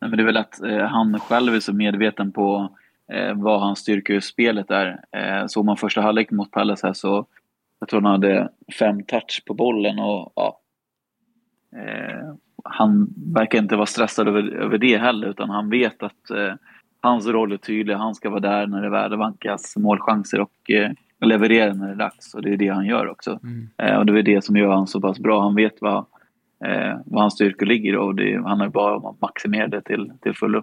Nej, 0.00 0.10
men 0.10 0.16
det 0.16 0.22
är 0.22 0.26
väl 0.26 0.36
att 0.36 0.62
eh, 0.62 0.86
han 0.86 1.20
själv 1.20 1.54
är 1.54 1.60
så 1.60 1.72
medveten 1.72 2.32
på 2.32 2.76
eh, 3.12 3.34
vad 3.34 3.60
hans 3.60 3.78
styrka 3.78 4.14
i 4.14 4.20
spelet 4.20 4.70
är. 4.70 5.04
Eh, 5.12 5.46
såg 5.46 5.64
man 5.64 5.76
första 5.76 6.00
halvlek 6.00 6.30
mot 6.30 6.50
Palace 6.50 6.86
här 6.86 6.94
så 6.94 7.26
jag 7.80 7.88
tror 7.88 8.00
han 8.00 8.12
hade 8.12 8.48
fem 8.78 9.02
touch 9.02 9.42
på 9.46 9.54
bollen 9.54 9.98
och 9.98 10.32
ja. 10.36 10.60
Eh, 11.76 12.34
han 12.64 13.14
verkar 13.34 13.58
inte 13.58 13.76
vara 13.76 13.86
stressad 13.86 14.28
över, 14.28 14.42
över 14.42 14.78
det 14.78 14.98
heller 14.98 15.28
utan 15.28 15.50
han 15.50 15.70
vet 15.70 16.02
att 16.02 16.30
eh, 16.30 16.54
hans 17.00 17.26
roll 17.26 17.52
är 17.52 17.56
tydlig. 17.56 17.94
Han 17.94 18.14
ska 18.14 18.30
vara 18.30 18.40
där 18.40 18.66
när 18.66 18.82
det 18.82 18.90
väl 18.90 19.16
vankas 19.16 19.76
målchanser 19.76 20.40
och 20.40 20.70
eh, 20.70 20.90
leverera 21.20 21.74
när 21.74 21.86
det 21.86 21.92
är 21.92 21.96
dags 21.96 22.34
och 22.34 22.42
det 22.42 22.52
är 22.52 22.56
det 22.56 22.68
han 22.68 22.86
gör 22.86 23.08
också. 23.08 23.40
Mm. 23.42 23.68
Eh, 23.76 23.96
och 23.96 24.06
det 24.06 24.18
är 24.18 24.22
det 24.22 24.44
som 24.44 24.56
gör 24.56 24.72
han 24.72 24.86
så 24.86 25.00
pass 25.00 25.18
bra. 25.18 25.42
Han 25.42 25.54
vet 25.54 25.80
vad, 25.80 26.06
eh, 26.64 27.00
vad 27.04 27.22
hans 27.22 27.34
styrkor 27.34 27.66
ligger 27.66 27.96
och 27.96 28.14
det, 28.14 28.42
han 28.44 28.60
har 28.60 28.68
bara 28.68 28.96
om 28.96 29.06
att 29.06 29.20
maximera 29.20 29.68
det 29.68 29.82
till, 29.82 30.12
till 30.22 30.34
fullo. 30.34 30.62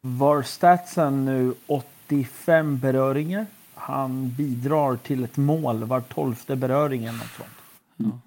Var 0.00 0.42
statsen 0.42 1.24
nu 1.24 1.54
85 1.66 2.78
beröringar. 2.78 3.46
Han 3.74 4.30
bidrar 4.30 4.96
till 4.96 5.24
ett 5.24 5.36
mål 5.36 5.84
var 5.84 6.00
tolfte 6.00 6.56
beröring 6.56 7.04
eller 7.04 7.18
något 7.18 7.36
sånt. 7.36 7.48
Ja, 7.96 8.18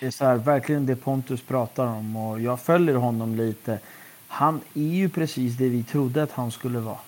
det 0.00 0.06
är, 0.06 0.10
så 0.10 0.24
här, 0.24 0.36
verkligen 0.36 0.86
det 0.86 0.96
Pontus 0.96 1.42
pratar 1.42 1.86
om 1.86 2.16
och 2.16 2.40
jag 2.40 2.60
följer 2.60 2.94
honom 2.94 3.34
lite. 3.34 3.78
Han 4.28 4.60
är 4.74 4.94
ju 4.94 5.08
precis 5.08 5.56
det 5.56 5.68
vi 5.68 5.82
trodde 5.82 6.22
att 6.22 6.32
han 6.32 6.50
skulle 6.50 6.78
vara. 6.78 6.98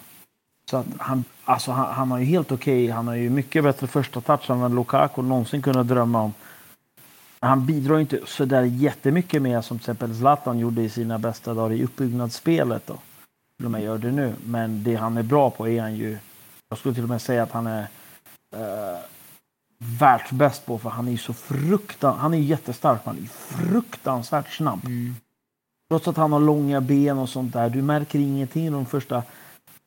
Så 0.71 0.77
att 0.77 0.87
han, 0.99 1.25
alltså 1.45 1.71
han, 1.73 1.95
han 1.95 2.11
har 2.11 2.19
ju 2.19 2.25
helt 2.25 2.53
okej, 2.53 2.90
han 2.90 3.07
har 3.07 3.14
ju 3.14 3.31
mycket 3.31 3.64
bättre 3.64 3.87
första 3.87 4.21
touch 4.21 4.51
än 4.51 4.61
vad 4.61 4.75
Lukaku 4.75 5.23
någonsin 5.23 5.62
kunnat 5.62 5.88
drömma 5.88 6.23
om. 6.23 6.33
Han 7.40 7.66
bidrar 7.66 7.99
inte 7.99 8.20
så 8.27 8.44
där 8.44 8.62
jättemycket 8.62 9.42
mer 9.42 9.61
som 9.61 9.79
till 9.79 9.83
exempel 9.83 10.16
Zlatan 10.16 10.59
gjorde 10.59 10.83
i 10.83 10.88
sina 10.88 11.18
bästa 11.18 11.55
dagar 11.55 11.75
i 11.75 11.85
uppbyggnadsspelet. 11.85 12.87
Då. 12.87 12.99
Till 13.57 13.66
och 13.66 13.70
med 13.70 13.83
gör 13.83 13.99
det 13.99 14.12
nu. 14.12 14.35
Men 14.44 14.83
det 14.83 14.94
han 14.94 15.16
är 15.16 15.22
bra 15.22 15.51
på 15.51 15.68
är 15.68 15.81
han 15.81 15.94
ju, 15.94 16.18
jag 16.68 16.79
skulle 16.79 16.94
till 16.94 17.03
och 17.03 17.09
med 17.09 17.22
säga 17.22 17.42
att 17.42 17.53
han 17.53 17.66
är 17.66 17.87
eh, 18.57 19.01
världsbäst 19.79 20.66
på 20.66 20.79
för 20.79 20.90
han 20.90 21.09
är 21.09 21.16
så 21.16 21.33
fruktansvärt, 21.33 22.22
han 22.22 22.35
är 22.35 22.38
jättestark 22.38 23.01
han 23.05 23.18
är 23.18 23.29
fruktansvärt 23.29 24.53
snabb. 24.53 24.85
mm. 24.85 25.14
Trots 25.90 26.09
att 26.09 26.16
han 26.16 26.33
har 26.33 26.40
långa 26.40 26.81
ben 26.81 27.18
och 27.18 27.29
sånt 27.29 27.53
där. 27.53 27.70
Du 27.70 27.83
märker 27.83 28.18
ingenting 28.18 28.72
de 28.72 28.87
första 28.87 29.22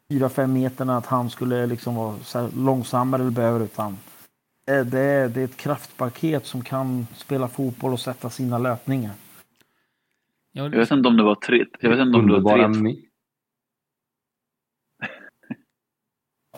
4-5 0.09 0.47
meterna 0.47 0.97
att 0.97 1.05
han 1.05 1.29
skulle 1.29 1.65
liksom 1.65 1.95
vara 1.95 2.15
långsammare 2.55 3.21
eller 3.21 3.31
behöver 3.31 3.59
utan 3.59 3.97
det, 4.69 4.99
är, 4.99 5.29
det 5.29 5.41
är 5.41 5.45
ett 5.45 5.57
kraftpaket 5.57 6.45
som 6.45 6.63
kan 6.63 7.07
spela 7.15 7.47
fotboll 7.47 7.93
och 7.93 7.99
sätta 7.99 8.29
sina 8.29 8.57
löpningar. 8.57 9.13
Ja, 10.51 10.63
Jag 10.63 10.69
vet 10.69 10.91
inte 10.91 11.07
om 11.09 11.17
det 11.17 11.23
var 11.23 11.35
tre, 11.35 11.65
jag 11.79 11.89
vet 11.89 11.99
inte 11.99 12.17
om 12.19 12.27
det 12.27 12.39
var 12.39 12.73
tre 12.73 12.95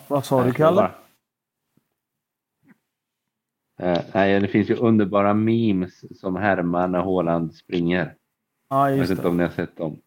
Vad 0.07 0.25
sa 0.25 0.43
du 0.43 0.53
Kalle? 0.53 0.91
Eh, 3.79 4.01
nej, 4.13 4.39
det 4.39 4.47
finns 4.47 4.69
ju 4.69 4.75
underbara 4.75 5.33
memes 5.33 6.19
som 6.19 6.35
härmar 6.35 6.87
när 6.87 6.99
Haaland 6.99 7.55
springer. 7.55 8.15
Ja, 8.69 8.89
Jag 8.89 8.97
vet 8.97 9.09
inte 9.09 9.27
om 9.27 9.37
ni 9.37 9.43
har 9.43 9.49
sett 9.49 9.77
dem. 9.77 10.01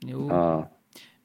jo. 0.00 0.28
Ja. 0.28 0.70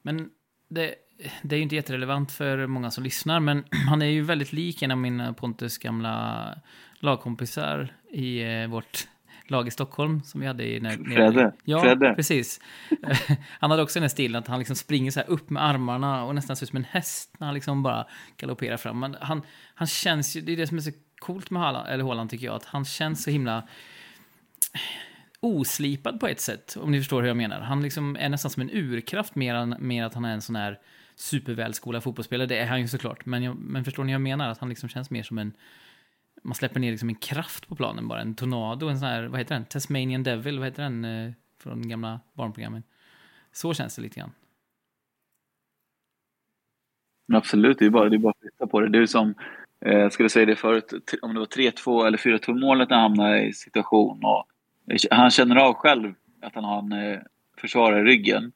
Men 0.02 0.30
det, 0.68 0.94
det 1.42 1.54
är 1.54 1.56
ju 1.56 1.62
inte 1.62 1.74
jätterelevant 1.76 2.32
för 2.32 2.66
många 2.66 2.90
som 2.90 3.04
lyssnar, 3.04 3.40
men 3.40 3.64
han 3.88 4.02
är 4.02 4.06
ju 4.06 4.22
väldigt 4.22 4.52
lik 4.52 4.82
en 4.82 4.90
av 4.90 4.98
mina 4.98 5.32
Pontus 5.32 5.78
gamla 5.78 6.48
lagkompisar 6.98 7.94
i 8.10 8.42
eh, 8.42 8.66
vårt 8.66 9.08
lag 9.46 9.68
i 9.68 9.70
Stockholm 9.70 10.22
som 10.22 10.40
vi 10.40 10.46
hade 10.46 10.64
i... 10.64 10.80
När- 10.80 11.14
Fredde. 11.14 11.52
Ja, 11.64 11.80
Fredde. 11.82 12.14
precis. 12.14 12.60
han 13.60 13.70
hade 13.70 13.82
också 13.82 13.98
den 13.98 14.02
här 14.02 14.08
stilen 14.08 14.38
att 14.42 14.48
han 14.48 14.58
liksom 14.58 14.76
springer 14.76 15.10
så 15.10 15.20
här 15.20 15.30
upp 15.30 15.50
med 15.50 15.64
armarna 15.64 16.24
och 16.24 16.34
nästan 16.34 16.56
ser 16.56 16.64
ut 16.64 16.70
som 16.70 16.76
en 16.76 16.84
häst 16.84 17.34
när 17.38 17.46
han 17.46 17.54
liksom 17.54 17.82
bara 17.82 18.06
galopperar 18.36 18.76
fram. 18.76 19.00
Men 19.00 19.16
han, 19.20 19.42
han 19.74 19.86
känns 19.86 20.36
ju, 20.36 20.40
det 20.40 20.52
är 20.52 20.56
det 20.56 20.66
som 20.66 20.76
är 20.76 20.82
så 20.82 20.90
coolt 21.18 21.50
med 21.50 21.62
Haaland, 21.62 21.88
eller 21.88 22.04
Haaland 22.04 22.30
tycker 22.30 22.46
jag, 22.46 22.54
att 22.54 22.64
han 22.64 22.84
känns 22.84 23.22
så 23.22 23.30
himla 23.30 23.68
oslipad 25.40 26.20
på 26.20 26.28
ett 26.28 26.40
sätt, 26.40 26.76
om 26.80 26.90
ni 26.90 26.98
förstår 26.98 27.20
hur 27.20 27.28
jag 27.28 27.36
menar. 27.36 27.60
Han 27.60 27.82
liksom 27.82 28.16
är 28.16 28.28
nästan 28.28 28.50
som 28.50 28.62
en 28.62 28.70
urkraft 28.72 29.34
mer 29.34 29.54
än 29.54 29.76
mer 29.78 30.04
att 30.04 30.14
han 30.14 30.24
är 30.24 30.32
en 30.32 30.42
sån 30.42 30.56
här 30.56 30.78
supervälskolad 31.22 32.02
fotbollsspelare. 32.02 32.46
Det 32.46 32.58
är 32.58 32.66
han 32.66 32.80
ju 32.80 32.88
såklart, 32.88 33.26
men, 33.26 33.42
jag, 33.42 33.56
men 33.56 33.84
förstår 33.84 34.04
ni 34.04 34.12
jag 34.12 34.20
menar? 34.20 34.48
Att 34.48 34.58
han 34.58 34.68
liksom 34.68 34.88
känns 34.88 35.10
mer 35.10 35.22
som 35.22 35.38
en... 35.38 35.52
Man 36.42 36.54
släpper 36.54 36.80
ner 36.80 36.90
liksom 36.90 37.08
en 37.08 37.14
kraft 37.14 37.68
på 37.68 37.74
planen 37.74 38.08
bara, 38.08 38.20
en 38.20 38.34
tornado, 38.34 38.88
en 38.88 38.98
sån 38.98 39.08
här, 39.08 39.22
vad 39.22 39.40
heter 39.40 39.54
den? 39.54 39.64
Tasmanian 39.64 40.22
Devil, 40.22 40.58
vad 40.58 40.68
heter 40.68 40.82
den 40.82 41.04
eh, 41.04 41.32
från 41.58 41.88
gamla 41.88 42.20
barnprogrammen? 42.32 42.82
Så 43.52 43.74
känns 43.74 43.96
det 43.96 44.02
lite 44.02 44.20
grann. 44.20 44.32
Absolut, 47.32 47.78
det 47.78 47.86
är 47.86 47.90
bara, 47.90 48.08
det 48.08 48.16
är 48.16 48.18
bara 48.18 48.30
att 48.30 48.40
flytta 48.40 48.66
på 48.66 48.80
det. 48.80 48.88
Det 48.88 48.98
är 48.98 49.06
som, 49.06 49.34
eh, 49.80 49.98
jag 49.98 50.12
skulle 50.12 50.28
säga 50.28 50.46
det 50.46 50.56
förut, 50.56 50.92
om 51.22 51.34
det 51.34 51.40
var 51.40 51.46
3-2 51.46 52.06
eller 52.06 52.18
4-2 52.18 52.60
målet 52.60 52.90
när 52.90 52.96
han 52.96 53.10
hamnade 53.10 53.42
i 53.42 53.52
situation. 53.52 54.24
Och, 54.24 54.46
han 55.10 55.30
känner 55.30 55.56
av 55.56 55.74
själv 55.74 56.14
att 56.40 56.54
han 56.54 56.64
har 56.64 56.78
en 56.78 56.92
eh, 56.92 57.20
försvarare 57.58 58.00
i 58.00 58.04
ryggen. 58.04 58.52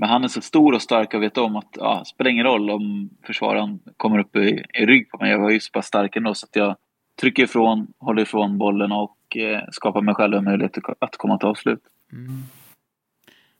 Men 0.00 0.08
han 0.08 0.24
är 0.24 0.28
så 0.28 0.40
stor 0.40 0.74
och 0.74 0.82
stark 0.82 1.14
och 1.14 1.22
vet 1.22 1.38
om 1.38 1.56
att 1.56 1.68
ja, 1.72 1.98
det 1.98 2.04
spelar 2.04 2.30
ingen 2.30 2.44
roll 2.44 2.70
om 2.70 3.10
försvararen 3.22 3.80
kommer 3.96 4.18
upp 4.18 4.36
i, 4.36 4.64
i 4.74 4.86
rygg 4.86 5.10
på 5.10 5.18
mig. 5.18 5.30
Jag 5.30 5.38
var 5.38 5.50
ju 5.50 5.60
så 5.60 5.70
pass 5.72 5.86
stark 5.86 6.16
ändå 6.16 6.34
så 6.34 6.46
att 6.46 6.56
jag 6.56 6.76
trycker 7.20 7.42
ifrån, 7.42 7.92
håller 7.98 8.22
ifrån 8.22 8.58
bollen 8.58 8.92
och 8.92 9.36
eh, 9.36 9.62
skapar 9.72 10.02
mig 10.02 10.14
själv 10.14 10.34
en 10.34 10.44
möjlighet 10.44 10.78
att- 10.78 10.96
att 10.98 11.16
komma 11.16 11.38
till 11.38 11.48
avslut. 11.48 11.82
Mm. 12.12 12.30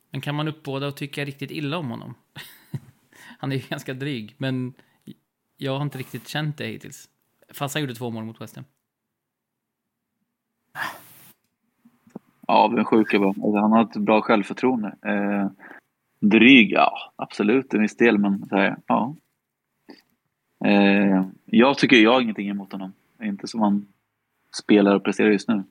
Men 0.09 0.21
kan 0.21 0.35
man 0.35 0.47
uppbåda 0.47 0.87
och 0.87 0.95
tycka 0.97 1.25
riktigt 1.25 1.51
illa 1.51 1.77
om 1.77 1.89
honom? 1.91 2.13
han 3.39 3.51
är 3.51 3.55
ju 3.55 3.61
ganska 3.69 3.93
dryg, 3.93 4.35
men 4.37 4.73
jag 5.57 5.75
har 5.75 5.81
inte 5.81 5.97
riktigt 5.97 6.27
känt 6.27 6.57
det 6.57 6.65
hittills. 6.65 7.09
Fast 7.53 7.75
han 7.75 7.81
gjorde 7.81 7.95
två 7.95 8.09
mål 8.09 8.23
mot 8.23 8.41
West 8.41 8.55
Ham. 8.55 8.65
Ja, 12.47 12.69
men 12.73 12.85
sjuk 12.85 13.13
är 13.13 13.19
bra. 13.19 13.29
Alltså, 13.29 13.55
han 13.57 13.71
har 13.71 13.81
ett 13.83 13.95
bra 13.97 14.21
självförtroende. 14.21 14.95
Eh, 15.05 15.47
dryg, 16.21 16.71
ja 16.71 17.13
absolut 17.15 17.69
till 17.69 17.79
viss 17.79 17.97
del, 17.97 18.17
men 18.17 18.45
så 18.49 18.55
här, 18.55 18.77
ja. 18.87 19.15
Eh, 20.65 21.25
jag 21.45 21.77
tycker 21.77 21.97
jag 21.97 22.13
har 22.13 22.21
ingenting 22.21 22.49
emot 22.49 22.71
honom. 22.71 22.93
Inte 23.23 23.47
som 23.47 23.61
han 23.61 23.87
spelar 24.57 24.95
och 24.95 25.03
presterar 25.03 25.29
just 25.29 25.47
nu. 25.47 25.63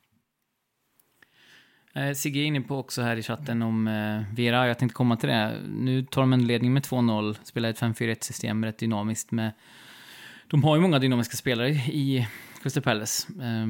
Eh, 1.95 2.13
Sigge 2.13 2.41
är 2.41 2.45
inne 2.45 2.61
på 2.61 2.77
också 2.77 3.03
här 3.03 3.17
i 3.17 3.23
chatten 3.23 3.63
om 3.63 3.89
eh, 3.89 4.35
Vera, 4.37 4.69
jag 4.69 4.79
tänkte 4.79 4.95
komma 4.95 5.17
till 5.17 5.29
det. 5.29 5.57
Nu 5.69 6.03
tar 6.03 6.21
de 6.21 6.33
en 6.33 6.47
ledning 6.47 6.73
med 6.73 6.83
2-0, 6.83 7.37
spelar 7.43 7.69
ett 7.69 7.81
5-4-1-system, 7.81 8.65
rätt 8.65 8.79
dynamiskt 8.79 9.31
med... 9.31 9.53
De 10.47 10.65
har 10.65 10.77
ju 10.77 10.83
många 10.83 10.99
dynamiska 10.99 11.37
spelare 11.37 11.71
i 11.71 12.29
Crystal 12.63 12.83
Palace. 12.83 13.33
Eh, 13.43 13.67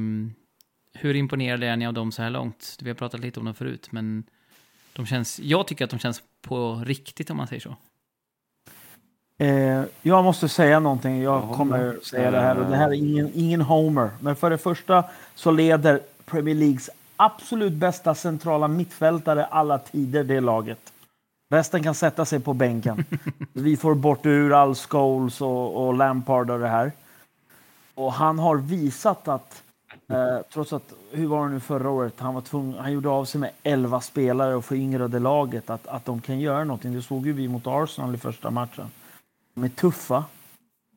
hur 0.93 1.15
imponerade 1.15 1.67
är 1.67 1.77
ni 1.77 1.87
av 1.87 1.93
dem 1.93 2.11
så 2.11 2.21
här 2.21 2.29
långt? 2.29 2.77
Vi 2.81 2.89
har 2.89 2.95
pratat 2.95 3.19
lite 3.19 3.39
om 3.39 3.45
dem 3.45 3.55
förut, 3.55 3.87
men 3.91 4.23
de 4.93 5.05
känns, 5.05 5.39
jag 5.39 5.67
tycker 5.67 5.85
att 5.85 5.91
de 5.91 5.99
känns 5.99 6.21
på 6.41 6.81
riktigt 6.85 7.29
om 7.29 7.37
man 7.37 7.47
säger 7.47 7.61
så. 7.61 7.75
Eh, 9.37 9.83
jag 10.01 10.23
måste 10.23 10.49
säga 10.49 10.79
någonting. 10.79 11.21
Jag 11.21 11.51
kommer 11.51 11.97
säga 12.03 12.31
det 12.31 12.39
här 12.39 12.57
och 12.57 12.69
det 12.69 12.75
här 12.75 12.89
är 12.89 12.93
ingen, 12.93 13.31
ingen 13.33 13.61
homer. 13.61 14.09
Men 14.19 14.35
för 14.35 14.49
det 14.49 14.57
första 14.57 15.03
så 15.35 15.51
leder 15.51 15.99
Premier 16.25 16.55
Leagues 16.55 16.89
absolut 17.15 17.73
bästa 17.73 18.15
centrala 18.15 18.67
mittfältare 18.67 19.45
alla 19.45 19.77
tider 19.77 20.23
det 20.23 20.39
laget. 20.39 20.79
Resten 21.51 21.83
kan 21.83 21.95
sätta 21.95 22.25
sig 22.25 22.39
på 22.39 22.53
bänken. 22.53 23.05
Vi 23.53 23.77
får 23.77 23.95
bort 23.95 24.25
ur 24.25 24.53
all 24.53 24.75
Scholes 24.75 25.41
och, 25.41 25.87
och 25.87 25.93
Lampard 25.93 26.49
och 26.49 26.59
det 26.59 26.67
här. 26.67 26.91
Och 27.95 28.13
han 28.13 28.39
har 28.39 28.55
visat 28.55 29.27
att 29.27 29.63
eh, 30.11 30.41
trots 30.53 30.73
att, 30.73 30.93
hur 31.11 31.27
var 31.27 31.47
det 31.47 31.53
nu 31.53 31.59
förra 31.59 31.89
året? 31.89 32.19
Han, 32.19 32.33
var 32.33 32.41
tvungen, 32.41 32.79
han 32.79 32.91
gjorde 32.91 33.09
av 33.09 33.25
sig 33.25 33.41
med 33.41 33.51
11 33.63 34.01
spelare 34.01 34.55
och 34.55 34.65
föryngrade 34.65 35.19
laget. 35.19 35.69
Att, 35.69 35.87
att 35.87 36.05
de 36.05 36.21
kan 36.21 36.39
göra 36.39 36.63
någonting. 36.63 36.93
Det 36.93 37.01
såg 37.01 37.25
ju 37.25 37.33
vi 37.33 37.47
mot 37.47 37.67
Arsenal 37.67 38.15
i 38.15 38.17
första 38.17 38.51
matchen. 38.51 38.91
De 39.53 39.63
är 39.63 39.69
tuffa. 39.69 40.25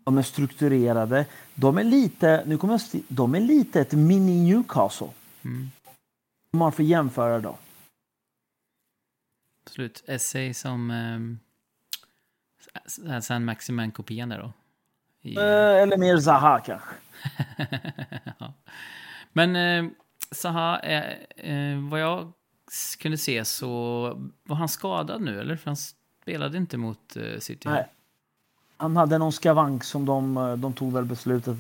De 0.05 0.19
är 0.19 0.23
strukturerade. 0.23 1.27
De 1.55 1.79
är 1.79 1.85
lite, 1.85 2.43
nu 2.47 2.59
kommer 2.59 2.75
jag, 2.93 3.03
de 3.09 3.35
är 3.35 3.41
lite 3.41 3.81
ett 3.81 3.93
mini 3.93 4.53
Newcastle. 4.53 5.09
Mm. 5.45 5.71
Om 6.53 6.59
man 6.59 6.73
får 6.73 6.85
jämföra 6.85 7.41
då. 7.41 7.57
Absolut. 9.67 10.05
Essay 10.07 10.55
som 10.55 10.91
eh, 13.07 13.21
San 13.21 13.45
Maximan-kopian 13.45 14.29
där 14.29 14.39
då? 14.39 14.53
I... 15.23 15.37
Eh, 15.37 15.83
eller 15.83 15.97
mer 15.97 16.19
Zaha 16.19 16.61
kanske. 16.61 16.95
ja. 18.39 18.53
Men 19.37 19.57
eh, 19.57 19.91
Zaha, 20.31 20.81
eh, 20.81 21.13
eh, 21.37 21.79
vad 21.91 22.01
jag 22.01 22.33
kunde 22.99 23.19
se 23.19 23.45
så 23.45 23.69
var 24.45 24.57
han 24.57 24.69
skadad 24.69 25.23
nu 25.23 25.41
eller? 25.41 25.57
För 25.57 25.67
han 25.67 25.77
spelade 26.23 26.59
inte 26.59 26.77
mot 26.77 27.17
eh, 27.17 27.39
City. 27.39 27.69
Nej. 27.69 27.87
Han 28.77 28.97
hade 28.97 29.19
någon 29.19 29.33
skavank 29.33 29.85
som 29.85 30.07
de, 30.07 30.37
eh, 30.37 30.57
de 30.57 30.73
tog 30.73 30.93
väl 30.93 31.05
beslutet 31.05 31.57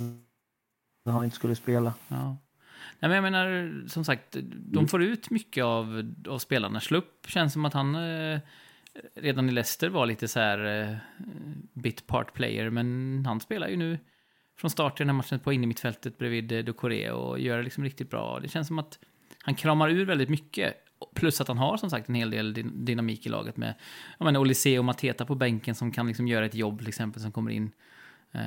att 1.04 1.12
han 1.12 1.24
inte 1.24 1.36
skulle 1.36 1.54
spela. 1.54 1.94
Ja. 2.08 2.36
Nej, 2.98 3.08
men 3.08 3.12
jag 3.12 3.22
menar, 3.22 3.88
som 3.88 4.04
sagt, 4.04 4.36
de 4.52 4.88
får 4.88 5.02
ut 5.02 5.30
mycket 5.30 5.64
av, 5.64 6.14
av 6.28 6.38
spelarna. 6.38 6.80
Slupp 6.80 7.26
känns 7.28 7.52
som 7.52 7.64
att 7.64 7.72
han 7.72 7.94
eh, 7.94 8.40
redan 9.14 9.48
i 9.48 9.52
Leicester 9.52 9.88
var 9.88 10.06
lite 10.06 10.28
så 10.28 10.40
här 10.40 10.82
eh, 10.82 10.96
bit 11.72 12.06
part 12.06 12.34
player, 12.34 12.70
men 12.70 13.22
han 13.26 13.40
spelar 13.40 13.68
ju 13.68 13.76
nu 13.76 13.98
från 14.56 14.70
start 14.70 15.00
i 15.00 15.02
den 15.02 15.08
här 15.08 15.16
matchen 15.16 15.40
på 15.40 15.52
innermittfältet 15.52 16.18
bredvid 16.18 16.52
eh, 16.52 16.64
Ducoré 16.64 17.10
och 17.10 17.38
gör 17.38 17.56
det 17.56 17.62
liksom 17.62 17.84
riktigt 17.84 18.10
bra. 18.10 18.40
Det 18.40 18.48
känns 18.48 18.66
som 18.66 18.78
att 18.78 18.98
han 19.42 19.54
kramar 19.54 19.88
ur 19.88 20.04
väldigt 20.04 20.28
mycket. 20.28 20.74
Plus 21.14 21.40
att 21.40 21.48
han 21.48 21.58
har 21.58 21.76
som 21.76 21.90
sagt 21.90 22.08
en 22.08 22.14
hel 22.14 22.30
del 22.30 22.54
dynamik 22.84 23.26
i 23.26 23.28
laget 23.28 23.56
med 23.56 23.74
jag 24.18 24.24
menar, 24.24 24.40
Olise 24.40 24.78
och 24.78 24.84
Mateta 24.84 25.24
på 25.26 25.34
bänken 25.34 25.74
som 25.74 25.92
kan 25.92 26.06
liksom 26.06 26.28
göra 26.28 26.46
ett 26.46 26.54
jobb 26.54 26.78
till 26.78 26.88
exempel 26.88 27.22
som 27.22 27.32
kommer 27.32 27.50
in. 27.50 27.72
Eh, 28.32 28.40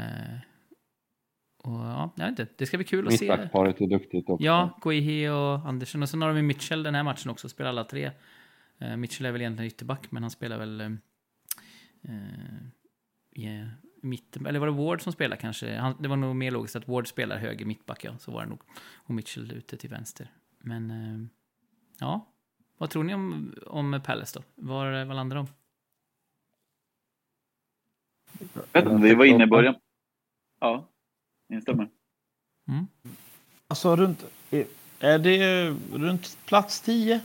och 1.58 1.80
ja, 1.80 2.14
jag 2.16 2.24
vet 2.24 2.40
inte, 2.40 2.54
det 2.58 2.66
ska 2.66 2.78
bli 2.78 2.86
kul 2.86 3.08
att 3.08 3.14
se. 3.14 3.30
Mittbacksparet 3.30 3.82
är 3.82 3.88
duktigt 3.88 4.30
också. 4.30 4.46
Ja, 4.46 4.80
Guihi 4.82 5.28
och 5.28 5.68
Andersson. 5.68 6.02
Och 6.02 6.10
sen 6.10 6.22
har 6.22 6.34
de 6.34 6.42
Mitchell 6.42 6.84
den 6.84 6.96
här 6.96 7.04
matchen 7.04 7.32
också, 7.32 7.50
spelar 7.50 7.70
alla 7.70 7.84
tre. 7.84 8.12
Uh, 8.82 8.98
Mitchell 8.98 9.26
är 9.26 9.32
väl 9.32 9.42
egentligen 9.42 9.68
ytterback, 9.68 10.12
men 10.12 10.24
han 10.24 10.32
spelar 10.32 10.58
väl... 10.58 10.82
Uh, 10.82 12.18
yeah, 13.36 13.68
mitten, 14.08 14.46
eller 14.46 14.60
var 14.60 14.68
det 14.68 14.74
Ward 14.74 15.02
som 15.02 15.14
spelar 15.14 15.38
kanske? 15.38 15.76
Han, 15.76 15.96
det 16.00 16.08
var 16.08 16.16
nog 16.16 16.36
mer 16.36 16.52
logiskt 16.52 16.76
att 16.76 16.88
Ward 16.88 17.08
spelar 17.08 17.38
höger 17.38 17.66
mittback, 17.66 18.04
ja. 18.04 18.18
Så 18.18 18.32
var 18.32 18.42
det 18.42 18.50
nog. 18.50 18.62
Och 18.96 19.14
Mitchell 19.14 19.52
ute 19.52 19.78
till 19.78 19.90
vänster. 19.90 20.32
Men 20.60 20.92
uh, 20.92 21.26
ja, 22.00 22.28
vad 22.78 22.90
tror 22.90 23.04
ni 23.04 23.14
om, 23.14 23.54
om 23.68 24.02
Palace 24.06 24.40
då? 24.40 24.68
Var, 24.68 25.06
var 25.06 25.16
landar 25.16 25.36
de? 25.36 25.48
Jag 28.54 28.84
vet 28.84 28.92
inte, 28.92 29.08
vi 29.08 29.16
var 29.16 29.26
inne 29.26 29.44
i 29.44 29.48
början. 29.48 29.76
Ja. 30.60 30.88
Instämmer. 31.50 31.90
Mm. 32.68 32.88
Alltså 33.68 33.96
runt, 33.96 34.26
är 35.00 35.20
det 35.20 35.70
runt 35.94 36.38
plats 36.46 36.82
10? 36.82 37.22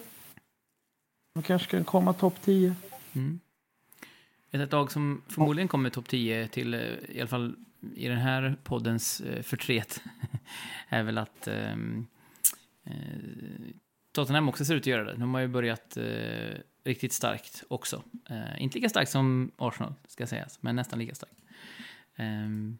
Man 1.34 1.42
kanske 1.42 1.70
kan 1.70 1.84
komma 1.84 2.12
topp 2.12 2.34
10. 2.42 2.74
Mm. 3.12 3.40
Ett 4.60 4.72
lag 4.72 4.92
som 4.92 5.22
förmodligen 5.28 5.68
kommer 5.68 5.90
topp 5.90 6.08
10 6.08 6.48
till, 6.48 6.74
eh, 6.74 6.80
i 7.08 7.20
alla 7.20 7.28
fall 7.28 7.56
i 7.94 8.08
den 8.08 8.18
här 8.18 8.56
poddens 8.64 9.20
eh, 9.20 9.42
förtret, 9.42 10.02
är 10.88 11.02
väl 11.02 11.18
att 11.18 11.48
ehm, 11.48 12.06
eh, 12.84 12.94
Tottenham 14.12 14.48
också 14.48 14.64
ser 14.64 14.74
ut 14.74 14.82
att 14.82 14.86
göra 14.86 15.04
det. 15.04 15.14
De 15.16 15.34
har 15.34 15.40
ju 15.40 15.48
börjat 15.48 15.96
eh, 15.96 16.58
riktigt 16.84 17.12
starkt 17.12 17.64
också. 17.68 18.02
Eh, 18.30 18.62
inte 18.62 18.78
lika 18.78 18.88
starkt 18.88 19.10
som 19.10 19.52
Arsenal, 19.56 19.94
ska 20.08 20.26
sägas, 20.26 20.62
men 20.62 20.76
nästan 20.76 20.98
lika 20.98 21.14
starkt. 21.14 21.38
Ehm, 22.16 22.78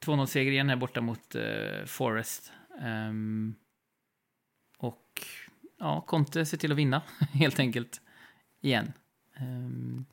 2-0-seger 0.00 0.52
igen 0.52 0.68
här 0.68 0.76
borta 0.76 1.00
mot 1.00 1.34
eh, 1.34 1.84
Forest. 1.86 2.52
Ehm, 2.80 3.54
och 4.78 5.22
ja, 5.78 6.00
Conte 6.00 6.46
ser 6.46 6.56
till 6.56 6.72
att 6.72 6.78
vinna, 6.78 7.02
helt 7.32 7.58
enkelt. 7.58 8.00
Igen. 8.60 8.92
Um, 9.40 10.06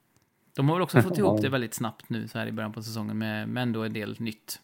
de 0.56 0.70
har 0.70 0.76
väl 0.76 0.84
också 0.84 1.01
fått 1.01 1.18
ihop 1.18 1.41
det 1.41 1.49
väldigt 1.49 1.74
snabbt 1.74 2.10
nu 2.10 2.28
så 2.28 2.39
här 2.39 2.47
i 2.47 2.51
början 2.51 2.74
på 2.74 2.84
säsongen 2.84 3.18
med, 3.18 3.49
med 3.49 3.64
ändå 3.64 3.84
en 3.84 3.93
del 3.93 4.16
nytt. 4.20 4.60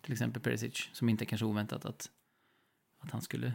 Till 0.00 0.12
exempel 0.12 0.42
Perisic, 0.42 0.88
som 0.92 1.08
inte 1.08 1.24
är 1.24 1.26
kanske 1.26 1.44
oväntat 1.44 1.84
att, 1.84 2.10
att 3.00 3.10
han 3.10 3.22
skulle 3.22 3.46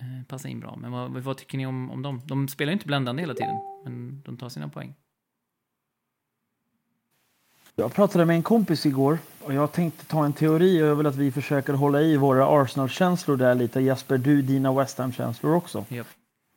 eh, 0.00 0.26
passa 0.28 0.48
in 0.48 0.60
bra. 0.60 0.76
Men 0.76 0.92
vad, 0.92 1.10
vad 1.10 1.36
tycker 1.36 1.58
ni 1.58 1.66
om, 1.66 1.90
om 1.90 2.02
dem? 2.02 2.22
De 2.24 2.48
spelar 2.48 2.70
ju 2.70 2.74
inte 2.74 2.86
bländande 2.86 3.22
hela 3.22 3.34
tiden, 3.34 3.56
men 3.84 4.22
de 4.24 4.36
tar 4.36 4.48
sina 4.48 4.68
poäng. 4.68 4.94
Jag 7.76 7.94
pratade 7.94 8.24
med 8.24 8.36
en 8.36 8.42
kompis 8.42 8.86
igår 8.86 9.18
och 9.40 9.54
jag 9.54 9.72
tänkte 9.72 10.04
ta 10.04 10.24
en 10.24 10.32
teori 10.32 10.82
och 10.82 10.86
jag 10.86 10.96
vill 10.96 11.06
att 11.06 11.16
vi 11.16 11.32
försöker 11.32 11.72
hålla 11.72 12.02
i 12.02 12.16
våra 12.16 12.62
Arsenal-känslor 12.62 13.36
där 13.36 13.54
lite. 13.54 13.80
Jesper, 13.80 14.18
du 14.18 14.42
dina 14.42 14.72
West 14.72 14.98
Ham-känslor 14.98 15.54
också. 15.54 15.84
Yep. 15.90 16.06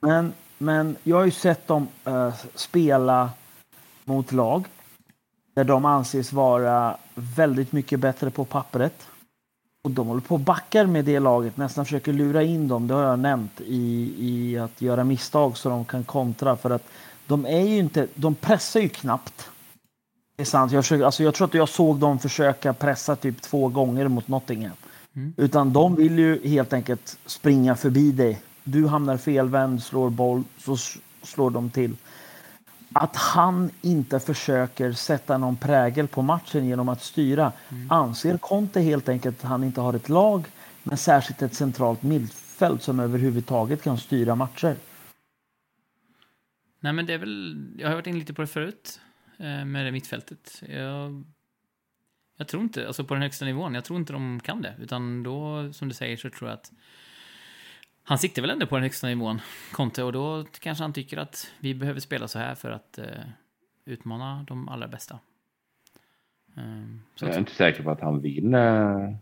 Men, 0.02 0.34
men 0.58 0.96
jag 1.04 1.18
har 1.18 1.26
ju 1.26 1.32
sett 1.32 1.68
dem 1.68 1.88
uh, 2.08 2.34
spela 2.56 3.30
mot 4.06 4.32
lag 4.32 4.68
där 5.54 5.64
de 5.64 5.86
anses 5.86 6.34
vara 6.34 6.98
väldigt 7.16 7.72
mycket 7.72 8.00
bättre 8.00 8.30
på 8.30 8.46
pappret. 8.46 9.08
Och 9.84 9.92
de 9.92 10.08
håller 10.08 10.22
på 10.22 10.36
och 10.36 10.42
backar 10.42 10.86
med 10.86 11.06
det 11.06 11.20
laget, 11.20 11.58
nästan 11.58 11.86
försöker 11.86 12.14
lura 12.14 12.44
in 12.44 12.68
dem, 12.68 12.88
det 12.88 12.94
har 12.94 13.04
jag 13.04 13.20
nämnt, 13.20 13.62
i, 13.62 14.14
i 14.18 14.58
att 14.58 14.82
göra 14.82 15.04
misstag 15.04 15.58
så 15.58 15.70
de 15.70 15.86
kan 15.86 16.04
kontra. 16.04 16.58
För 16.58 16.70
att 16.70 16.88
de 17.28 17.46
är 17.46 17.68
ju 17.68 17.78
inte, 17.78 18.08
de 18.16 18.36
pressar 18.36 18.80
ju 18.80 18.90
knappt. 18.90 19.50
Det 20.36 20.44
är 20.44 20.46
sant. 20.46 20.72
Jag, 20.72 20.84
försöker, 20.84 21.06
alltså 21.06 21.24
jag 21.24 21.34
tror 21.34 21.48
att 21.48 21.54
jag 21.54 21.70
såg 21.70 21.98
dem 21.98 22.20
försöka 22.20 22.74
pressa 22.74 23.16
typ 23.16 23.42
två 23.42 23.68
gånger 23.68 24.08
mot 24.08 24.28
Nottingham. 24.28 24.76
Mm. 25.16 25.34
Utan 25.38 25.74
de 25.74 25.96
vill 25.96 26.20
ju 26.20 26.48
helt 26.48 26.74
enkelt 26.74 27.18
springa 27.26 27.76
förbi 27.76 28.12
dig. 28.12 28.42
Du 28.64 28.88
hamnar 28.88 29.18
felvänd, 29.18 29.84
slår 29.84 30.10
boll, 30.10 30.44
så 30.58 30.78
slår 31.24 31.50
de 31.50 31.70
till. 31.70 31.96
Att 32.94 33.16
han 33.16 33.72
inte 33.82 34.20
försöker 34.20 34.92
sätta 34.92 35.38
någon 35.38 35.58
prägel 35.58 36.08
på 36.08 36.22
matchen 36.22 36.66
genom 36.66 36.90
att 36.90 37.02
styra 37.02 37.52
mm. 37.70 37.92
anser 37.92 38.38
Conte 38.38 38.80
helt 38.80 39.10
enkelt 39.10 39.44
att 39.44 39.50
han 39.50 39.64
inte 39.64 39.82
har 39.82 39.94
ett 39.94 40.10
lag 40.10 40.46
men 40.84 40.98
särskilt 40.98 41.42
ett 41.42 41.54
centralt 41.54 42.04
mittfält 42.04 42.84
som 42.84 43.00
överhuvudtaget 43.00 43.84
kan 43.84 43.98
styra 43.98 44.36
matcher. 44.36 44.76
Nej 46.80 46.94
men 46.94 47.06
det 47.06 47.14
är 47.14 47.18
väl, 47.18 47.68
jag 47.78 47.88
har 47.88 47.96
varit 47.96 48.08
inne 48.08 48.20
lite 48.20 48.34
på 48.34 48.42
det 48.42 48.48
förut. 48.48 49.00
Eh, 49.42 49.66
med 49.66 49.86
det 49.86 49.92
mittfältet. 49.92 50.64
Jag, 50.68 51.24
jag 52.38 52.48
tror 52.48 52.64
inte, 52.64 52.88
alltså 52.88 53.04
på 53.04 53.14
den 53.14 53.24
högsta 53.24 53.46
nivån, 53.46 53.76
jag 53.76 53.86
tror 53.86 54.00
inte 54.00 54.14
de 54.14 54.40
kan 54.40 54.62
det. 54.62 54.76
Utan 54.80 55.24
då, 55.24 55.74
som 55.74 55.88
du 55.88 55.94
säger, 55.94 56.18
så 56.18 56.30
tror 56.30 56.50
jag 56.50 56.58
att 56.58 56.72
han 58.12 58.18
siktar 58.18 58.42
väl 58.42 58.52
ändå 58.52 58.66
på 58.66 58.76
den 58.76 58.84
högsta 58.84 59.08
nivån, 59.08 59.42
Conte, 59.72 60.04
och 60.04 60.14
då 60.14 60.46
kanske 60.60 60.84
han 60.84 60.94
tycker 60.94 61.18
att 61.18 61.52
vi 61.60 61.76
behöver 61.76 62.00
spela 62.00 62.28
så 62.28 62.40
här 62.40 62.56
för 62.56 62.72
att 62.72 63.00
uh, 63.00 63.06
utmana 63.86 64.46
de 64.48 64.70
allra 64.70 64.88
bästa. 64.88 65.20
Um, 66.58 67.02
jag 67.20 67.30
är 67.30 67.40
inte 67.40 67.52
säker 67.52 67.84
på 67.84 67.92
att 67.92 68.02
han 68.02 68.22
vill 68.22 68.56
uh, 68.56 69.16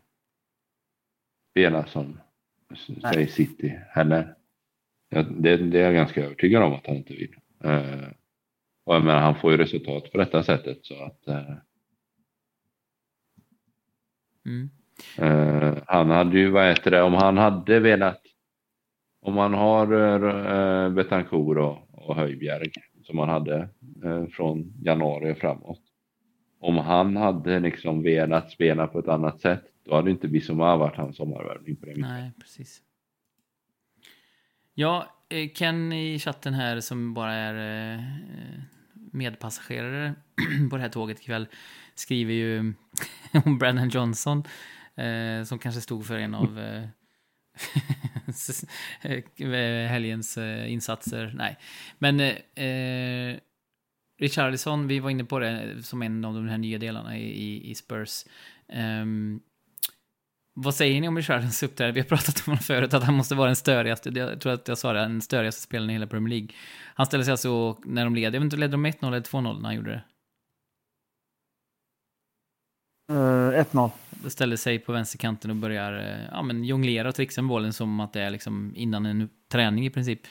spela 1.52 1.86
som, 1.86 2.20
säg 3.02 3.28
City 3.28 3.80
heller. 3.90 4.36
Ja, 5.10 5.24
det, 5.24 5.58
det, 5.58 5.80
är 5.80 5.84
jag 5.84 5.94
ganska 5.94 6.26
övertygad 6.26 6.64
om 6.64 6.74
att 6.74 6.88
han 6.88 6.96
inte 6.96 7.14
vill. 7.14 7.36
Uh, 7.66 8.08
och 8.84 8.96
jag 8.96 9.04
menar, 9.04 9.20
han 9.20 9.36
får 9.36 9.52
ju 9.52 9.58
resultat 9.58 10.12
på 10.12 10.18
detta 10.18 10.44
sättet 10.44 10.86
så 10.86 11.04
att 11.04 11.28
eh, 11.28 11.56
mm. 14.46 14.70
eh, 15.18 15.78
han 15.88 16.10
hade 16.10 16.40
ju, 16.40 16.50
vad 16.50 16.68
heter 16.68 16.92
det, 16.92 17.02
om 17.02 17.14
han 17.14 17.38
hade 17.38 17.80
velat 17.80 18.29
om 19.22 19.34
man 19.34 19.54
har 19.54 19.94
eh, 19.94 20.56
eh 20.56 20.90
Betancourt 20.90 21.58
och, 21.58 22.08
och 22.08 22.16
Höjbjerg 22.16 22.72
som 23.04 23.16
man 23.16 23.30
hade 23.30 23.70
eh, 24.04 24.26
från 24.26 24.74
januari 24.82 25.34
och 25.34 25.38
framåt. 25.38 25.82
Om 26.60 26.78
han 26.78 27.16
hade 27.18 27.60
liksom 27.60 28.04
velat 28.04 28.52
spela 28.52 28.88
på 28.88 29.00
ett 29.00 29.08
annat 29.08 29.42
sätt, 29.42 29.64
då 29.86 29.96
hade 29.96 30.12
inte 30.12 30.28
Bissoma 30.28 30.78
varit 30.78 30.96
hans 30.96 31.18
sommarvärvning 31.18 31.76
på 31.76 31.86
det 31.86 31.98
Nej, 31.98 32.32
precis. 32.40 32.82
Ja, 34.74 35.06
eh, 35.30 35.50
Ken 35.50 35.94
i 35.94 36.20
chatten 36.20 36.54
här 36.54 36.80
som 36.80 37.14
bara 37.14 37.34
är 37.34 37.96
eh, 37.96 38.04
medpassagerare 39.12 40.16
på 40.70 40.76
det 40.76 40.82
här 40.82 40.90
tåget 40.90 41.20
ikväll 41.20 41.48
skriver 41.96 42.34
ju 42.34 42.74
om 43.46 43.58
Brennan 43.58 43.90
Johnson 43.90 44.44
eh, 44.96 45.44
som 45.44 45.60
kanske 45.60 45.82
stod 45.82 46.06
för 46.06 46.18
en 46.18 46.36
av 46.36 46.60
eh, 46.60 46.84
Eh, 49.02 49.88
helgens 49.90 50.38
eh, 50.38 50.72
insatser. 50.72 51.32
Nej, 51.36 51.58
men 51.98 52.20
eh, 52.20 52.66
eh, 52.66 53.38
Richarlison, 54.20 54.88
vi 54.88 55.00
var 55.00 55.10
inne 55.10 55.24
på 55.24 55.40
det 55.40 55.84
som 55.84 56.02
en 56.02 56.26
av 56.26 56.34
de 56.34 56.48
här 56.48 56.58
nya 56.58 56.78
delarna 56.78 57.18
i, 57.18 57.72
i 57.72 57.76
Spurs. 57.76 58.26
Um, 59.02 59.42
vad 60.54 60.76
säger 60.76 61.02
ni 61.02 61.08
om 61.08 61.18
Richarlisons 61.18 61.64
uppträdande? 61.64 61.94
Vi 61.94 62.00
har 62.00 62.08
pratat 62.08 62.38
om 62.38 62.52
honom 62.52 62.64
förut, 62.64 62.94
att 62.94 63.04
han 63.04 63.14
måste 63.14 63.36
vara 63.36 63.48
den 63.48 63.56
störigaste, 63.56 64.10
jag 64.10 64.42
tror 64.42 64.54
att 64.54 64.68
jag 64.68 64.78
sa 64.78 64.94
det, 64.94 65.00
den 65.00 65.22
störigaste 65.22 65.62
spelaren 65.62 65.90
i 65.90 65.94
hela 65.94 66.08
Premier 66.08 66.30
League. 66.30 66.56
Han 66.96 67.06
ställer 67.06 67.24
sig 67.24 67.32
alltså 67.32 67.78
när 67.86 68.04
de 68.04 68.16
leder, 68.16 68.26
jag 68.26 68.40
vet 68.40 68.46
inte, 68.46 68.58
ledde 68.58 68.72
de 68.72 68.86
1-0 68.86 69.08
eller 69.08 69.22
2-0 69.22 69.60
när 69.60 69.66
han 69.66 69.76
gjorde 69.76 69.92
det? 69.92 70.04
Uh, 73.10 73.18
eh, 73.18 73.66
1-0. 73.66 73.92
Då 74.10 74.30
ställer 74.30 74.56
sig 74.56 74.80
på 74.80 74.92
vänsterkanten 74.92 75.52
och 75.52 75.58
börjar 75.58 75.94
uh, 75.94 76.26
ja, 76.32 76.42
men 76.42 76.64
jonglera 76.64 77.10
och 77.10 77.16
trixa 77.16 77.42
med 77.42 77.50
bollen 77.50 77.74
som 77.74 78.00
att 78.00 78.14
det 78.14 78.22
är 78.22 78.30
liksom 78.30 78.74
innan 78.76 79.06
en 79.06 79.30
träning 79.52 79.86
i 79.86 79.90
princip. 79.90 80.22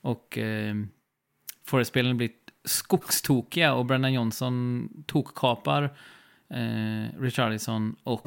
Och 0.00 0.38
uh, 0.40 0.74
Forest-spelarna 1.64 2.14
blir 2.14 2.30
skogstokiga 2.64 3.74
och 3.74 3.86
Brennan 3.86 4.12
Johnson 4.12 4.88
tokkapar 5.06 5.96
Eh, 6.50 7.20
Richarlison 7.20 7.96
och... 8.02 8.26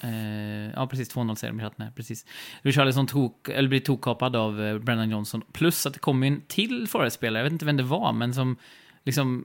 Eh, 0.00 0.70
ja, 0.74 0.86
precis. 0.86 1.14
2-0 1.14 1.34
säger 1.34 1.52
de 1.52 1.60
i 1.60 1.62
chatten 1.62 1.84
här. 1.84 1.92
Precis. 1.92 2.26
Richarlison 2.62 3.06
tok, 3.06 3.48
eller 3.48 3.68
blir 3.68 3.80
tokkapad 3.80 4.36
av 4.36 4.62
eh, 4.62 4.78
Brennan 4.78 5.10
Johnson. 5.10 5.42
Plus 5.52 5.86
att 5.86 5.92
det 5.92 5.98
kom 5.98 6.22
en 6.22 6.40
till 6.40 6.88
Forest-spelare, 6.88 7.38
jag 7.38 7.44
vet 7.44 7.52
inte 7.52 7.64
vem 7.64 7.76
det 7.76 7.82
var, 7.82 8.12
men 8.12 8.34
som 8.34 8.56
liksom 9.04 9.44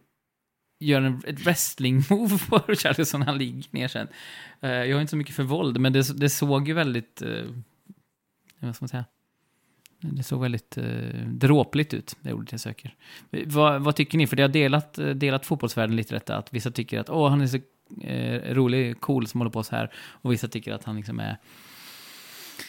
gör 0.81 1.01
en, 1.01 1.21
ett 1.27 1.39
wrestling-move 1.39 2.37
på 2.49 2.57
Richarlison 2.67 3.21
han 3.21 3.37
ligger 3.37 3.63
ner 3.71 3.87
sen. 3.87 4.07
Eh, 4.61 4.71
jag 4.71 4.95
har 4.95 5.01
inte 5.01 5.11
så 5.11 5.17
mycket 5.17 5.35
för 5.35 5.43
våld, 5.43 5.79
men 5.79 5.93
det, 5.93 6.19
det 6.19 6.29
såg 6.29 6.67
ju 6.67 6.73
väldigt... 6.73 7.21
Eh, 7.21 7.45
vad 8.59 8.75
ska 8.75 8.83
man 8.83 8.89
säga? 8.89 9.05
Det 10.01 10.23
såg 10.23 10.41
väldigt 10.41 10.77
eh, 10.77 11.27
dråpligt 11.27 11.93
ut, 11.93 12.17
det 12.21 12.33
ordet 12.33 12.51
jag 12.51 12.61
söker. 12.61 12.95
Vad, 13.45 13.81
vad, 13.81 13.95
tycker 13.95 14.17
ni? 14.17 14.27
För 14.27 14.35
det 14.35 14.43
har 14.43 14.49
delat, 14.49 14.97
eh, 14.97 15.09
delat 15.09 15.45
fotbollsvärlden 15.45 15.95
lite 15.95 16.15
detta, 16.15 16.37
att 16.37 16.53
vissa 16.53 16.71
tycker 16.71 16.99
att 16.99 17.09
åh, 17.09 17.29
han 17.29 17.41
är 17.41 17.47
så 17.47 17.57
eh, 18.01 18.53
rolig, 18.53 18.99
cool 19.01 19.27
som 19.27 19.39
håller 19.39 19.51
på 19.51 19.63
så 19.63 19.75
här. 19.75 19.91
Och 19.95 20.31
vissa 20.31 20.47
tycker 20.47 20.73
att 20.73 20.83
han 20.83 20.95
liksom 20.95 21.19
är... 21.19 21.37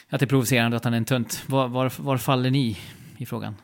Att 0.09 0.21
det 0.21 0.25
är 0.25 0.29
provocerande 0.29 0.77
att 0.77 0.85
han 0.85 0.93
är 0.93 0.99
en 0.99 1.05
tönt. 1.05 1.45
Var, 1.49 1.69
var, 1.69 1.93
var 1.99 2.19
faller 2.19 2.51
ni 2.51 2.79
i 3.19 3.27
frågan? 3.27 3.57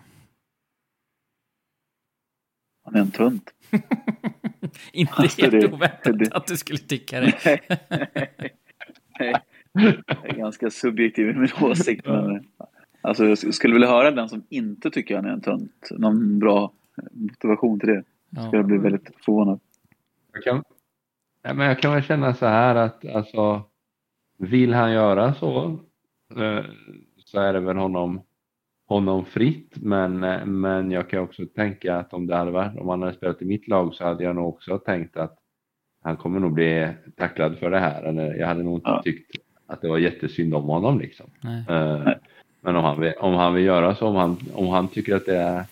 Han 2.85 2.95
är 2.95 3.01
en 3.01 3.11
tönt. 3.11 3.51
Inte 4.93 5.12
alltså, 5.16 5.43
helt 5.43 5.53
det, 5.53 5.72
oväntat 5.72 6.18
det, 6.18 6.33
att 6.33 6.47
du 6.47 6.57
skulle 6.57 6.79
tycka 6.79 7.20
det. 7.20 7.35
nej, 9.20 9.35
Jag 9.72 10.31
är 10.31 10.37
ganska 10.37 10.70
subjektiv 10.70 11.29
i 11.29 11.33
min 11.33 11.51
åsikt. 11.61 12.07
Men, 12.07 12.45
Alltså 13.01 13.26
jag 13.26 13.55
skulle 13.55 13.74
vilja 13.74 13.89
höra 13.89 14.11
den 14.11 14.29
som 14.29 14.43
inte 14.49 14.91
tycker 14.91 15.16
han 15.16 15.24
är 15.24 15.31
en 15.31 15.41
tönt. 15.41 15.89
Någon 15.91 16.39
bra 16.39 16.72
motivation 17.12 17.81
till 17.81 17.89
det. 17.89 18.05
Ja. 18.31 18.43
Skulle 18.43 18.59
jag 18.59 18.66
bli 18.66 18.79
väldigt 18.79 19.11
förvånad. 19.24 19.61
Jag 20.33 20.43
kan, 20.43 20.64
ja, 21.43 21.55
men 21.55 21.66
jag 21.66 21.79
kan 21.79 21.93
väl 21.93 22.03
känna 22.03 22.35
så 22.35 22.47
här 22.47 22.74
att 22.74 23.07
alltså, 23.07 23.62
vill 24.39 24.74
han 24.74 24.93
göra 24.93 25.35
så 25.35 25.79
eh, 26.37 26.64
så 27.24 27.41
är 27.41 27.53
det 27.53 27.61
väl 27.61 27.76
honom, 27.76 28.20
honom 28.89 29.24
fritt. 29.24 29.72
Men, 29.76 30.20
men 30.61 30.91
jag 30.91 31.11
kan 31.11 31.20
också 31.20 31.47
tänka 31.47 31.97
att 31.97 32.12
om 32.12 32.26
det 32.26 32.36
hade 32.36 32.51
varit, 32.51 32.78
om 32.78 32.89
han 32.89 33.03
hade 33.03 33.14
spelat 33.14 33.43
i 33.43 33.45
mitt 33.45 33.68
lag 33.68 33.95
så 33.95 34.05
hade 34.05 34.24
jag 34.24 34.36
nog 34.36 34.49
också 34.49 34.78
tänkt 34.78 35.16
att 35.16 35.39
han 36.03 36.16
kommer 36.16 36.41
nog 36.41 36.53
bli 36.53 36.89
tacklad 37.16 37.59
för 37.59 37.70
det 37.70 37.78
här. 37.78 38.03
Eller 38.03 38.34
jag 38.34 38.47
hade 38.47 38.62
nog 38.62 38.76
inte 38.76 38.91
ja. 38.91 39.03
tyckt 39.03 39.36
att 39.66 39.80
det 39.80 39.89
var 39.89 39.99
jättesynd 39.99 40.55
om 40.55 40.64
honom 40.64 40.99
liksom. 40.99 41.26
Nej. 41.41 41.59
Uh, 41.70 42.03
Nej. 42.05 42.18
Men 42.61 42.76
om 42.76 42.84
han 42.84 43.01
vill, 43.01 43.12
om 43.18 43.34
han 43.34 43.55
vill 43.55 43.64
göra 43.64 43.95
så, 43.95 44.07
om 44.07 44.16
han, 44.16 44.36
om 44.55 44.68
han 44.68 44.89
tycker 44.89 45.16
att 45.16 45.26
det 45.26 45.36
är 45.36 45.64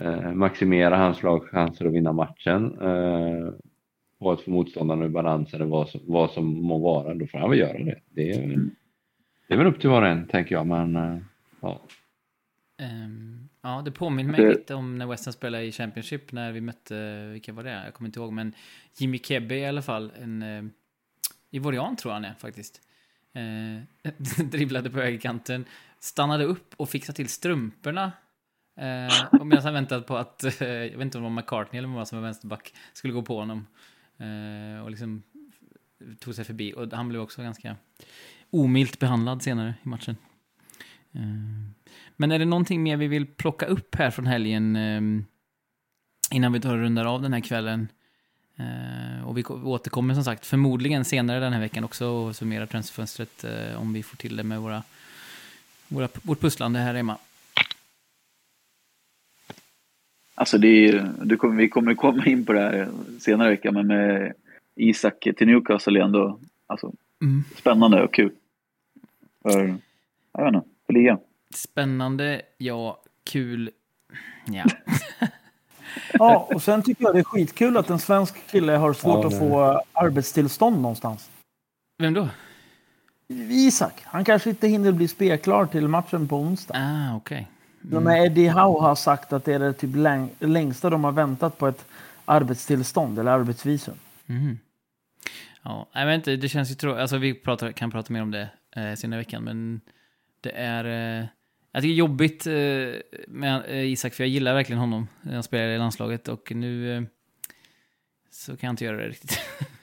eh, 0.00 0.32
maximera 0.32 0.96
hans 0.96 1.22
lags 1.22 1.46
chanser 1.46 1.86
att 1.86 1.92
vinna 1.92 2.12
matchen 2.12 2.78
eh, 2.80 3.52
och 4.18 4.32
att 4.32 4.40
få 4.40 4.50
motståndarna 4.50 5.06
i 5.06 5.08
balans 5.08 5.54
eller 5.54 5.64
vad 5.64 5.88
som, 5.88 6.00
vad 6.04 6.30
som 6.30 6.62
må 6.62 6.78
vara, 6.78 7.14
då 7.14 7.26
får 7.26 7.38
han 7.38 7.50
väl 7.50 7.58
göra 7.58 7.78
det. 7.78 7.98
Det 8.10 8.30
är, 8.30 8.68
det 9.48 9.54
är 9.54 9.58
väl 9.58 9.66
upp 9.66 9.80
till 9.80 9.90
var 9.90 10.02
och 10.02 10.08
en, 10.08 10.26
tänker 10.26 10.54
jag, 10.54 10.66
men 10.66 11.20
ja. 11.60 11.80
Um, 12.80 13.48
ja, 13.62 13.82
det 13.84 13.90
påminner 13.90 14.32
mig 14.32 14.48
lite 14.48 14.74
om 14.74 14.98
när 14.98 15.06
Western 15.06 15.32
spelade 15.32 15.64
i 15.64 15.72
Championship 15.72 16.32
när 16.32 16.52
vi 16.52 16.60
mötte, 16.60 17.26
vilka 17.26 17.52
var 17.52 17.64
det? 17.64 17.84
Jag 17.84 17.94
kommer 17.94 18.08
inte 18.08 18.20
ihåg, 18.20 18.32
men 18.32 18.52
Jimmy 18.96 19.18
Kebbe 19.18 19.56
i 19.56 19.66
alla 19.66 19.82
fall, 19.82 20.12
en 20.18 20.42
uh, 20.42 20.70
Ivorian 21.50 21.96
tror 21.96 22.10
jag 22.10 22.14
han 22.14 22.24
är 22.24 22.34
faktiskt. 22.34 22.80
Eh, 23.32 24.12
dribblade 24.44 24.90
på 24.90 24.98
högerkanten, 24.98 25.64
stannade 26.00 26.44
upp 26.44 26.74
och 26.76 26.88
fixade 26.88 27.16
till 27.16 27.28
strumporna. 27.28 28.12
Eh, 28.76 29.44
medan 29.44 29.64
han 29.64 29.74
väntade 29.74 30.02
på 30.02 30.16
att, 30.16 30.44
eh, 30.44 30.68
jag 30.68 30.98
vet 30.98 31.00
inte 31.00 31.18
om 31.18 31.24
det 31.24 31.30
var 31.30 31.36
McCartney 31.36 31.78
eller 31.78 31.88
vad 31.88 32.08
som 32.08 32.18
var 32.18 32.22
vänsterback, 32.22 32.74
skulle 32.92 33.12
gå 33.12 33.22
på 33.22 33.38
honom. 33.38 33.66
Eh, 34.18 34.84
och 34.84 34.90
liksom 34.90 35.22
tog 36.18 36.34
sig 36.34 36.44
förbi. 36.44 36.74
Och 36.76 36.92
han 36.92 37.08
blev 37.08 37.20
också 37.20 37.42
ganska 37.42 37.76
omilt 38.50 38.98
behandlad 38.98 39.42
senare 39.42 39.74
i 39.82 39.88
matchen. 39.88 40.16
Eh, 41.12 41.77
men 42.16 42.32
är 42.32 42.38
det 42.38 42.44
någonting 42.44 42.82
mer 42.82 42.96
vi 42.96 43.06
vill 43.06 43.26
plocka 43.26 43.66
upp 43.66 43.94
här 43.94 44.10
från 44.10 44.26
helgen 44.26 44.76
eh, 44.76 45.00
innan 46.30 46.52
vi 46.52 46.60
tar 46.60 46.74
och 46.74 46.80
rundar 46.80 47.04
av 47.04 47.22
den 47.22 47.32
här 47.32 47.40
kvällen? 47.40 47.88
Uh, 48.60 49.28
och 49.28 49.38
vi 49.38 49.44
återkommer 49.44 50.14
som 50.14 50.24
sagt 50.24 50.46
förmodligen 50.46 51.04
senare 51.04 51.40
den 51.40 51.52
här 51.52 51.60
veckan 51.60 51.84
också 51.84 52.06
och 52.06 52.36
summerar 52.36 52.66
transferfönstret 52.66 53.44
uh, 53.44 53.80
om 53.80 53.92
vi 53.92 54.02
får 54.02 54.16
till 54.16 54.36
det 54.36 54.42
med 54.42 54.60
våra, 54.60 54.82
våra, 55.88 56.08
vårt 56.22 56.40
pusslande 56.40 56.78
här 56.78 56.94
hemma. 56.94 57.18
Alltså 60.34 60.58
det 60.58 60.88
är, 60.88 61.10
du 61.22 61.36
kommer, 61.36 61.56
vi 61.56 61.68
kommer 61.68 61.94
komma 61.94 62.26
in 62.26 62.44
på 62.44 62.52
det 62.52 62.60
här 62.60 62.88
senare 63.18 63.50
veckan 63.50 63.74
men 63.74 63.86
med 63.86 64.32
Isak 64.74 65.28
till 65.36 65.46
Newcastle 65.46 66.00
är 66.00 66.04
ändå 66.04 66.40
alltså, 66.66 66.92
mm. 67.22 67.44
spännande 67.56 68.02
och 68.02 68.14
kul. 68.14 68.30
För, 69.42 69.78
jag 70.32 70.44
vet 70.44 70.54
inte, 70.54 70.68
för 70.86 70.92
ligan. 70.92 71.18
Spännande, 71.54 72.42
ja, 72.58 73.02
kul, 73.24 73.70
ja. 74.46 74.64
Ja, 76.12 76.48
och 76.54 76.62
sen 76.62 76.82
tycker 76.82 77.04
jag 77.04 77.14
det 77.14 77.18
är 77.18 77.24
skitkul 77.24 77.76
att 77.76 77.90
en 77.90 77.98
svensk 77.98 78.50
kille 78.50 78.72
har 78.72 78.92
svårt 78.92 79.24
ja, 79.24 79.28
att 79.28 79.38
få 79.38 79.82
arbetstillstånd 79.92 80.80
någonstans. 80.80 81.30
Vem 81.98 82.14
då? 82.14 82.28
Isak. 83.48 83.92
Han 84.04 84.24
kanske 84.24 84.50
inte 84.50 84.68
hinner 84.68 84.92
bli 84.92 85.08
spelklar 85.08 85.66
till 85.66 85.88
matchen 85.88 86.28
på 86.28 86.36
onsdag. 86.36 86.74
Ah. 86.76 87.16
Okay. 87.16 87.44
Mm. 87.92 88.08
Eddie 88.08 88.48
Howe 88.48 88.80
har 88.80 88.94
sagt 88.94 89.32
att 89.32 89.44
det 89.44 89.54
är 89.54 89.58
det 89.58 89.72
typ 89.72 89.96
läng 89.96 90.30
längsta 90.38 90.90
de 90.90 91.04
har 91.04 91.12
väntat 91.12 91.58
på 91.58 91.66
ett 91.66 91.84
arbetstillstånd 92.24 93.18
eller 93.18 93.30
arbetsvisum. 93.30 93.94
Mm. 94.26 94.58
Ja, 95.62 95.86
jag 95.92 96.06
vet 96.06 96.14
inte, 96.14 96.36
det 96.36 96.48
känns 96.48 96.70
ju 96.70 96.74
tråkigt. 96.74 97.00
Alltså 97.00 97.18
vi 97.18 97.34
pratar, 97.34 97.72
kan 97.72 97.90
prata 97.90 98.12
mer 98.12 98.22
om 98.22 98.30
det 98.30 98.48
eh, 98.76 98.94
senare 98.94 99.20
i 99.20 99.24
veckan, 99.24 99.44
men 99.44 99.80
det 100.40 100.50
är... 100.50 101.18
Eh, 101.20 101.26
jag 101.72 101.82
tycker 101.82 101.88
det 101.88 101.94
är 101.94 101.98
jobbigt 101.98 102.46
eh, 102.46 103.18
med 103.28 103.64
eh, 103.68 103.92
Isak, 103.92 104.14
för 104.14 104.24
jag 104.24 104.28
gillar 104.28 104.54
verkligen 104.54 104.80
honom. 104.80 105.08
Han 105.22 105.42
spelar 105.42 105.68
i 105.68 105.78
landslaget 105.78 106.28
och 106.28 106.52
nu 106.54 106.96
eh, 106.96 107.02
så 108.30 108.56
kan 108.56 108.66
jag 108.66 108.72
inte 108.72 108.84
göra 108.84 108.96
det 108.96 109.08
riktigt. 109.08 109.40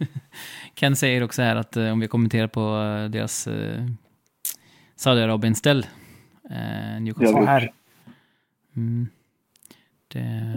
Ken 0.73 0.95
säger 0.95 1.23
också 1.23 1.41
här 1.41 1.55
att 1.55 1.77
om 1.77 1.99
vi 1.99 2.07
kommenterar 2.07 2.47
på 2.47 2.61
deras 3.11 3.47
Saudiarabien-ställ. 4.95 5.85
Newcastle. 6.99 7.45
här. 7.45 7.71
Mm. 8.75 9.07
Det... 10.07 10.53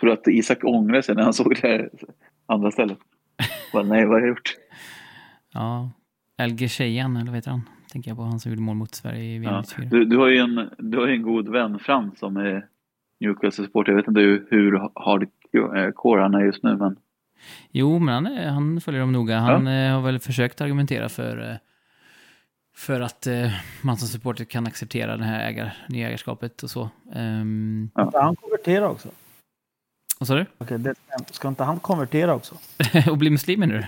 Tror 0.00 0.10
du 0.10 0.12
att 0.12 0.28
Isak 0.28 0.64
ångrar 0.64 1.02
sig 1.02 1.14
när 1.14 1.22
han 1.22 1.32
såg 1.32 1.54
det 1.54 1.68
här 1.68 1.90
andra 2.46 2.70
stället? 2.70 2.98
Bara, 3.72 3.82
nej, 3.82 4.04
vad 4.04 4.14
har 4.14 4.20
jag 4.20 4.28
gjort? 4.28 4.56
Ja, 5.52 5.90
El 6.36 6.60
Gesheyan, 6.60 7.16
eller 7.16 7.26
vad 7.26 7.36
heter 7.36 7.50
han? 7.50 7.62
Tänker 7.92 8.10
jag 8.10 8.18
på, 8.18 8.22
han 8.22 8.40
som 8.40 8.50
gjorde 8.50 8.62
mål 8.62 8.76
mot 8.76 8.94
Sverige 8.94 9.24
i 9.24 9.38
VM 9.38 9.54
ja. 9.54 9.84
du, 9.90 10.04
du, 10.04 10.16
har 10.16 10.28
ju 10.28 10.38
en, 10.38 10.70
du 10.78 10.98
har 10.98 11.08
en 11.08 11.22
god 11.22 11.48
vän 11.48 11.78
Frans 11.78 12.18
som 12.18 12.36
är 12.36 12.66
Newcastle-supporter. 13.20 13.92
Jag 13.92 13.96
vet 13.96 14.08
inte 14.08 14.20
hur, 14.20 14.46
hur 14.50 14.90
hardcore 14.94 16.22
han 16.22 16.34
är 16.34 16.44
just 16.44 16.62
nu, 16.62 16.76
men... 16.76 16.96
Jo, 17.70 17.98
men 17.98 18.14
han, 18.14 18.36
han 18.36 18.80
följer 18.80 19.00
dem 19.00 19.12
noga. 19.12 19.38
Han 19.38 19.66
ja. 19.66 19.88
Eh, 19.88 19.94
har 19.94 20.02
väl 20.02 20.18
försökt 20.18 20.60
argumentera 20.60 21.08
för, 21.08 21.58
för 22.76 23.00
att 23.00 23.26
eh, 23.26 23.50
man 23.82 23.96
som 23.96 24.08
supporter 24.08 24.44
kan 24.44 24.66
acceptera 24.66 25.16
det 25.16 25.24
här 25.24 25.48
ägar, 25.48 25.76
nya 25.88 26.08
ägarskapet 26.08 26.62
och 26.62 26.70
så. 26.70 26.90
Um, 27.14 27.90
Ska 27.94 28.22
han 28.22 28.36
konvertera 28.36 28.88
också? 28.88 29.08
vad 30.22 30.26
sa 30.26 30.34
du? 30.34 30.46
Okej, 30.58 30.78
det, 30.78 30.94
ska 31.30 31.48
inte 31.48 31.64
han 31.64 31.80
konvertera 31.80 32.34
också? 32.34 32.54
och 33.10 33.18
bli 33.18 33.30
muslim 33.30 33.60
du? 33.60 33.84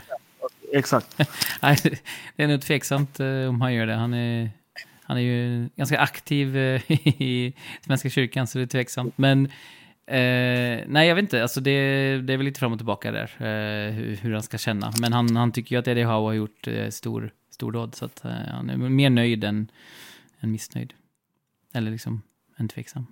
Exakt. 0.73 1.19
Nej, 1.63 1.77
det 2.37 2.43
är 2.43 2.49
nog 2.49 2.63
tveksamt 2.63 3.21
eh, 3.21 3.49
om 3.49 3.61
han 3.61 3.75
gör 3.75 3.87
det. 3.87 3.95
Han 3.95 4.15
är, 4.15 4.51
han 5.03 5.17
är 5.17 5.21
ju 5.21 5.69
ganska 5.77 5.99
aktiv 5.99 6.57
eh, 6.57 6.83
i 7.23 7.55
Svenska 7.87 8.11
kyrkan, 8.11 8.47
så 8.47 8.59
det 8.59 8.65
är 8.65 8.67
tveksamt. 8.67 9.19
Men 9.19 9.47
eh, 10.07 10.85
nej, 10.87 11.09
jag 11.09 11.15
vet 11.15 11.23
inte. 11.23 11.43
Alltså 11.43 11.61
det, 11.61 11.71
det 12.23 12.33
är 12.33 12.37
väl 12.37 12.47
lite 12.47 12.61
fram 12.61 12.73
och 12.73 12.79
tillbaka 12.79 13.13
där, 13.13 13.31
eh, 13.39 13.93
hur, 13.93 14.17
hur 14.17 14.33
han 14.33 14.43
ska 14.43 14.59
känna. 14.59 14.93
Men 15.01 15.13
han, 15.13 15.37
han 15.37 15.53
tycker 15.53 15.77
ju 15.77 15.81
att 15.81 15.89
Eddie 15.89 16.05
Howe 16.05 16.27
har 16.27 16.33
gjort 16.33 16.67
eh, 16.67 16.89
stor, 16.89 17.31
dåd, 17.59 17.95
så 17.95 18.05
att, 18.05 18.25
eh, 18.25 18.31
han 18.31 18.71
är 18.71 18.77
mer 18.77 19.11
nöjd 19.11 19.45
än, 19.45 19.71
än 20.41 20.53
missnöjd. 20.53 20.95
Eller 21.75 21.91
liksom, 21.91 22.23
än 22.59 22.69
tveksam. 22.69 23.07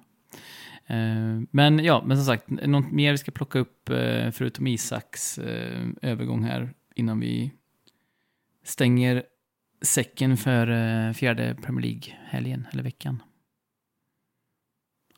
Eh, 0.87 1.41
Men 1.51 1.85
ja, 1.85 2.03
men 2.07 2.17
som 2.17 2.27
sagt, 2.27 2.51
något 2.51 2.93
mer 2.93 3.13
vi 3.13 3.19
ska 3.19 3.31
plocka 3.31 3.59
upp 3.59 3.89
eh, 3.89 4.31
förutom 4.31 4.67
Isaks 4.67 5.39
eh, 5.39 5.87
övergång 6.03 6.45
här 6.45 6.75
innan 6.95 7.20
vi 7.20 7.53
stänger 8.64 9.22
säcken 9.82 10.36
för 10.36 10.70
eh, 10.70 11.12
fjärde 11.12 11.57
Premier 11.62 11.82
League-helgen, 11.82 12.66
eller 12.72 12.82
veckan. 12.82 13.22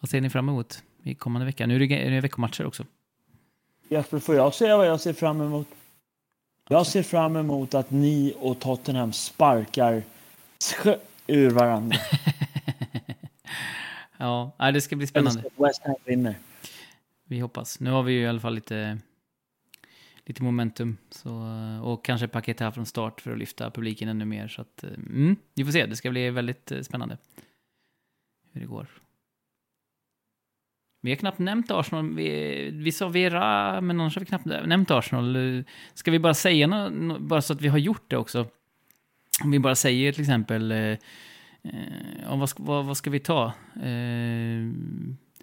Vad 0.00 0.08
ser 0.08 0.20
ni 0.20 0.30
fram 0.30 0.48
emot 0.48 0.82
i 1.02 1.14
kommande 1.14 1.46
vecka? 1.46 1.66
Nu 1.66 1.74
är 1.76 1.88
det, 1.88 2.06
är 2.06 2.10
det 2.10 2.20
veckomatcher 2.20 2.66
också. 2.66 2.84
Jesper, 3.88 4.18
får 4.18 4.34
jag 4.34 4.54
säga 4.54 4.76
vad 4.76 4.86
jag 4.86 5.00
ser 5.00 5.12
fram 5.12 5.40
emot? 5.40 5.68
Jag 6.68 6.86
ser 6.86 7.02
fram 7.02 7.36
emot 7.36 7.74
att 7.74 7.90
ni 7.90 8.34
och 8.38 8.60
Tottenham 8.60 9.12
sparkar 9.12 10.02
ur 11.26 11.50
varandra. 11.50 11.96
ja, 14.18 14.52
det 14.74 14.80
ska 14.80 14.96
bli 14.96 15.06
spännande. 15.06 15.44
West 15.56 15.82
Ham 15.84 15.94
vinner. 16.04 16.34
Vi 17.24 17.40
hoppas. 17.40 17.80
Nu 17.80 17.90
har 17.90 18.02
vi 18.02 18.12
ju 18.12 18.20
i 18.22 18.26
alla 18.26 18.40
fall 18.40 18.54
lite, 18.54 18.98
lite 20.26 20.42
momentum. 20.42 20.96
Så, 21.10 21.28
eh, 21.28 21.84
och 21.84 22.04
kanske 22.04 22.28
paket 22.28 22.60
här 22.60 22.70
från 22.70 22.86
start 22.86 23.20
för 23.20 23.32
att 23.32 23.38
lyfta 23.38 23.70
publiken 23.70 24.08
ännu 24.08 24.24
mer. 24.24 24.48
Så 24.48 24.62
att, 24.62 24.84
eh, 24.84 24.90
mm, 24.90 25.36
vi 25.54 25.64
får 25.64 25.72
se. 25.72 25.86
Det 25.86 25.96
ska 25.96 26.10
bli 26.10 26.30
väldigt 26.30 26.72
eh, 26.72 26.80
spännande 26.80 27.18
hur 28.52 28.60
det 28.60 28.66
går. 28.66 28.86
Vi 31.00 31.10
har 31.10 31.16
knappt 31.16 31.38
nämnt 31.38 31.70
Arsenal. 31.70 32.14
Vi, 32.14 32.70
vi 32.72 32.92
sa 32.92 33.08
Vera, 33.08 33.80
men 33.80 34.00
annars 34.00 34.16
har 34.16 34.20
vi 34.20 34.26
knappt 34.26 34.44
nämnt 34.44 34.90
Arsenal. 34.90 35.64
Ska 35.94 36.10
vi 36.10 36.18
bara 36.18 36.34
säga 36.34 36.66
något, 36.66 37.20
bara 37.20 37.42
så 37.42 37.52
att 37.52 37.60
vi 37.60 37.68
har 37.68 37.78
gjort 37.78 38.10
det 38.10 38.16
också? 38.16 38.46
Om 39.44 39.50
vi 39.50 39.58
bara 39.58 39.74
säger 39.74 40.12
till 40.12 40.20
exempel, 40.20 40.72
eh, 40.72 40.96
vad, 42.28 42.48
ska, 42.48 42.62
vad, 42.62 42.84
vad 42.84 42.96
ska 42.96 43.10
vi 43.10 43.20
ta? 43.20 43.46
Eh, 43.82 44.72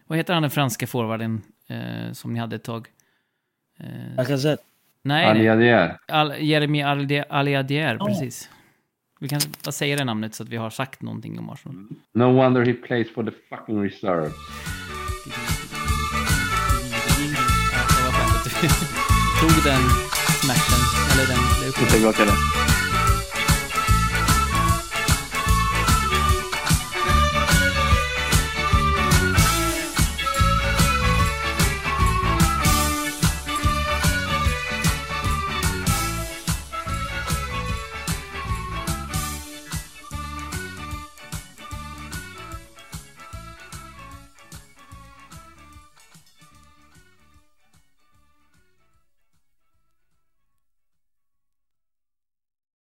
vad 0.08 0.18
heter 0.18 0.34
han 0.34 0.44
den 0.44 0.52
franska 0.52 0.88
forwarden 0.88 1.42
eh, 1.68 2.12
som 2.12 2.34
ni 2.34 2.40
hade 2.40 2.56
ett 2.56 2.64
tag? 2.64 2.88
Eh, 3.78 4.20
nej, 5.04 5.26
Ali 5.26 5.40
nej. 5.40 5.50
Adier. 5.50 5.98
Al 6.08 6.34
Jeremy 6.40 6.82
Aliadier, 7.30 7.98
Ja. 8.00 8.06
precis. 8.06 8.50
Vi 9.20 9.30
kan 9.30 9.40
bara 9.66 9.72
säga 9.72 9.96
det 9.96 10.04
namnet 10.04 10.36
så 10.36 10.44
att 10.44 10.50
vi 10.50 10.58
har 10.58 10.70
sagt 10.70 11.02
någonting 11.02 11.40
om 11.40 11.50
Arsenal. 11.50 11.88
No 12.14 12.24
wonder 12.24 12.66
he 12.66 12.74
plays 12.74 13.14
for 13.14 13.24
the 13.24 13.32
fucking 13.50 13.84
reserve. 13.84 14.30
Ja, 17.74 17.82
det 17.98 18.06
var 18.06 18.12
skönt 18.12 18.36
att 18.36 18.44
du 18.44 18.68
tog 19.42 19.64
den 19.64 19.82
smashen, 20.42 20.82
eller 21.12 21.28
den, 21.28 21.44
det 21.62 22.02
Jag 22.08 22.16
tänker. 22.16 22.71